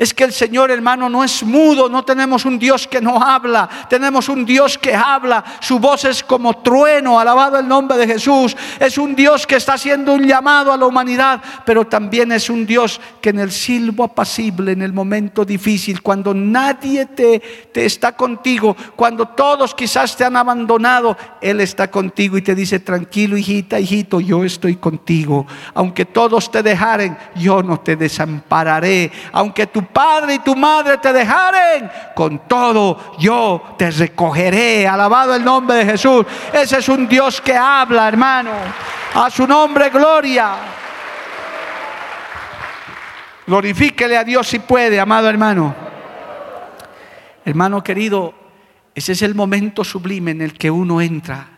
es 0.00 0.14
que 0.14 0.24
el 0.24 0.32
Señor 0.32 0.70
hermano 0.70 1.10
no 1.10 1.22
es 1.22 1.42
mudo, 1.42 1.90
no 1.90 2.02
tenemos 2.02 2.46
un 2.46 2.58
Dios 2.58 2.88
que 2.88 3.02
no 3.02 3.22
habla, 3.22 3.68
tenemos 3.90 4.30
un 4.30 4.46
Dios 4.46 4.78
que 4.78 4.94
habla, 4.94 5.44
su 5.60 5.78
voz 5.78 6.06
es 6.06 6.24
como 6.24 6.62
trueno, 6.62 7.20
alabado 7.20 7.58
el 7.58 7.68
nombre 7.68 7.98
de 7.98 8.06
Jesús, 8.06 8.56
es 8.78 8.96
un 8.96 9.14
Dios 9.14 9.46
que 9.46 9.56
está 9.56 9.74
haciendo 9.74 10.14
un 10.14 10.26
llamado 10.26 10.72
a 10.72 10.78
la 10.78 10.86
humanidad, 10.86 11.42
pero 11.66 11.86
también 11.86 12.32
es 12.32 12.48
un 12.48 12.64
Dios 12.64 12.98
que 13.20 13.28
en 13.28 13.40
el 13.40 13.52
silbo 13.52 14.04
apacible, 14.04 14.72
en 14.72 14.80
el 14.80 14.94
momento 14.94 15.44
difícil, 15.44 16.00
cuando 16.00 16.32
nadie 16.32 17.04
te, 17.04 17.38
te 17.70 17.84
está 17.84 18.16
contigo, 18.16 18.74
cuando 18.96 19.28
todos 19.28 19.74
quizás 19.74 20.16
te 20.16 20.24
han 20.24 20.36
abandonado, 20.36 21.14
Él 21.42 21.60
está 21.60 21.90
contigo 21.90 22.38
y 22.38 22.42
te 22.42 22.54
dice, 22.54 22.80
tranquilo 22.80 23.36
hijita, 23.36 23.78
hijito, 23.78 24.18
yo 24.18 24.44
estoy 24.44 24.76
contigo, 24.76 25.46
aunque 25.74 26.06
todos 26.06 26.50
te 26.50 26.62
dejaren, 26.62 27.18
yo 27.36 27.62
no 27.62 27.80
te 27.80 27.96
desampararé, 27.96 29.12
aunque 29.32 29.66
tu 29.66 29.89
padre 29.92 30.34
y 30.34 30.38
tu 30.40 30.56
madre 30.56 30.98
te 30.98 31.12
dejaren, 31.12 31.90
con 32.14 32.40
todo 32.48 33.14
yo 33.18 33.74
te 33.76 33.90
recogeré. 33.90 34.86
Alabado 34.86 35.34
el 35.34 35.44
nombre 35.44 35.76
de 35.76 35.84
Jesús. 35.86 36.24
Ese 36.52 36.78
es 36.78 36.88
un 36.88 37.08
Dios 37.08 37.40
que 37.40 37.56
habla, 37.56 38.08
hermano. 38.08 38.50
A 39.14 39.30
su 39.30 39.46
nombre, 39.46 39.90
gloria. 39.90 40.54
Glorifíquele 43.46 44.16
a 44.16 44.24
Dios 44.24 44.46
si 44.46 44.60
puede, 44.60 45.00
amado 45.00 45.28
hermano. 45.28 45.74
Hermano 47.44 47.82
querido, 47.82 48.32
ese 48.94 49.12
es 49.12 49.22
el 49.22 49.34
momento 49.34 49.82
sublime 49.82 50.30
en 50.30 50.42
el 50.42 50.54
que 50.54 50.70
uno 50.70 51.00
entra. 51.00 51.48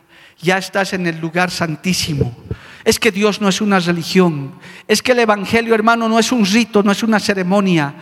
Ya 0.41 0.59
estás 0.59 0.93
en 0.93 1.07
el 1.07 1.21
lugar 1.21 1.51
santísimo. 1.51 2.35
Es 2.85 2.99
que 2.99 3.13
Dios 3.13 3.41
no 3.41 3.49
es 3.49 3.61
una 3.61 3.79
religión. 3.79 4.55
Es 4.89 5.03
que 5.03 5.13
el 5.13 5.21
Evangelio, 5.21 5.75
hermano, 5.75 6.09
no 6.09 6.19
es 6.19 6.33
un 6.33 6.45
rito, 6.45 6.83
no 6.83 6.93
es 6.93 7.03
una 7.03 7.21
ceremonia 7.21 7.95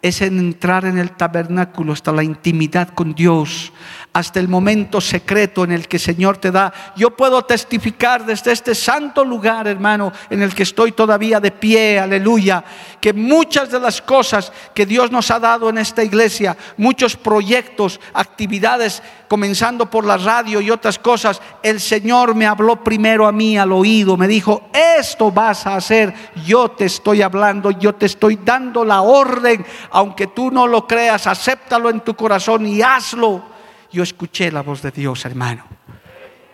es 0.00 0.22
entrar 0.22 0.84
en 0.84 0.96
el 0.98 1.12
tabernáculo 1.12 1.92
hasta 1.92 2.12
la 2.12 2.22
intimidad 2.22 2.90
con 2.90 3.14
Dios, 3.14 3.72
hasta 4.12 4.38
el 4.38 4.46
momento 4.46 5.00
secreto 5.00 5.64
en 5.64 5.72
el 5.72 5.88
que 5.88 5.96
el 5.96 6.02
Señor 6.02 6.38
te 6.38 6.52
da. 6.52 6.72
Yo 6.96 7.16
puedo 7.16 7.44
testificar 7.44 8.24
desde 8.24 8.52
este 8.52 8.76
santo 8.76 9.24
lugar, 9.24 9.66
hermano, 9.66 10.12
en 10.30 10.42
el 10.42 10.54
que 10.54 10.62
estoy 10.62 10.92
todavía 10.92 11.40
de 11.40 11.50
pie, 11.50 11.98
aleluya, 11.98 12.64
que 13.00 13.12
muchas 13.12 13.70
de 13.70 13.80
las 13.80 14.00
cosas 14.00 14.52
que 14.72 14.86
Dios 14.86 15.10
nos 15.10 15.30
ha 15.32 15.40
dado 15.40 15.68
en 15.68 15.78
esta 15.78 16.04
iglesia, 16.04 16.56
muchos 16.76 17.16
proyectos, 17.16 18.00
actividades, 18.14 19.02
comenzando 19.28 19.90
por 19.90 20.04
la 20.04 20.16
radio 20.16 20.60
y 20.60 20.70
otras 20.70 20.98
cosas, 20.98 21.40
el 21.62 21.80
Señor 21.80 22.34
me 22.34 22.46
habló 22.46 22.82
primero 22.82 23.26
a 23.26 23.32
mí 23.32 23.58
al 23.58 23.72
oído, 23.72 24.16
me 24.16 24.26
dijo, 24.26 24.70
esto 24.72 25.30
vas 25.30 25.66
a 25.66 25.76
hacer, 25.76 26.14
yo 26.46 26.70
te 26.70 26.86
estoy 26.86 27.22
hablando, 27.22 27.70
yo 27.70 27.94
te 27.94 28.06
estoy 28.06 28.40
dando 28.42 28.84
la 28.84 29.02
orden, 29.02 29.64
aunque 29.90 30.28
tú 30.28 30.50
no 30.50 30.66
lo 30.66 30.86
creas, 30.86 31.26
acéptalo 31.26 31.90
en 31.90 32.00
tu 32.00 32.14
corazón 32.14 32.66
y 32.66 32.82
hazlo 32.82 33.58
yo 33.90 34.02
escuché 34.02 34.50
la 34.52 34.62
voz 34.62 34.82
de 34.82 34.90
Dios, 34.90 35.24
hermano. 35.24 35.64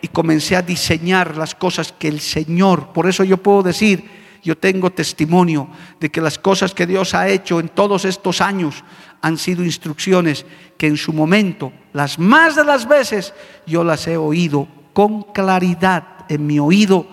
Y 0.01 0.07
comencé 0.09 0.55
a 0.55 0.61
diseñar 0.61 1.35
las 1.35 1.55
cosas 1.55 1.91
que 1.91 2.07
el 2.07 2.19
Señor, 2.19 2.93
por 2.93 3.07
eso 3.07 3.23
yo 3.23 3.37
puedo 3.37 3.63
decir, 3.63 4.09
yo 4.43 4.57
tengo 4.57 4.91
testimonio 4.91 5.67
de 5.99 6.11
que 6.11 6.21
las 6.21 6.37
cosas 6.37 6.73
que 6.73 6.85
Dios 6.85 7.15
ha 7.15 7.27
hecho 7.27 7.59
en 7.59 7.69
todos 7.69 8.05
estos 8.05 8.41
años 8.41 8.83
han 9.21 9.37
sido 9.37 9.63
instrucciones 9.63 10.45
que 10.77 10.87
en 10.87 10.97
su 10.97 11.13
momento, 11.13 11.71
las 11.93 12.19
más 12.19 12.55
de 12.55 12.65
las 12.65 12.87
veces, 12.87 13.33
yo 13.65 13.83
las 13.83 14.05
he 14.07 14.17
oído 14.17 14.67
con 14.93 15.23
claridad 15.33 16.03
en 16.29 16.45
mi 16.45 16.59
oído. 16.59 17.07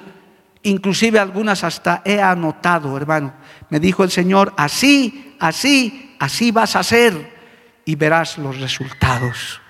Inclusive 0.63 1.19
algunas 1.19 1.65
hasta 1.65 2.03
he 2.05 2.21
anotado, 2.21 2.97
hermano. 2.97 3.33
Me 3.71 3.81
dijo 3.81 4.05
el 4.05 4.11
Señor, 4.11 4.53
así, 4.57 5.37
así, 5.41 6.17
así 6.19 6.51
vas 6.51 6.77
a 6.77 6.81
hacer 6.81 7.35
y 7.85 7.95
verás 7.95 8.37
los 8.39 8.61
resultados. 8.61 9.62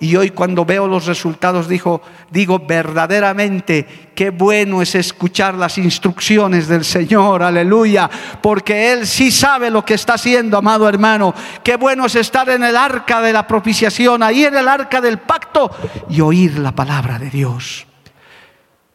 Y 0.00 0.16
hoy 0.16 0.30
cuando 0.30 0.64
veo 0.64 0.88
los 0.88 1.04
resultados 1.04 1.68
digo, 1.68 2.00
digo 2.30 2.58
verdaderamente 2.58 4.10
qué 4.14 4.30
bueno 4.30 4.80
es 4.80 4.94
escuchar 4.94 5.54
las 5.54 5.76
instrucciones 5.76 6.68
del 6.68 6.86
Señor, 6.86 7.42
aleluya, 7.42 8.08
porque 8.40 8.92
Él 8.92 9.06
sí 9.06 9.30
sabe 9.30 9.70
lo 9.70 9.84
que 9.84 9.94
está 9.94 10.14
haciendo, 10.14 10.56
amado 10.56 10.88
hermano. 10.88 11.34
Qué 11.62 11.76
bueno 11.76 12.06
es 12.06 12.14
estar 12.14 12.48
en 12.48 12.64
el 12.64 12.76
arca 12.76 13.20
de 13.20 13.34
la 13.34 13.46
propiciación, 13.46 14.22
ahí 14.22 14.44
en 14.44 14.56
el 14.56 14.68
arca 14.68 15.02
del 15.02 15.18
pacto 15.18 15.70
y 16.08 16.22
oír 16.22 16.58
la 16.58 16.72
palabra 16.72 17.18
de 17.18 17.28
Dios 17.28 17.89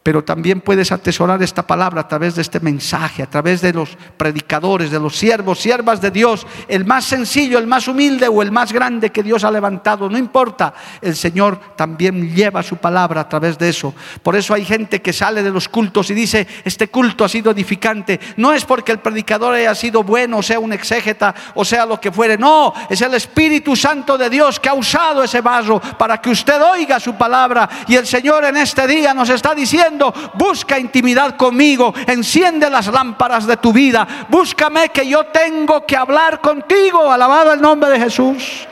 pero 0.06 0.22
también 0.22 0.60
puedes 0.60 0.92
atesorar 0.92 1.42
esta 1.42 1.66
palabra 1.66 2.02
a 2.02 2.06
través 2.06 2.36
de 2.36 2.42
este 2.42 2.60
mensaje, 2.60 3.24
a 3.24 3.26
través 3.26 3.60
de 3.60 3.72
los 3.72 3.98
predicadores, 4.16 4.92
de 4.92 5.00
los 5.00 5.16
siervos, 5.16 5.58
siervas 5.58 6.00
de 6.00 6.12
Dios, 6.12 6.46
el 6.68 6.84
más 6.84 7.06
sencillo, 7.06 7.58
el 7.58 7.66
más 7.66 7.88
humilde 7.88 8.28
o 8.28 8.40
el 8.40 8.52
más 8.52 8.72
grande 8.72 9.10
que 9.10 9.24
Dios 9.24 9.42
ha 9.42 9.50
levantado, 9.50 10.08
no 10.08 10.16
importa, 10.16 10.74
el 11.00 11.16
Señor 11.16 11.58
también 11.74 12.32
lleva 12.32 12.62
su 12.62 12.76
palabra 12.76 13.22
a 13.22 13.28
través 13.28 13.58
de 13.58 13.68
eso. 13.68 13.92
Por 14.22 14.36
eso 14.36 14.54
hay 14.54 14.64
gente 14.64 15.02
que 15.02 15.12
sale 15.12 15.42
de 15.42 15.50
los 15.50 15.68
cultos 15.68 16.08
y 16.10 16.14
dice, 16.14 16.46
este 16.64 16.86
culto 16.86 17.24
ha 17.24 17.28
sido 17.28 17.50
edificante, 17.50 18.20
no 18.36 18.52
es 18.52 18.64
porque 18.64 18.92
el 18.92 19.00
predicador 19.00 19.54
haya 19.54 19.74
sido 19.74 20.04
bueno, 20.04 20.40
sea 20.40 20.60
un 20.60 20.72
exégeta, 20.72 21.34
o 21.56 21.64
sea 21.64 21.84
lo 21.84 22.00
que 22.00 22.12
fuere, 22.12 22.38
no, 22.38 22.72
es 22.88 23.00
el 23.00 23.14
Espíritu 23.14 23.74
Santo 23.74 24.16
de 24.16 24.30
Dios 24.30 24.60
que 24.60 24.68
ha 24.68 24.74
usado 24.74 25.24
ese 25.24 25.40
vaso 25.40 25.80
para 25.98 26.20
que 26.20 26.30
usted 26.30 26.62
oiga 26.62 27.00
su 27.00 27.16
palabra. 27.16 27.68
Y 27.88 27.96
el 27.96 28.06
Señor 28.06 28.44
en 28.44 28.56
este 28.58 28.86
día 28.86 29.12
nos 29.12 29.30
está 29.30 29.52
diciendo, 29.52 29.95
busca 30.34 30.78
intimidad 30.78 31.36
conmigo, 31.36 31.94
enciende 32.06 32.68
las 32.70 32.86
lámparas 32.88 33.46
de 33.46 33.56
tu 33.56 33.72
vida, 33.72 34.26
búscame 34.28 34.88
que 34.90 35.08
yo 35.08 35.26
tengo 35.26 35.84
que 35.86 35.96
hablar 35.96 36.40
contigo, 36.40 37.10
alabado 37.10 37.52
el 37.52 37.60
nombre 37.60 37.90
de 37.90 38.00
Jesús. 38.00 38.66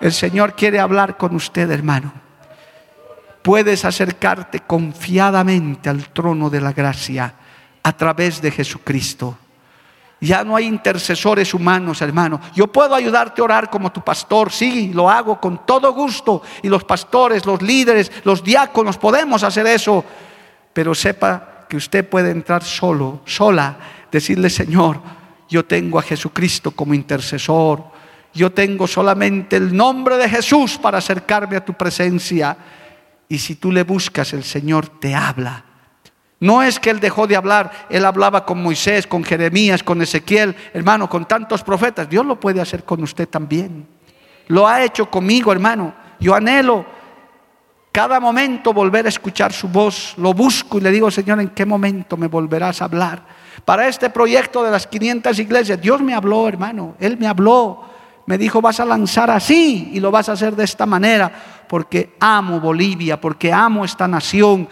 El 0.00 0.12
Señor 0.12 0.54
quiere 0.54 0.78
hablar 0.78 1.16
con 1.16 1.34
usted, 1.34 1.70
hermano. 1.70 2.12
Puedes 3.42 3.84
acercarte 3.84 4.60
confiadamente 4.60 5.88
al 5.88 6.10
trono 6.10 6.50
de 6.50 6.60
la 6.60 6.72
gracia 6.72 7.34
a 7.82 7.92
través 7.92 8.40
de 8.42 8.50
Jesucristo. 8.50 9.38
Ya 10.20 10.42
no 10.42 10.56
hay 10.56 10.66
intercesores 10.66 11.54
humanos, 11.54 12.02
hermano. 12.02 12.40
Yo 12.54 12.66
puedo 12.66 12.94
ayudarte 12.94 13.40
a 13.40 13.44
orar 13.44 13.70
como 13.70 13.92
tu 13.92 14.02
pastor, 14.02 14.50
sí, 14.50 14.90
lo 14.92 15.08
hago 15.08 15.40
con 15.40 15.64
todo 15.64 15.92
gusto. 15.92 16.42
Y 16.62 16.68
los 16.68 16.82
pastores, 16.82 17.46
los 17.46 17.62
líderes, 17.62 18.10
los 18.24 18.42
diáconos, 18.42 18.98
podemos 18.98 19.44
hacer 19.44 19.66
eso 19.68 20.04
pero 20.78 20.94
sepa 20.94 21.66
que 21.68 21.76
usted 21.76 22.08
puede 22.08 22.30
entrar 22.30 22.62
solo, 22.62 23.22
sola, 23.24 23.78
decirle, 24.12 24.48
Señor, 24.48 25.00
yo 25.48 25.64
tengo 25.64 25.98
a 25.98 26.02
Jesucristo 26.02 26.70
como 26.70 26.94
intercesor, 26.94 27.82
yo 28.32 28.52
tengo 28.52 28.86
solamente 28.86 29.56
el 29.56 29.76
nombre 29.76 30.16
de 30.16 30.28
Jesús 30.28 30.78
para 30.78 30.98
acercarme 30.98 31.56
a 31.56 31.64
tu 31.64 31.74
presencia. 31.74 32.56
Y 33.28 33.40
si 33.40 33.56
tú 33.56 33.72
le 33.72 33.82
buscas, 33.82 34.32
el 34.34 34.44
Señor 34.44 35.00
te 35.00 35.16
habla. 35.16 35.64
No 36.38 36.62
es 36.62 36.78
que 36.78 36.90
Él 36.90 37.00
dejó 37.00 37.26
de 37.26 37.34
hablar, 37.34 37.88
Él 37.90 38.04
hablaba 38.04 38.46
con 38.46 38.62
Moisés, 38.62 39.04
con 39.08 39.24
Jeremías, 39.24 39.82
con 39.82 40.00
Ezequiel, 40.00 40.54
hermano, 40.72 41.08
con 41.08 41.26
tantos 41.26 41.64
profetas. 41.64 42.08
Dios 42.08 42.24
lo 42.24 42.38
puede 42.38 42.60
hacer 42.60 42.84
con 42.84 43.02
usted 43.02 43.28
también. 43.28 43.84
Lo 44.46 44.68
ha 44.68 44.84
hecho 44.84 45.10
conmigo, 45.10 45.50
hermano. 45.50 45.92
Yo 46.20 46.36
anhelo 46.36 46.86
cada 47.98 48.20
momento 48.20 48.72
volver 48.72 49.06
a 49.06 49.08
escuchar 49.08 49.52
su 49.52 49.66
voz. 49.66 50.14
Lo 50.18 50.32
busco 50.32 50.78
y 50.78 50.80
le 50.80 50.92
digo, 50.92 51.10
Señor, 51.10 51.40
¿en 51.40 51.48
qué 51.48 51.66
momento 51.66 52.16
me 52.16 52.28
volverás 52.28 52.80
a 52.80 52.84
hablar? 52.84 53.20
Para 53.64 53.88
este 53.88 54.08
proyecto 54.08 54.62
de 54.62 54.70
las 54.70 54.86
500 54.86 55.36
iglesias, 55.40 55.80
Dios 55.80 56.00
me 56.00 56.14
habló, 56.14 56.46
hermano. 56.46 56.94
Él 57.00 57.18
me 57.18 57.26
habló. 57.26 57.82
Me 58.26 58.38
dijo, 58.38 58.62
vas 58.62 58.78
a 58.78 58.84
lanzar 58.84 59.32
así 59.32 59.90
y 59.92 59.98
lo 59.98 60.12
vas 60.12 60.28
a 60.28 60.34
hacer 60.34 60.54
de 60.54 60.62
esta 60.62 60.86
manera, 60.86 61.32
porque 61.66 62.14
amo 62.20 62.60
Bolivia, 62.60 63.20
porque 63.20 63.52
amo 63.52 63.84
esta 63.84 64.06
nación 64.06 64.68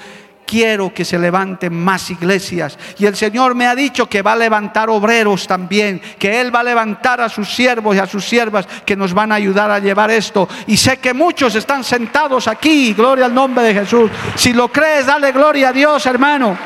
quiero 0.47 0.95
que 0.95 1.05
se 1.05 1.19
levanten 1.19 1.75
más 1.75 2.11
iglesias. 2.11 2.79
Y 2.99 3.07
el 3.07 3.17
Señor 3.17 3.55
me 3.55 3.67
ha 3.67 3.75
dicho 3.75 4.09
que 4.09 4.23
va 4.23 4.33
a 4.33 4.37
levantar 4.37 4.89
obreros 4.89 5.47
también, 5.47 6.01
que 6.19 6.41
Él 6.41 6.55
va 6.55 6.61
a 6.61 6.65
levantar 6.65 7.21
a 7.21 7.29
sus 7.29 7.55
siervos 7.55 7.97
y 7.97 7.99
a 7.99 8.07
sus 8.07 8.25
siervas 8.25 8.67
que 8.87 8.97
nos 8.97 9.13
van 9.13 9.33
a 9.33 9.35
ayudar 9.35 9.71
a 9.71 9.79
llevar 9.79 10.11
esto. 10.11 10.49
Y 10.67 10.77
sé 10.77 10.99
que 10.99 11.13
muchos 11.13 11.55
están 11.55 11.85
sentados 11.85 12.49
aquí, 12.49 12.95
gloria 12.95 13.27
al 13.27 13.35
nombre 13.35 13.65
de 13.65 13.75
Jesús. 13.75 14.11
Si 14.37 14.53
lo 14.53 14.69
crees, 14.69 15.07
dale 15.07 15.33
gloria 15.33 15.71
a 15.71 15.73
Dios, 15.73 16.07
hermano. 16.07 16.57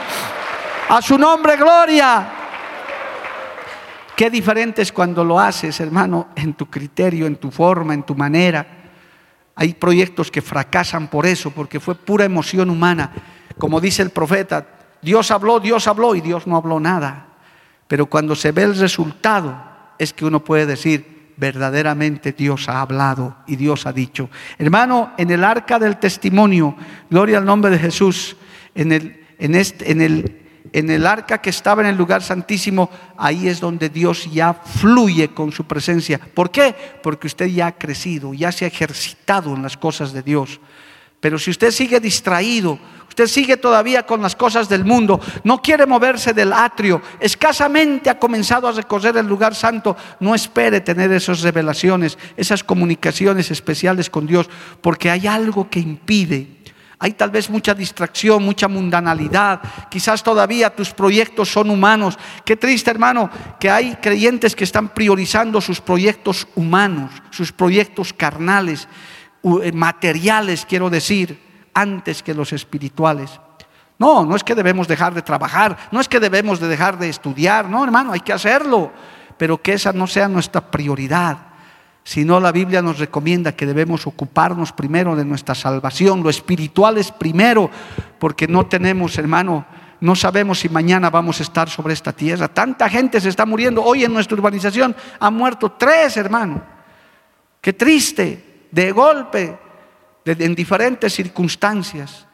A 0.91 1.01
su 1.01 1.17
nombre, 1.17 1.57
gloria. 1.57 2.29
Qué 4.15 4.29
diferente 4.29 4.83
es 4.83 4.93
cuando 4.93 5.25
lo 5.25 5.41
haces, 5.41 5.81
hermano, 5.81 6.29
en 6.37 6.53
tu 6.53 6.67
criterio, 6.67 7.27
en 7.27 7.37
tu 7.37 7.51
forma, 7.51 7.95
en 7.95 8.03
tu 8.03 8.15
manera. 8.15 8.67
Hay 9.55 9.73
proyectos 9.73 10.31
que 10.31 10.43
fracasan 10.43 11.09
por 11.09 11.27
eso, 11.27 11.51
porque 11.51 11.81
fue 11.81 11.95
pura 11.95 12.27
emoción 12.27 12.69
humana. 12.69 13.13
Como 13.61 13.81
dice 13.81 14.03
el 14.03 14.11
profeta, 14.11 14.67
Dios 15.03 15.31
habló, 15.31 15.61
Dios 15.61 15.87
habló 15.87 16.15
y 16.15 16.23
Dios 16.23 16.47
no 16.47 16.57
habló 16.57 16.81
nada. 16.81 17.27
Pero 17.87 18.07
cuando 18.07 18.35
se 18.35 18.53
ve 18.53 18.63
el 18.63 18.77
resultado 18.77 19.63
es 19.99 20.13
que 20.13 20.25
uno 20.25 20.43
puede 20.43 20.65
decir, 20.65 21.35
verdaderamente 21.37 22.33
Dios 22.33 22.69
ha 22.69 22.81
hablado 22.81 23.37
y 23.47 23.57
Dios 23.57 23.87
ha 23.87 23.93
dicho. 23.93 24.31
Hermano, 24.59 25.13
en 25.19 25.31
el 25.31 25.45
arca 25.45 25.79
del 25.79 25.99
testimonio, 25.99 26.75
gloria 27.11 27.39
al 27.39 27.45
nombre 27.45 27.71
de 27.71 27.79
Jesús, 27.79 28.37
en 28.75 28.93
el, 28.93 29.27
en 29.39 29.55
este, 29.55 29.91
en 29.91 30.01
el, 30.01 30.41
en 30.73 30.91
el 30.91 31.07
arca 31.07 31.39
que 31.39 31.51
estaba 31.51 31.83
en 31.83 31.89
el 31.89 31.97
lugar 31.97 32.23
santísimo, 32.23 32.91
ahí 33.17 33.49
es 33.49 33.61
donde 33.61 33.89
Dios 33.89 34.31
ya 34.33 34.55
fluye 34.55 35.29
con 35.29 35.53
su 35.53 35.65
presencia. 35.65 36.19
¿Por 36.19 36.51
qué? 36.51 36.75
Porque 37.03 37.27
usted 37.27 37.47
ya 37.47 37.69
ha 37.69 37.73
crecido, 37.73 38.33
ya 38.35 38.53
se 38.53 38.65
ha 38.65 38.69
ejercitado 38.69 39.55
en 39.55 39.63
las 39.63 39.77
cosas 39.77 40.13
de 40.13 40.23
Dios. 40.23 40.61
Pero 41.21 41.39
si 41.39 41.51
usted 41.51 41.71
sigue 41.71 42.01
distraído, 42.01 42.79
usted 43.09 43.27
sigue 43.27 43.59
todavía 43.59 44.07
con 44.07 44.23
las 44.23 44.35
cosas 44.35 44.69
del 44.69 44.87
mundo, 44.87 45.21
no 45.45 45.61
quiere 45.61 45.85
moverse 45.85 46.33
del 46.33 46.53
atrio, 46.53 47.03
escasamente 47.21 48.09
ha 48.09 48.19
comenzado 48.19 48.67
a 48.67 48.73
recorrer 48.73 49.19
el 49.19 49.27
lugar 49.27 49.55
santo, 49.55 49.97
no 50.21 50.35
espere 50.35 50.81
tener 50.81 51.13
esas 51.13 51.43
revelaciones, 51.43 52.17
esas 52.39 52.65
comunicaciones 52.65 53.51
especiales 53.51 54.09
con 54.09 54.27
Dios, 54.27 54.49
porque 54.81 55.11
hay 55.11 55.27
algo 55.27 55.69
que 55.69 55.81
impide. 55.81 56.61
Hay 57.03 57.13
tal 57.13 57.31
vez 57.31 57.49
mucha 57.49 57.73
distracción, 57.73 58.43
mucha 58.43 58.69
mundanalidad. 58.69 59.61
Quizás 59.91 60.23
todavía 60.23 60.69
tus 60.69 60.93
proyectos 60.93 61.51
son 61.51 61.71
humanos. 61.71 62.19
Qué 62.45 62.57
triste, 62.57 62.91
hermano, 62.91 63.31
que 63.59 63.71
hay 63.71 63.97
creyentes 64.03 64.55
que 64.55 64.65
están 64.65 64.91
priorizando 64.91 65.63
sus 65.63 65.81
proyectos 65.81 66.47
humanos, 66.55 67.11
sus 67.31 67.53
proyectos 67.53 68.13
carnales. 68.13 68.87
Eh, 69.43 69.73
materiales, 69.73 70.67
quiero 70.67 70.91
decir, 70.91 71.41
antes 71.73 72.23
que 72.23 72.35
los 72.35 72.53
espirituales. 72.53 73.41
No, 73.99 74.25
no 74.25 74.37
es 74.37 74.45
que 74.45 74.55
debemos 74.55 74.87
dejar 74.87 75.15
de 75.15 75.23
trabajar, 75.23 75.77
no 75.91 76.01
es 76.01 76.09
que 76.09 76.21
debemos 76.21 76.61
de 76.61 76.69
dejar 76.69 76.99
de 76.99 77.09
estudiar, 77.09 77.69
no, 77.69 77.83
hermano, 77.83 78.13
hay 78.13 78.21
que 78.21 78.33
hacerlo, 78.33 78.93
pero 79.39 79.61
que 79.61 79.75
esa 79.75 79.93
no 79.93 80.07
sea 80.07 80.29
nuestra 80.29 80.71
prioridad. 80.71 81.39
Sino 82.03 82.41
la 82.41 82.53
Biblia 82.53 82.83
nos 82.83 82.99
recomienda 82.99 83.53
que 83.53 83.67
debemos 83.67 84.07
ocuparnos 84.07 84.73
primero 84.73 85.17
de 85.17 85.25
nuestra 85.25 85.55
salvación, 85.55 86.23
lo 86.23 86.31
espiritual 86.31 86.99
es 86.99 87.11
primero, 87.11 87.71
porque 88.19 88.47
no 88.47 88.67
tenemos, 88.67 89.17
hermano, 89.19 89.65
no 90.01 90.17
sabemos 90.17 90.61
si 90.61 90.69
mañana 90.69 91.09
vamos 91.09 91.41
a 91.41 91.43
estar 91.43 91.69
sobre 91.69 91.93
esta 91.93 92.13
tierra. 92.13 92.49
Tanta 92.49 92.89
gente 92.89 93.21
se 93.21 93.29
está 93.29 93.45
muriendo. 93.45 93.83
Hoy 93.83 94.05
en 94.05 94.15
nuestra 94.15 94.35
urbanización 94.35 94.97
han 95.19 95.35
muerto 95.35 95.73
tres, 95.73 96.17
hermano. 96.17 96.63
Qué 97.61 97.75
triste 97.75 98.50
de 98.71 98.93
golpe, 98.93 99.59
en 100.25 100.55
diferentes 100.55 101.13
circunstancias. 101.13 102.27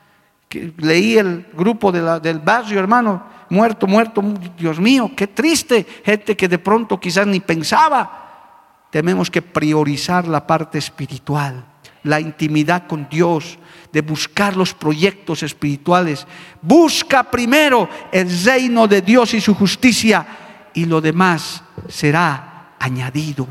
Que 0.49 0.73
leí 0.79 1.19
el 1.19 1.47
grupo 1.55 1.91
del 1.91 2.39
barrio, 2.41 2.79
hermano, 2.79 3.25
muerto, 3.49 3.87
muerto, 3.87 4.23
Dios 4.57 4.79
mío, 4.79 5.11
qué 5.17 5.27
triste, 5.27 5.87
gente 6.05 6.37
que 6.37 6.49
de 6.49 6.59
pronto 6.59 7.01
quizás 7.01 7.27
ni 7.27 7.41
pensaba. 7.41 8.25
Tenemos 8.91 9.31
que 9.31 9.43
priorizar 9.43 10.29
la 10.29 10.47
parte 10.47 10.79
espiritual, 10.79 11.65
la 12.05 12.21
intimidad 12.21 12.87
con 12.87 13.09
Dios, 13.09 13.59
de 13.93 14.01
buscar 14.03 14.57
los 14.57 14.73
proyectos 14.73 15.43
espirituales. 15.43 16.27
Busca 16.63 17.25
primero 17.25 17.89
el 18.13 18.45
reino 18.45 18.87
de 18.87 19.03
Dios 19.03 19.35
y 19.35 19.41
su 19.41 19.55
justicia 19.55 20.27
y 20.75 20.85
lo 20.85 21.01
demás 21.01 21.63
será 21.89 22.75
añadido. 22.79 23.49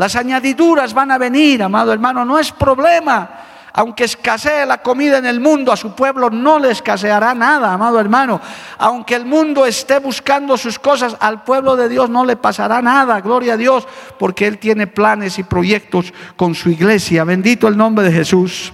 Las 0.00 0.16
añadiduras 0.16 0.94
van 0.94 1.10
a 1.10 1.18
venir, 1.18 1.62
amado 1.62 1.92
hermano, 1.92 2.24
no 2.24 2.38
es 2.38 2.52
problema. 2.52 3.28
Aunque 3.74 4.04
escasee 4.04 4.64
la 4.64 4.78
comida 4.78 5.18
en 5.18 5.26
el 5.26 5.40
mundo, 5.40 5.70
a 5.70 5.76
su 5.76 5.94
pueblo 5.94 6.30
no 6.30 6.58
le 6.58 6.70
escaseará 6.70 7.34
nada, 7.34 7.74
amado 7.74 8.00
hermano. 8.00 8.40
Aunque 8.78 9.14
el 9.14 9.26
mundo 9.26 9.66
esté 9.66 9.98
buscando 9.98 10.56
sus 10.56 10.78
cosas, 10.78 11.18
al 11.20 11.44
pueblo 11.44 11.76
de 11.76 11.90
Dios 11.90 12.08
no 12.08 12.24
le 12.24 12.36
pasará 12.36 12.80
nada, 12.80 13.20
gloria 13.20 13.52
a 13.52 13.56
Dios, 13.58 13.86
porque 14.18 14.46
Él 14.46 14.56
tiene 14.56 14.86
planes 14.86 15.38
y 15.38 15.42
proyectos 15.42 16.14
con 16.34 16.54
su 16.54 16.70
iglesia. 16.70 17.24
Bendito 17.24 17.68
el 17.68 17.76
nombre 17.76 18.06
de 18.06 18.12
Jesús. 18.12 18.72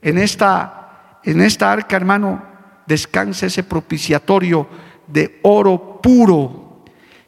En 0.00 0.18
esta, 0.18 1.18
en 1.24 1.40
esta 1.40 1.72
arca, 1.72 1.96
hermano, 1.96 2.40
descansa 2.86 3.46
ese 3.46 3.64
propiciatorio 3.64 4.68
de 5.08 5.40
oro 5.42 6.00
puro. 6.00 6.60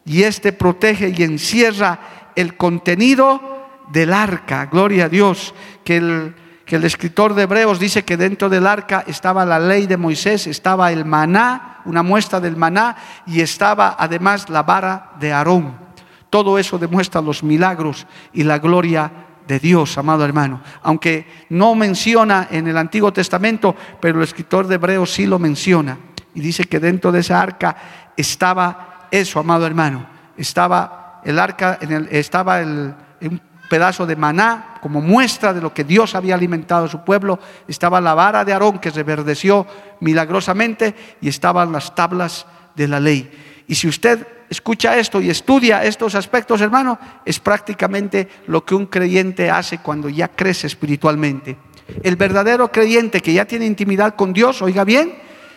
Y 0.05 0.23
este 0.23 0.53
protege 0.53 1.13
y 1.17 1.25
encierra 1.25 1.99
el 2.37 2.57
contenido 2.57 3.41
del 3.89 4.13
arca. 4.13 4.67
Gloria 4.67 5.07
a 5.07 5.09
Dios. 5.09 5.55
Que 5.85 5.97
el 5.97 6.35
que 6.67 6.77
el 6.77 6.85
escritor 6.85 7.35
de 7.35 7.45
Hebreos 7.45 7.79
dice 7.79 8.05
que 8.05 8.17
dentro 8.17 8.49
del 8.49 8.67
arca 8.67 9.05
estaba 9.07 9.45
la 9.45 9.61
ley 9.61 9.87
de 9.87 9.97
Moisés, 9.97 10.49
estaba 10.49 10.91
el 10.91 11.05
maná, 11.05 11.81
una 11.85 12.03
muestra 12.03 12.41
del 12.41 12.57
maná, 12.57 12.97
y 13.25 13.41
estaba 13.41 13.95
además 13.97 14.51
la 14.51 14.65
vara 14.65 15.13
de 15.21 15.33
Aarón. 15.33 15.79
Todo 16.29 16.59
eso 16.59 16.77
demuestra 16.77 17.21
los 17.21 17.45
milagros 17.45 18.07
y 18.33 18.43
la 18.43 18.59
gloria 18.59 19.13
de 19.47 19.61
Dios, 19.61 19.97
amado 19.97 20.25
hermano. 20.25 20.61
Aunque 20.83 21.47
no 21.51 21.77
menciona 21.77 22.49
en 22.51 22.67
el 22.67 22.77
Antiguo 22.77 23.13
Testamento, 23.13 23.77
pero 24.01 24.19
el 24.19 24.25
escritor 24.25 24.67
de 24.67 24.75
Hebreos 24.75 25.13
sí 25.13 25.25
lo 25.25 25.39
menciona. 25.39 25.97
Y 26.35 26.41
dice 26.41 26.65
que 26.65 26.81
dentro 26.81 27.13
de 27.13 27.21
esa 27.21 27.41
arca 27.41 27.77
estaba 28.17 29.07
eso, 29.13 29.39
amado 29.39 29.67
hermano. 29.67 30.05
Estaba 30.37 31.06
el 31.27 31.39
arca, 31.41 31.79
en 31.81 31.93
el, 31.93 32.09
estaba 32.11 32.61
el, 32.61 32.95
pedazo 33.69 34.07
de 34.07 34.15
maná 34.15 34.79
como 34.81 35.01
muestra 35.01 35.53
de 35.53 35.61
lo 35.61 35.75
que 35.75 35.83
Dios 35.83 36.15
había 36.15 36.37
alimentado 36.37 36.85
a 36.85 36.89
su 36.89 37.03
pueblo. 37.05 37.41
Estaba 37.67 38.01
la 38.01 38.15
vara 38.15 38.45
de 38.45 38.53
Aarón 38.53 38.79
que 38.79 38.91
reverdeció 38.91 39.67
milagrosamente 39.99 40.95
y 41.21 41.29
estaban 41.29 41.73
las 41.73 41.93
tablas 41.93 42.47
de 42.77 42.87
la 42.87 43.01
ley. 43.01 43.29
Y 43.67 43.75
si 43.75 43.89
usted 43.89 44.25
escucha 44.49 44.97
esto 44.97 45.21
y 45.21 45.31
estudia 45.31 45.83
estos 45.83 46.15
aspectos, 46.15 46.61
hermano, 46.61 46.97
es 47.25 47.41
prácticamente 47.41 48.29
lo 48.47 48.65
que 48.65 48.77
un 48.77 48.87
creyente 48.87 49.51
hace 49.51 49.79
cuando 49.79 50.09
ya 50.09 50.29
crece 50.29 50.69
espiritualmente. 50.69 51.57
El 52.05 52.15
verdadero 52.15 52.71
creyente 52.71 53.21
que 53.21 53.33
ya 53.33 53.47
tiene 53.47 53.67
intimidad 53.67 54.15
con 54.15 54.33
Dios, 54.33 54.63
oiga 54.63 54.85
bien, 54.85 55.13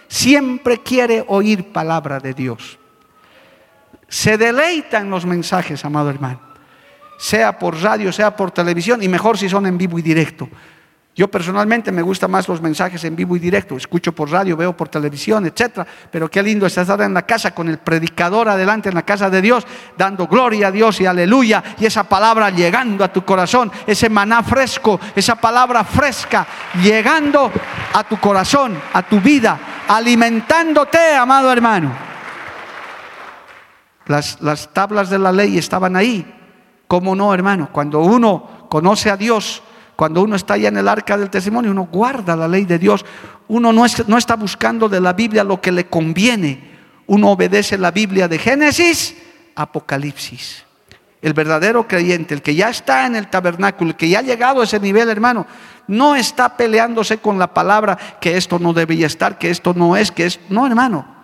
siempre 0.07 0.79
quiere 0.79 1.23
oír 1.27 1.71
palabra 1.71 2.19
de 2.19 2.33
Dios. 2.33 2.78
Se 4.09 4.37
deleita 4.37 4.99
en 4.99 5.09
los 5.09 5.25
mensajes, 5.25 5.85
amado 5.85 6.09
hermano 6.09 6.49
sea 7.19 7.59
por 7.59 7.75
radio, 7.75 8.13
sea 8.13 8.33
por 8.33 8.49
televisión, 8.51 9.03
y 9.03 9.09
mejor 9.09 9.37
si 9.37 9.49
son 9.49 9.65
en 9.65 9.77
vivo 9.77 9.99
y 9.99 10.01
directo. 10.01 10.47
Yo 11.13 11.29
personalmente 11.29 11.91
me 11.91 12.01
gustan 12.01 12.31
más 12.31 12.47
los 12.47 12.61
mensajes 12.61 13.03
en 13.03 13.13
vivo 13.13 13.35
y 13.35 13.39
directo, 13.39 13.75
escucho 13.75 14.13
por 14.13 14.31
radio, 14.31 14.55
veo 14.55 14.71
por 14.71 14.87
televisión, 14.87 15.45
etcétera, 15.45 15.85
pero 16.09 16.31
qué 16.31 16.41
lindo 16.41 16.65
es 16.65 16.77
estar 16.77 17.01
en 17.01 17.13
la 17.13 17.23
casa 17.23 17.53
con 17.53 17.67
el 17.67 17.79
predicador 17.79 18.47
adelante 18.47 18.87
en 18.87 18.95
la 18.95 19.01
casa 19.01 19.29
de 19.29 19.41
Dios, 19.41 19.67
dando 19.97 20.27
gloria 20.27 20.69
a 20.69 20.71
Dios 20.71 21.01
y 21.01 21.07
aleluya, 21.07 21.61
y 21.77 21.85
esa 21.85 22.05
palabra 22.05 22.51
llegando 22.51 23.03
a 23.03 23.11
tu 23.11 23.25
corazón, 23.25 23.69
ese 23.85 24.07
maná 24.07 24.41
fresco, 24.41 24.97
esa 25.13 25.35
palabra 25.35 25.83
fresca, 25.83 26.47
llegando 26.81 27.51
a 27.93 28.03
tu 28.05 28.17
corazón, 28.17 28.79
a 28.93 29.03
tu 29.03 29.19
vida, 29.19 29.59
alimentándote, 29.89 31.15
amado 31.15 31.51
hermano. 31.51 32.08
Las, 34.09 34.41
las 34.41 34.73
tablas 34.73 35.09
de 35.09 35.19
la 35.19 35.31
ley 35.31 35.57
estaban 35.57 35.95
ahí, 35.95 36.25
¿Cómo 36.89 37.15
no, 37.15 37.31
hermano? 37.35 37.69
Cuando 37.71 37.99
uno 37.99 38.65
conoce 38.67 39.11
a 39.11 39.15
Dios, 39.15 39.61
cuando 39.95 40.23
uno 40.23 40.35
está 40.35 40.55
allá 40.55 40.69
en 40.69 40.77
el 40.77 40.87
arca 40.87 41.15
del 41.19 41.29
testimonio, 41.29 41.69
uno 41.69 41.87
guarda 41.91 42.35
la 42.35 42.47
ley 42.47 42.65
de 42.65 42.79
Dios. 42.79 43.05
Uno 43.47 43.71
no, 43.71 43.85
no 44.07 44.17
está 44.17 44.35
buscando 44.35 44.89
de 44.89 44.99
la 44.99 45.13
Biblia 45.13 45.43
lo 45.43 45.61
que 45.61 45.71
le 45.71 45.85
conviene. 45.85 46.79
Uno 47.05 47.29
obedece 47.29 47.77
la 47.77 47.91
Biblia 47.91 48.27
de 48.27 48.39
Génesis, 48.39 49.15
Apocalipsis. 49.53 50.65
El 51.21 51.33
verdadero 51.33 51.87
creyente, 51.87 52.33
el 52.33 52.41
que 52.41 52.55
ya 52.55 52.69
está 52.69 53.05
en 53.05 53.15
el 53.15 53.29
tabernáculo, 53.29 53.91
el 53.91 53.95
que 53.95 54.09
ya 54.09 54.19
ha 54.19 54.23
llegado 54.23 54.61
a 54.61 54.63
ese 54.63 54.79
nivel, 54.79 55.09
hermano, 55.09 55.45
no 55.85 56.15
está 56.15 56.57
peleándose 56.57 57.19
con 57.19 57.37
la 57.37 57.53
palabra 57.53 57.99
que 58.19 58.35
esto 58.35 58.57
no 58.57 58.73
debía 58.73 59.05
estar, 59.05 59.37
que 59.37 59.51
esto 59.51 59.75
no 59.75 59.95
es, 59.95 60.11
que 60.11 60.25
es. 60.25 60.39
No, 60.49 60.65
hermano. 60.65 61.18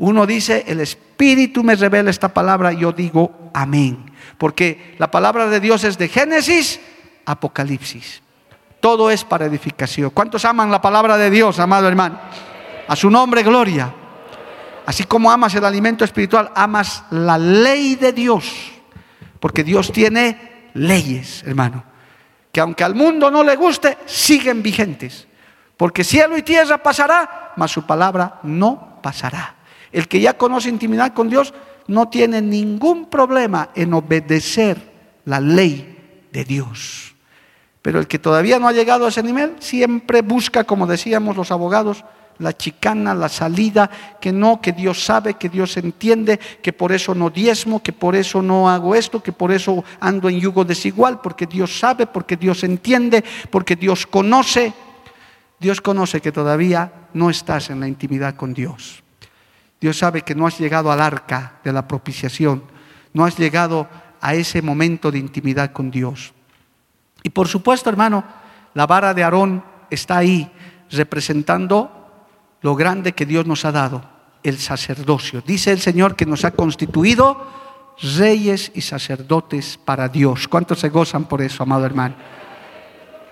Uno 0.00 0.26
dice, 0.26 0.64
el 0.66 0.80
Espíritu 0.80 1.62
me 1.62 1.76
revela 1.76 2.10
esta 2.10 2.34
palabra, 2.34 2.72
yo 2.72 2.92
digo, 2.92 3.50
amén 3.54 4.10
porque 4.40 4.94
la 4.96 5.10
palabra 5.10 5.48
de 5.48 5.60
Dios 5.60 5.84
es 5.84 5.98
de 5.98 6.08
Génesis, 6.08 6.80
Apocalipsis. 7.26 8.22
Todo 8.80 9.10
es 9.10 9.22
para 9.22 9.44
edificación. 9.44 10.08
¿Cuántos 10.10 10.46
aman 10.46 10.70
la 10.70 10.80
palabra 10.80 11.18
de 11.18 11.28
Dios, 11.28 11.58
amado 11.58 11.86
hermano? 11.86 12.18
A 12.88 12.96
su 12.96 13.10
nombre, 13.10 13.42
gloria. 13.42 13.92
Así 14.86 15.04
como 15.04 15.30
amas 15.30 15.54
el 15.54 15.64
alimento 15.66 16.06
espiritual, 16.06 16.50
amas 16.54 17.04
la 17.10 17.36
ley 17.36 17.96
de 17.96 18.14
Dios. 18.14 18.72
Porque 19.38 19.62
Dios 19.62 19.92
tiene 19.92 20.70
leyes, 20.72 21.42
hermano. 21.46 21.84
Que 22.50 22.60
aunque 22.60 22.82
al 22.82 22.94
mundo 22.94 23.30
no 23.30 23.44
le 23.44 23.56
guste, 23.56 23.98
siguen 24.06 24.62
vigentes. 24.62 25.28
Porque 25.76 26.02
cielo 26.02 26.38
y 26.38 26.42
tierra 26.42 26.78
pasará, 26.78 27.52
mas 27.56 27.70
su 27.70 27.84
palabra 27.84 28.40
no 28.42 29.00
pasará. 29.02 29.56
El 29.92 30.08
que 30.08 30.20
ya 30.20 30.36
conoce 30.36 30.68
intimidad 30.68 31.14
con 31.14 31.28
Dios 31.28 31.52
no 31.86 32.08
tiene 32.08 32.40
ningún 32.40 33.06
problema 33.06 33.70
en 33.74 33.92
obedecer 33.94 34.90
la 35.24 35.40
ley 35.40 36.26
de 36.32 36.44
Dios. 36.44 37.14
Pero 37.82 37.98
el 37.98 38.06
que 38.06 38.18
todavía 38.18 38.58
no 38.58 38.68
ha 38.68 38.72
llegado 38.72 39.06
a 39.06 39.08
ese 39.08 39.22
nivel 39.22 39.56
siempre 39.58 40.22
busca, 40.22 40.64
como 40.64 40.86
decíamos 40.86 41.36
los 41.36 41.50
abogados, 41.50 42.04
la 42.38 42.56
chicana, 42.56 43.14
la 43.14 43.28
salida, 43.28 43.90
que 44.20 44.32
no, 44.32 44.60
que 44.60 44.72
Dios 44.72 45.04
sabe, 45.04 45.34
que 45.34 45.48
Dios 45.48 45.76
entiende, 45.76 46.38
que 46.38 46.72
por 46.72 46.90
eso 46.92 47.14
no 47.14 47.30
diezmo, 47.30 47.82
que 47.82 47.92
por 47.92 48.16
eso 48.16 48.42
no 48.42 48.68
hago 48.68 48.94
esto, 48.94 49.22
que 49.22 49.32
por 49.32 49.52
eso 49.52 49.84
ando 50.00 50.28
en 50.28 50.40
yugo 50.40 50.64
desigual, 50.64 51.20
porque 51.20 51.46
Dios 51.46 51.78
sabe, 51.78 52.06
porque 52.06 52.36
Dios 52.36 52.64
entiende, 52.64 53.22
porque 53.50 53.76
Dios 53.76 54.06
conoce. 54.06 54.72
Dios 55.58 55.80
conoce 55.82 56.22
que 56.22 56.32
todavía 56.32 56.90
no 57.12 57.28
estás 57.28 57.68
en 57.68 57.80
la 57.80 57.88
intimidad 57.88 58.34
con 58.34 58.54
Dios. 58.54 58.99
Dios 59.80 59.98
sabe 59.98 60.22
que 60.22 60.34
no 60.34 60.46
has 60.46 60.58
llegado 60.58 60.92
al 60.92 61.00
arca 61.00 61.58
de 61.64 61.72
la 61.72 61.88
propiciación, 61.88 62.62
no 63.12 63.24
has 63.24 63.38
llegado 63.38 63.88
a 64.20 64.34
ese 64.34 64.60
momento 64.60 65.10
de 65.10 65.18
intimidad 65.18 65.72
con 65.72 65.90
Dios. 65.90 66.34
Y 67.22 67.30
por 67.30 67.48
supuesto, 67.48 67.88
hermano, 67.88 68.24
la 68.74 68.86
vara 68.86 69.14
de 69.14 69.24
Aarón 69.24 69.64
está 69.88 70.18
ahí 70.18 70.50
representando 70.90 72.26
lo 72.60 72.74
grande 72.76 73.12
que 73.12 73.26
Dios 73.26 73.46
nos 73.46 73.64
ha 73.64 73.72
dado, 73.72 74.04
el 74.42 74.58
sacerdocio. 74.58 75.42
Dice 75.46 75.72
el 75.72 75.80
Señor 75.80 76.14
que 76.14 76.26
nos 76.26 76.44
ha 76.44 76.50
constituido 76.50 77.46
reyes 78.16 78.72
y 78.74 78.82
sacerdotes 78.82 79.78
para 79.78 80.08
Dios. 80.08 80.48
¿Cuántos 80.48 80.80
se 80.80 80.88
gozan 80.88 81.24
por 81.24 81.40
eso, 81.42 81.62
amado 81.62 81.86
hermano? 81.86 82.16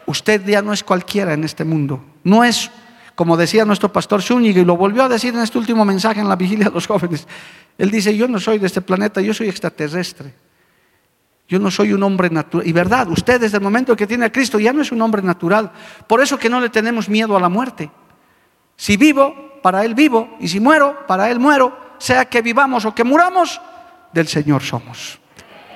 Usted 0.07 0.47
ya 0.47 0.63
no 0.63 0.73
es 0.73 0.83
cualquiera 0.83 1.35
en 1.35 1.45
este 1.45 1.65
mundo, 1.65 2.03
no 2.25 2.43
es 2.43 2.71
como 3.19 3.37
decía 3.37 3.65
nuestro 3.65 3.93
pastor 3.93 4.23
Zúñiga, 4.23 4.61
y 4.61 4.65
lo 4.65 4.77
volvió 4.77 5.03
a 5.03 5.09
decir 5.09 5.35
en 5.35 5.41
este 5.41 5.59
último 5.59 5.85
mensaje 5.85 6.21
en 6.21 6.29
la 6.29 6.37
vigilia 6.37 6.67
de 6.67 6.71
los 6.71 6.87
jóvenes. 6.87 7.27
Él 7.77 7.91
dice, 7.91 8.17
yo 8.17 8.29
no 8.29 8.39
soy 8.39 8.59
de 8.59 8.69
este 8.69 8.81
planeta, 8.81 9.21
yo 9.21 9.35
soy 9.35 9.49
extraterrestre. 9.49 10.33
Yo 11.49 11.59
no 11.59 11.69
soy 11.69 11.93
un 11.93 12.01
hombre 12.05 12.31
natural. 12.31 12.65
Y 12.65 12.71
verdad, 12.71 13.09
usted 13.09 13.41
desde 13.41 13.57
el 13.57 13.63
momento 13.65 13.97
que 13.97 14.07
tiene 14.07 14.27
a 14.27 14.31
Cristo 14.31 14.61
ya 14.61 14.73
no 14.73 14.83
es 14.83 14.93
un 14.93 15.03
hombre 15.03 15.21
natural. 15.21 15.73
Por 16.07 16.23
eso 16.23 16.39
que 16.39 16.49
no 16.49 16.61
le 16.61 16.69
tenemos 16.69 17.09
miedo 17.09 17.37
a 17.37 17.41
la 17.41 17.49
muerte. 17.49 17.91
Si 18.77 18.97
vivo, 18.97 19.59
para 19.65 19.85
Él 19.85 19.97
vivo. 19.97 20.37
Y 20.39 20.47
si 20.47 20.61
muero, 20.61 21.05
para 21.09 21.29
Él 21.29 21.41
muero. 21.41 21.77
Sea 21.99 22.27
que 22.27 22.41
vivamos 22.41 22.85
o 22.85 22.95
que 22.95 23.03
muramos, 23.03 23.61
del 24.13 24.29
Señor 24.29 24.63
somos. 24.63 25.19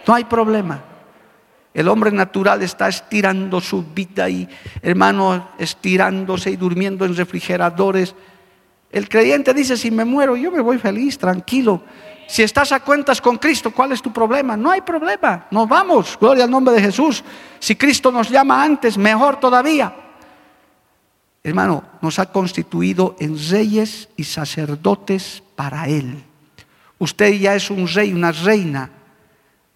No 0.06 0.14
hay 0.14 0.22
problema. 0.22 0.91
El 1.74 1.88
hombre 1.88 2.10
natural 2.12 2.62
está 2.62 2.88
estirando 2.88 3.60
su 3.60 3.82
vida 3.82 4.28
y, 4.28 4.48
hermano, 4.82 5.50
estirándose 5.58 6.50
y 6.50 6.56
durmiendo 6.56 7.04
en 7.04 7.16
refrigeradores. 7.16 8.14
El 8.90 9.08
creyente 9.08 9.54
dice, 9.54 9.76
si 9.76 9.90
me 9.90 10.04
muero, 10.04 10.36
yo 10.36 10.50
me 10.50 10.60
voy 10.60 10.78
feliz, 10.78 11.16
tranquilo. 11.16 11.82
Si 12.28 12.42
estás 12.42 12.72
a 12.72 12.80
cuentas 12.80 13.20
con 13.20 13.38
Cristo, 13.38 13.70
¿cuál 13.70 13.92
es 13.92 14.02
tu 14.02 14.12
problema? 14.12 14.56
No 14.56 14.70
hay 14.70 14.82
problema, 14.82 15.46
nos 15.50 15.68
vamos, 15.68 16.16
gloria 16.20 16.44
al 16.44 16.50
nombre 16.50 16.74
de 16.74 16.82
Jesús. 16.82 17.24
Si 17.58 17.74
Cristo 17.76 18.12
nos 18.12 18.28
llama 18.28 18.62
antes, 18.62 18.98
mejor 18.98 19.40
todavía. 19.40 19.94
Hermano, 21.42 21.82
nos 22.00 22.18
ha 22.18 22.26
constituido 22.26 23.16
en 23.18 23.36
reyes 23.50 24.08
y 24.16 24.24
sacerdotes 24.24 25.42
para 25.56 25.88
Él. 25.88 26.22
Usted 26.98 27.32
ya 27.32 27.54
es 27.54 27.70
un 27.70 27.88
rey, 27.88 28.12
una 28.12 28.30
reina 28.30 28.90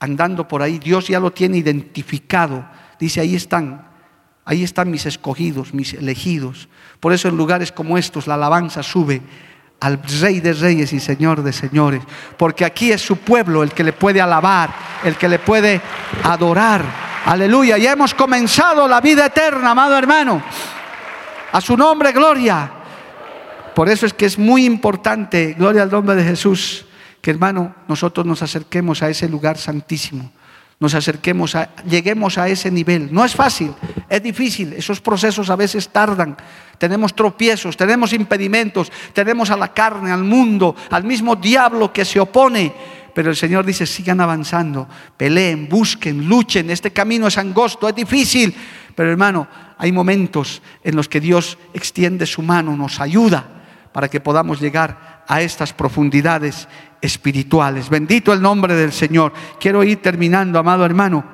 andando 0.00 0.46
por 0.46 0.62
ahí, 0.62 0.78
Dios 0.78 1.08
ya 1.08 1.20
lo 1.20 1.30
tiene 1.30 1.58
identificado. 1.58 2.64
Dice, 2.98 3.20
ahí 3.20 3.34
están, 3.34 3.88
ahí 4.44 4.62
están 4.62 4.90
mis 4.90 5.06
escogidos, 5.06 5.74
mis 5.74 5.94
elegidos. 5.94 6.68
Por 7.00 7.12
eso 7.12 7.28
en 7.28 7.36
lugares 7.36 7.72
como 7.72 7.98
estos 7.98 8.26
la 8.26 8.34
alabanza 8.34 8.82
sube 8.82 9.22
al 9.80 10.02
Rey 10.20 10.40
de 10.40 10.54
Reyes 10.54 10.92
y 10.92 11.00
Señor 11.00 11.42
de 11.42 11.52
Señores, 11.52 12.02
porque 12.38 12.64
aquí 12.64 12.92
es 12.92 13.02
su 13.02 13.16
pueblo 13.18 13.62
el 13.62 13.72
que 13.72 13.84
le 13.84 13.92
puede 13.92 14.20
alabar, 14.20 14.70
el 15.04 15.16
que 15.16 15.28
le 15.28 15.38
puede 15.38 15.80
adorar. 16.22 16.82
Aleluya. 17.26 17.76
Ya 17.76 17.92
hemos 17.92 18.14
comenzado 18.14 18.88
la 18.88 19.00
vida 19.00 19.26
eterna, 19.26 19.72
amado 19.72 19.98
hermano. 19.98 20.42
A 21.52 21.60
su 21.60 21.76
nombre, 21.76 22.12
gloria. 22.12 22.70
Por 23.74 23.90
eso 23.90 24.06
es 24.06 24.14
que 24.14 24.24
es 24.24 24.38
muy 24.38 24.64
importante, 24.64 25.54
gloria 25.58 25.82
al 25.82 25.90
nombre 25.90 26.14
de 26.14 26.24
Jesús, 26.24 26.85
que 27.26 27.32
hermano, 27.32 27.74
nosotros 27.88 28.24
nos 28.24 28.40
acerquemos 28.42 29.02
a 29.02 29.10
ese 29.10 29.28
lugar 29.28 29.58
santísimo. 29.58 30.30
Nos 30.78 30.94
acerquemos 30.94 31.56
a, 31.56 31.74
lleguemos 31.84 32.38
a 32.38 32.46
ese 32.46 32.70
nivel. 32.70 33.12
No 33.12 33.24
es 33.24 33.34
fácil, 33.34 33.74
es 34.08 34.22
difícil. 34.22 34.72
Esos 34.74 35.00
procesos 35.00 35.50
a 35.50 35.56
veces 35.56 35.88
tardan. 35.88 36.36
Tenemos 36.78 37.16
tropiezos, 37.16 37.76
tenemos 37.76 38.12
impedimentos, 38.12 38.92
tenemos 39.12 39.50
a 39.50 39.56
la 39.56 39.74
carne, 39.74 40.12
al 40.12 40.22
mundo, 40.22 40.76
al 40.88 41.02
mismo 41.02 41.34
diablo 41.34 41.92
que 41.92 42.04
se 42.04 42.20
opone. 42.20 42.72
Pero 43.12 43.30
el 43.30 43.36
Señor 43.36 43.66
dice, 43.66 43.86
sigan 43.86 44.20
avanzando, 44.20 44.88
peleen, 45.16 45.68
busquen, 45.68 46.28
luchen. 46.28 46.70
Este 46.70 46.92
camino 46.92 47.26
es 47.26 47.38
angosto, 47.38 47.88
es 47.88 47.94
difícil. 47.96 48.54
Pero 48.94 49.10
hermano, 49.10 49.48
hay 49.78 49.90
momentos 49.90 50.62
en 50.84 50.94
los 50.94 51.08
que 51.08 51.18
Dios 51.18 51.58
extiende 51.74 52.24
su 52.24 52.42
mano, 52.42 52.76
nos 52.76 53.00
ayuda 53.00 53.48
para 53.92 54.08
que 54.08 54.20
podamos 54.20 54.60
llegar 54.60 55.24
a 55.26 55.40
estas 55.40 55.72
profundidades 55.72 56.68
espirituales. 57.06 57.88
Bendito 57.88 58.32
el 58.32 58.42
nombre 58.42 58.74
del 58.74 58.92
Señor. 58.92 59.32
Quiero 59.58 59.82
ir 59.82 60.02
terminando, 60.02 60.58
amado 60.58 60.84
hermano. 60.84 61.24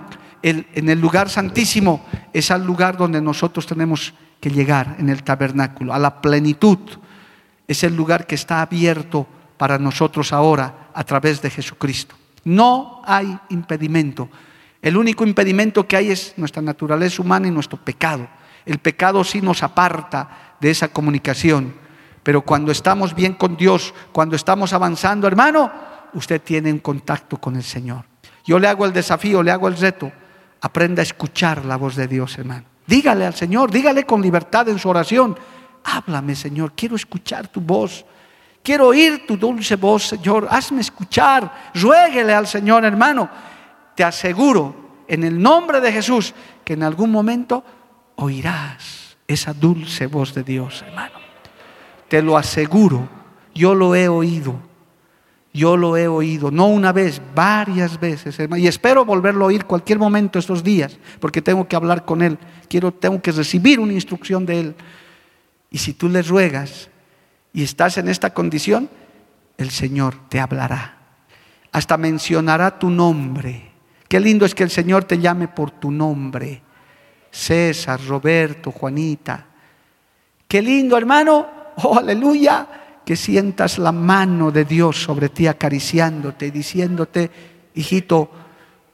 en 0.42 0.88
el 0.88 1.00
lugar 1.00 1.28
santísimo 1.28 2.04
es 2.32 2.50
al 2.50 2.64
lugar 2.64 2.96
donde 2.96 3.20
nosotros 3.20 3.66
tenemos 3.66 4.12
que 4.40 4.50
llegar, 4.50 4.96
en 4.98 5.08
el 5.08 5.22
tabernáculo, 5.22 5.94
a 5.94 5.98
la 5.98 6.20
plenitud. 6.20 6.78
Es 7.68 7.84
el 7.84 7.94
lugar 7.94 8.26
que 8.26 8.34
está 8.34 8.60
abierto 8.60 9.26
para 9.56 9.78
nosotros 9.78 10.32
ahora 10.32 10.88
a 10.92 11.04
través 11.04 11.40
de 11.40 11.50
Jesucristo. 11.50 12.16
No 12.44 13.00
hay 13.04 13.38
impedimento. 13.50 14.28
El 14.82 14.96
único 14.96 15.24
impedimento 15.24 15.86
que 15.86 15.96
hay 15.96 16.10
es 16.10 16.34
nuestra 16.36 16.60
naturaleza 16.60 17.22
humana 17.22 17.46
y 17.46 17.52
nuestro 17.52 17.78
pecado. 17.78 18.28
El 18.66 18.80
pecado 18.80 19.22
sí 19.22 19.40
nos 19.40 19.62
aparta 19.62 20.56
de 20.60 20.70
esa 20.70 20.88
comunicación. 20.88 21.74
Pero 22.22 22.42
cuando 22.42 22.70
estamos 22.70 23.14
bien 23.14 23.34
con 23.34 23.56
Dios, 23.56 23.92
cuando 24.12 24.36
estamos 24.36 24.72
avanzando, 24.72 25.26
hermano, 25.26 25.70
usted 26.14 26.40
tiene 26.40 26.72
un 26.72 26.78
contacto 26.78 27.38
con 27.38 27.56
el 27.56 27.64
Señor. 27.64 28.04
Yo 28.44 28.58
le 28.58 28.68
hago 28.68 28.84
el 28.84 28.92
desafío, 28.92 29.42
le 29.42 29.50
hago 29.50 29.68
el 29.68 29.76
reto. 29.76 30.10
Aprenda 30.60 31.00
a 31.00 31.04
escuchar 31.04 31.64
la 31.64 31.76
voz 31.76 31.96
de 31.96 32.06
Dios, 32.06 32.38
hermano. 32.38 32.64
Dígale 32.86 33.26
al 33.26 33.34
Señor, 33.34 33.70
dígale 33.70 34.04
con 34.04 34.22
libertad 34.22 34.68
en 34.68 34.78
su 34.78 34.88
oración. 34.88 35.36
Háblame, 35.84 36.34
Señor, 36.34 36.72
quiero 36.76 36.96
escuchar 36.96 37.48
tu 37.48 37.60
voz. 37.60 38.04
Quiero 38.62 38.88
oír 38.88 39.26
tu 39.26 39.36
dulce 39.36 39.74
voz, 39.74 40.06
Señor. 40.06 40.46
Hazme 40.48 40.80
escuchar. 40.80 41.70
Ruéguele 41.74 42.32
al 42.32 42.46
Señor, 42.46 42.84
hermano. 42.84 43.28
Te 43.96 44.04
aseguro, 44.04 45.02
en 45.08 45.24
el 45.24 45.40
nombre 45.40 45.80
de 45.80 45.92
Jesús, 45.92 46.32
que 46.64 46.74
en 46.74 46.84
algún 46.84 47.10
momento 47.10 47.64
oirás 48.16 49.16
esa 49.26 49.52
dulce 49.52 50.06
voz 50.06 50.32
de 50.34 50.44
Dios, 50.44 50.82
hermano. 50.86 51.21
Te 52.12 52.20
lo 52.20 52.36
aseguro, 52.36 53.08
yo 53.54 53.74
lo 53.74 53.94
he 53.94 54.06
oído. 54.06 54.60
Yo 55.50 55.78
lo 55.78 55.96
he 55.96 56.08
oído, 56.08 56.50
no 56.50 56.66
una 56.66 56.92
vez, 56.92 57.22
varias 57.34 57.98
veces, 57.98 58.38
hermano. 58.38 58.62
Y 58.62 58.66
espero 58.66 59.06
volverlo 59.06 59.46
a 59.46 59.48
oír 59.48 59.64
cualquier 59.64 59.98
momento 59.98 60.38
estos 60.38 60.62
días, 60.62 60.98
porque 61.20 61.40
tengo 61.40 61.66
que 61.66 61.74
hablar 61.74 62.04
con 62.04 62.20
Él. 62.20 62.36
Quiero, 62.68 62.92
tengo 62.92 63.22
que 63.22 63.32
recibir 63.32 63.80
una 63.80 63.94
instrucción 63.94 64.44
de 64.44 64.60
Él. 64.60 64.74
Y 65.70 65.78
si 65.78 65.94
tú 65.94 66.10
le 66.10 66.20
ruegas 66.20 66.90
y 67.54 67.62
estás 67.62 67.96
en 67.96 68.08
esta 68.08 68.34
condición, 68.34 68.90
el 69.56 69.70
Señor 69.70 70.14
te 70.28 70.38
hablará. 70.38 70.98
Hasta 71.72 71.96
mencionará 71.96 72.78
tu 72.78 72.90
nombre. 72.90 73.70
Qué 74.06 74.20
lindo 74.20 74.44
es 74.44 74.54
que 74.54 74.64
el 74.64 74.70
Señor 74.70 75.04
te 75.04 75.18
llame 75.18 75.48
por 75.48 75.70
tu 75.70 75.90
nombre. 75.90 76.60
César, 77.30 77.98
Roberto, 78.06 78.70
Juanita. 78.70 79.46
Qué 80.46 80.60
lindo, 80.60 80.98
hermano, 80.98 81.61
oh 81.76 81.98
aleluya, 81.98 82.66
que 83.04 83.16
sientas 83.16 83.78
la 83.78 83.92
mano 83.92 84.50
de 84.50 84.64
Dios 84.64 85.02
sobre 85.02 85.28
ti 85.28 85.46
acariciándote 85.46 86.46
y 86.46 86.50
diciéndote, 86.50 87.30
hijito, 87.74 88.30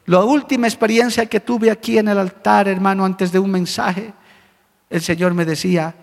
la 0.07 0.25
última 0.25 0.67
experiencia 0.67 1.27
que 1.27 1.41
tuve 1.41 1.71
aquí 1.71 1.99
en 1.99 2.09
el 2.09 2.19
altar, 2.19 2.69
hermano, 2.69 3.05
antes 3.05 3.31
de 3.31 3.39
un 3.39 3.51
mensaje, 3.51 4.13
el 4.89 5.03
Señor 5.03 5.35
me 5.35 5.45
decía, 5.45 5.95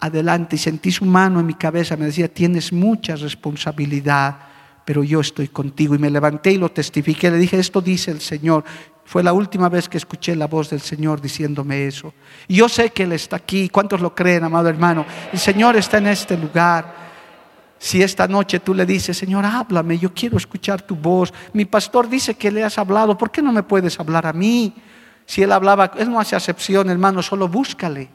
adelante, 0.00 0.56
y 0.56 0.58
sentí 0.58 0.92
su 0.92 1.06
mano 1.06 1.40
en 1.40 1.46
mi 1.46 1.54
cabeza, 1.54 1.96
me 1.96 2.04
decía, 2.04 2.28
tienes 2.28 2.72
mucha 2.72 3.16
responsabilidad, 3.16 4.36
pero 4.84 5.02
yo 5.02 5.20
estoy 5.20 5.48
contigo. 5.48 5.94
Y 5.94 5.98
me 5.98 6.10
levanté 6.10 6.52
y 6.52 6.58
lo 6.58 6.70
testifiqué, 6.70 7.30
le 7.30 7.38
dije, 7.38 7.58
esto 7.58 7.80
dice 7.80 8.10
el 8.10 8.20
Señor, 8.20 8.64
fue 9.04 9.22
la 9.22 9.32
última 9.32 9.68
vez 9.68 9.88
que 9.88 9.98
escuché 9.98 10.34
la 10.34 10.46
voz 10.46 10.70
del 10.70 10.80
Señor 10.80 11.20
diciéndome 11.20 11.86
eso. 11.86 12.14
Yo 12.48 12.68
sé 12.68 12.90
que 12.90 13.02
Él 13.02 13.12
está 13.12 13.36
aquí. 13.36 13.68
¿Cuántos 13.68 14.00
lo 14.00 14.14
creen, 14.14 14.44
amado 14.44 14.68
hermano? 14.68 15.04
El 15.32 15.38
Señor 15.38 15.76
está 15.76 15.98
en 15.98 16.08
este 16.08 16.36
lugar. 16.36 17.04
Si 17.78 18.02
esta 18.02 18.26
noche 18.26 18.60
tú 18.60 18.72
le 18.72 18.86
dices, 18.86 19.16
Señor, 19.16 19.44
háblame, 19.44 19.98
yo 19.98 20.14
quiero 20.14 20.38
escuchar 20.38 20.80
tu 20.82 20.96
voz. 20.96 21.32
Mi 21.52 21.66
pastor 21.66 22.08
dice 22.08 22.34
que 22.34 22.50
le 22.50 22.64
has 22.64 22.78
hablado, 22.78 23.16
¿por 23.18 23.30
qué 23.30 23.42
no 23.42 23.52
me 23.52 23.62
puedes 23.62 24.00
hablar 24.00 24.26
a 24.26 24.32
mí? 24.32 24.74
Si 25.26 25.42
Él 25.42 25.52
hablaba, 25.52 25.92
Él 25.98 26.10
no 26.10 26.18
hace 26.18 26.34
acepción, 26.34 26.88
hermano, 26.88 27.22
solo 27.22 27.46
búscale. 27.46 28.08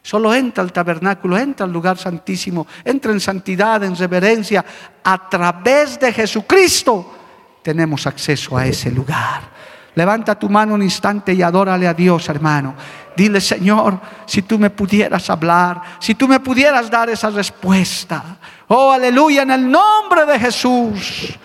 Solo 0.00 0.32
entra 0.32 0.62
al 0.62 0.72
tabernáculo, 0.72 1.36
entra 1.36 1.66
al 1.66 1.72
lugar 1.72 1.98
santísimo, 1.98 2.68
entra 2.84 3.10
en 3.10 3.18
santidad, 3.18 3.82
en 3.82 3.96
reverencia. 3.96 4.64
A 5.02 5.28
través 5.28 5.98
de 5.98 6.12
Jesucristo 6.12 7.12
tenemos 7.64 8.06
acceso 8.06 8.56
a 8.56 8.64
ese 8.64 8.92
lugar. 8.92 9.55
Levanta 9.96 10.38
tu 10.38 10.50
mano 10.50 10.74
un 10.74 10.82
instante 10.82 11.32
y 11.32 11.40
adórale 11.40 11.88
a 11.88 11.94
Dios, 11.94 12.28
hermano. 12.28 12.74
Dile, 13.16 13.40
Señor, 13.40 13.98
si 14.26 14.42
tú 14.42 14.58
me 14.58 14.68
pudieras 14.68 15.30
hablar, 15.30 15.80
si 15.98 16.14
tú 16.14 16.28
me 16.28 16.38
pudieras 16.38 16.90
dar 16.90 17.08
esa 17.08 17.30
respuesta. 17.30 18.36
Oh, 18.68 18.92
aleluya, 18.92 19.40
en 19.42 19.52
el 19.52 19.70
nombre 19.70 20.26
de 20.26 20.38
Jesús. 20.38 21.38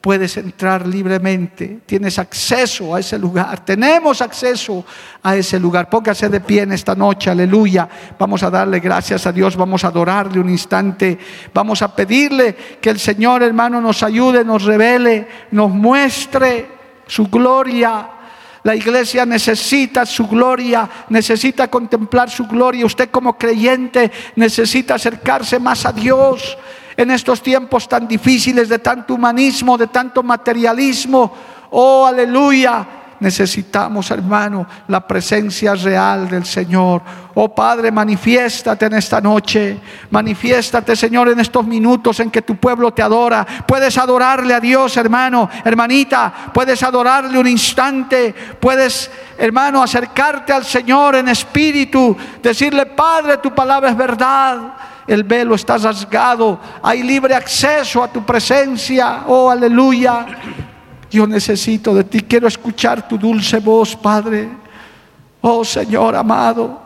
Puedes 0.00 0.36
entrar 0.36 0.86
libremente, 0.86 1.80
tienes 1.84 2.20
acceso 2.20 2.94
a 2.94 3.00
ese 3.00 3.18
lugar, 3.18 3.64
tenemos 3.64 4.22
acceso 4.22 4.84
a 5.20 5.34
ese 5.34 5.58
lugar. 5.58 5.90
Póngase 5.90 6.28
de 6.28 6.40
pie 6.40 6.62
en 6.62 6.70
esta 6.70 6.94
noche, 6.94 7.28
aleluya. 7.28 7.88
Vamos 8.16 8.40
a 8.44 8.50
darle 8.50 8.78
gracias 8.78 9.26
a 9.26 9.32
Dios, 9.32 9.56
vamos 9.56 9.82
a 9.82 9.88
adorarle 9.88 10.38
un 10.38 10.48
instante, 10.48 11.18
vamos 11.52 11.82
a 11.82 11.92
pedirle 11.92 12.54
que 12.80 12.90
el 12.90 13.00
Señor, 13.00 13.42
hermano, 13.42 13.80
nos 13.80 14.04
ayude, 14.04 14.44
nos 14.44 14.62
revele, 14.62 15.26
nos 15.50 15.72
muestre 15.72 16.75
su 17.06 17.26
gloria. 17.28 18.10
La 18.62 18.74
iglesia 18.74 19.24
necesita 19.24 20.04
su 20.04 20.26
gloria, 20.26 20.88
necesita 21.08 21.68
contemplar 21.68 22.28
su 22.28 22.46
gloria. 22.46 22.84
Usted 22.84 23.10
como 23.10 23.38
creyente 23.38 24.10
necesita 24.34 24.96
acercarse 24.96 25.60
más 25.60 25.86
a 25.86 25.92
Dios 25.92 26.58
en 26.96 27.10
estos 27.10 27.42
tiempos 27.42 27.88
tan 27.88 28.08
difíciles 28.08 28.68
de 28.68 28.80
tanto 28.80 29.14
humanismo, 29.14 29.78
de 29.78 29.86
tanto 29.86 30.22
materialismo. 30.22 31.32
Oh, 31.70 32.06
aleluya. 32.06 32.86
Necesitamos, 33.20 34.10
hermano, 34.10 34.66
la 34.88 35.06
presencia 35.06 35.74
real 35.74 36.28
del 36.28 36.44
Señor. 36.44 37.02
Oh 37.34 37.54
Padre, 37.54 37.90
manifiéstate 37.90 38.86
en 38.86 38.94
esta 38.94 39.20
noche. 39.20 39.78
Manifiéstate, 40.10 40.94
Señor, 40.94 41.28
en 41.28 41.40
estos 41.40 41.66
minutos 41.66 42.20
en 42.20 42.30
que 42.30 42.42
tu 42.42 42.56
pueblo 42.56 42.92
te 42.92 43.02
adora. 43.02 43.46
Puedes 43.66 43.96
adorarle 43.98 44.54
a 44.54 44.60
Dios, 44.60 44.96
hermano, 44.96 45.48
hermanita. 45.64 46.32
Puedes 46.52 46.82
adorarle 46.82 47.38
un 47.38 47.46
instante. 47.46 48.34
Puedes, 48.60 49.10
hermano, 49.38 49.82
acercarte 49.82 50.52
al 50.52 50.64
Señor 50.64 51.16
en 51.16 51.28
espíritu. 51.28 52.16
Decirle, 52.42 52.86
Padre, 52.86 53.38
tu 53.38 53.54
palabra 53.54 53.90
es 53.90 53.96
verdad. 53.96 54.58
El 55.06 55.24
velo 55.24 55.54
está 55.54 55.78
rasgado. 55.78 56.58
Hay 56.82 57.02
libre 57.02 57.34
acceso 57.34 58.02
a 58.02 58.08
tu 58.08 58.24
presencia. 58.24 59.22
Oh, 59.26 59.50
aleluya. 59.50 60.26
Yo 61.10 61.26
necesito 61.26 61.94
de 61.94 62.04
ti, 62.04 62.22
quiero 62.22 62.48
escuchar 62.48 63.06
tu 63.06 63.16
dulce 63.16 63.58
voz, 63.60 63.94
Padre. 63.96 64.48
Oh 65.40 65.64
Señor 65.64 66.16
amado, 66.16 66.80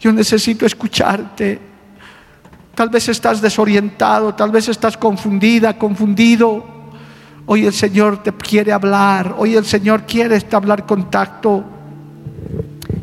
yo 0.00 0.12
necesito 0.12 0.66
escucharte. 0.66 1.60
Tal 2.74 2.88
vez 2.88 3.08
estás 3.08 3.40
desorientado, 3.40 4.34
tal 4.34 4.50
vez 4.50 4.68
estás 4.68 4.96
confundida, 4.96 5.76
confundido. 5.76 6.64
Hoy 7.46 7.66
el 7.66 7.72
Señor 7.72 8.22
te 8.22 8.32
quiere 8.32 8.72
hablar, 8.72 9.34
hoy 9.38 9.56
el 9.56 9.64
Señor 9.64 10.02
quiere 10.02 10.36
establecer 10.36 10.84
contacto. 10.84 11.64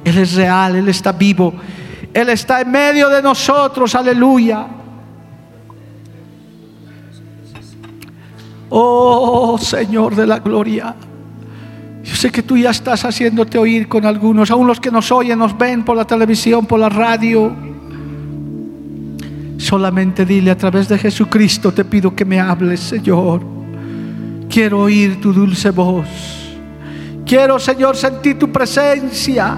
Él 0.04 0.18
es 0.18 0.34
real, 0.34 0.76
Él 0.76 0.88
está 0.88 1.12
vivo, 1.12 1.54
Él 2.14 2.30
está 2.30 2.62
en 2.62 2.72
medio 2.72 3.10
de 3.10 3.22
nosotros, 3.22 3.96
aleluya. 3.96 4.68
Oh 8.70 9.57
Señor 9.57 10.16
de 10.16 10.28
la 10.28 10.39
gloria. 10.39 10.95
Yo 12.03 12.16
sé 12.16 12.32
que 12.32 12.43
tú 12.43 12.55
ya 12.55 12.70
estás 12.70 13.03
haciéndote 13.03 13.57
oír 13.57 13.88
con 13.88 14.05
algunos, 14.05 14.51
aún 14.51 14.68
los 14.68 14.80
que 14.80 14.91
nos 14.91 15.11
oyen, 15.11 15.39
nos 15.39 15.57
ven 15.57 15.84
por 15.84 15.97
la 15.97 16.05
televisión, 16.05 16.68
por 16.68 16.80
la 16.80 16.89
radio. 16.89 17.51
Solamente 19.57 20.24
dile 20.24 20.51
a 20.51 20.57
través 20.57 20.88
de 20.88 20.99
Jesucristo, 20.99 21.72
te 21.72 21.84
pido 21.84 22.16
que 22.16 22.24
me 22.24 22.39
hables, 22.39 22.80
Señor. 22.80 23.41
Quiero 24.47 24.82
oír 24.82 25.20
tu 25.20 25.34
dulce 25.34 25.72
voz. 25.72 26.05
Quiero, 27.26 27.57
Señor, 27.57 27.97
sentir 27.97 28.38
tu 28.38 28.51
presencia. 28.51 29.57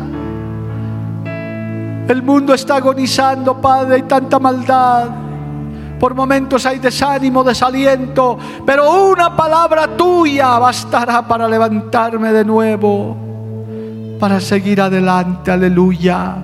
El 2.07 2.23
mundo 2.23 2.53
está 2.53 2.77
agonizando, 2.77 3.59
Padre, 3.59 3.95
hay 3.95 4.03
tanta 4.03 4.39
maldad. 4.39 5.26
Por 5.99 6.13
momentos 6.13 6.65
hay 6.65 6.79
desánimo, 6.79 7.43
desaliento, 7.43 8.37
pero 8.65 9.09
una 9.11 9.35
palabra 9.35 9.87
tuya 9.97 10.59
bastará 10.59 11.27
para 11.27 11.47
levantarme 11.47 12.31
de 12.31 12.45
nuevo, 12.45 13.17
para 14.19 14.39
seguir 14.39 14.81
adelante, 14.81 15.51
aleluya. 15.51 16.35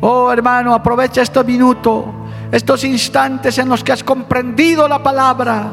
Oh 0.00 0.32
hermano, 0.32 0.74
aprovecha 0.74 1.22
este 1.22 1.44
minuto, 1.44 2.06
estos 2.50 2.84
instantes 2.84 3.58
en 3.58 3.68
los 3.68 3.84
que 3.84 3.92
has 3.92 4.02
comprendido 4.02 4.88
la 4.88 5.02
palabra. 5.02 5.70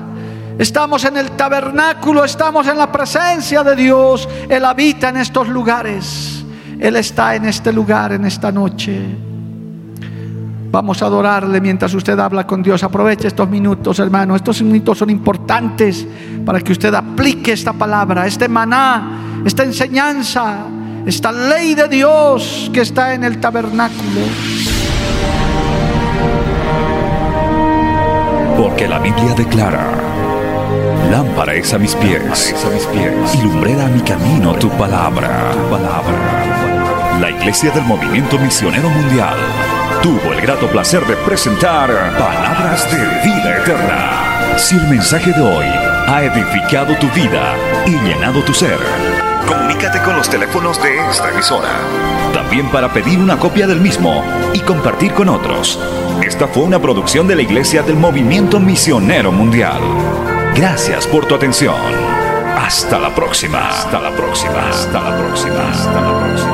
Estamos 0.58 1.04
en 1.06 1.18
el 1.18 1.32
tabernáculo, 1.32 2.24
estamos 2.24 2.68
en 2.68 2.78
la 2.78 2.92
presencia 2.92 3.64
de 3.64 3.76
Dios. 3.76 4.28
Él 4.48 4.64
habita 4.66 5.10
en 5.10 5.18
estos 5.18 5.48
lugares. 5.48 6.46
Él 6.80 6.96
está 6.96 7.36
en 7.36 7.46
este 7.46 7.74
lugar, 7.74 8.12
en 8.12 8.26
esta 8.26 8.52
noche. 8.52 9.33
Vamos 10.74 11.04
a 11.04 11.06
adorarle 11.06 11.62
mientras 11.62 11.94
usted 11.94 12.18
habla 12.18 12.48
con 12.48 12.64
Dios. 12.64 12.82
Aproveche 12.82 13.28
estos 13.28 13.48
minutos, 13.48 14.00
hermano. 14.00 14.36
Estos 14.36 14.60
minutos 14.64 14.98
son 14.98 15.12
importantes 15.12 16.04
para 16.44 16.60
que 16.62 16.72
usted 16.72 16.92
aplique 16.96 17.52
esta 17.52 17.74
palabra, 17.74 18.26
este 18.26 18.48
maná, 18.50 19.44
esta 19.46 19.62
enseñanza, 19.62 20.66
esta 21.06 21.32
ley 21.32 21.76
de 21.76 21.88
Dios 21.88 22.72
que 22.74 22.82
está 22.82 23.14
en 23.14 23.24
el 23.24 23.40
tabernáculo. 23.40 24.22
Porque 28.58 28.88
la 28.88 28.98
Biblia 28.98 29.36
declara, 29.38 29.92
lámpara 31.12 31.54
es 31.54 31.72
a 31.72 31.78
mis 31.78 31.94
pies, 31.98 32.56
y 33.36 33.44
lumbrera 33.44 33.86
a 33.86 33.90
mi 33.90 34.02
camino 34.02 34.56
tu 34.56 34.70
palabra. 34.70 35.52
tu 35.52 35.70
palabra. 35.70 37.20
La 37.22 37.30
Iglesia 37.30 37.70
del 37.70 37.84
Movimiento 37.84 38.40
Misionero 38.40 38.90
Mundial 38.90 39.38
tuvo 40.04 40.34
el 40.34 40.42
grato 40.42 40.68
placer 40.68 41.06
de 41.08 41.16
presentar 41.16 41.90
Palabras 42.20 42.92
de 42.92 42.98
Vida 43.24 43.58
Eterna. 43.58 44.58
Si 44.58 44.76
el 44.76 44.86
mensaje 44.90 45.32
de 45.32 45.42
hoy 45.42 45.66
ha 45.66 46.24
edificado 46.24 46.94
tu 46.98 47.10
vida 47.12 47.56
y 47.86 47.92
llenado 48.06 48.44
tu 48.44 48.54
ser, 48.54 48.78
comunícate 49.48 50.02
con 50.02 50.18
los 50.18 50.30
teléfonos 50.30 50.84
de 50.84 50.98
esta 51.10 51.32
emisora. 51.32 51.70
También 52.34 52.70
para 52.70 52.92
pedir 52.92 53.18
una 53.18 53.40
copia 53.40 53.66
del 53.66 53.80
mismo 53.80 54.26
y 54.54 54.60
compartir 54.60 55.14
con 55.14 55.30
otros. 55.30 55.80
Esta 56.22 56.50
fue 56.50 56.64
una 56.64 56.82
producción 56.82 57.26
de 57.26 57.38
la 57.38 57.42
Iglesia 57.44 57.82
del 57.82 57.96
Movimiento 57.96 58.60
Misionero 58.60 59.32
Mundial. 59.32 59.80
Gracias 60.54 61.08
por 61.08 61.26
tu 61.26 61.36
atención. 61.36 61.76
Hasta 62.58 63.00
la 63.00 63.16
próxima. 63.16 63.70
Hasta 63.70 64.02
la 64.02 64.12
próxima. 64.12 64.70
Hasta 64.70 65.00
la 65.00 65.18
próxima. 65.18 65.70
Hasta 65.72 66.02
la 66.02 66.20
próxima. 66.20 66.53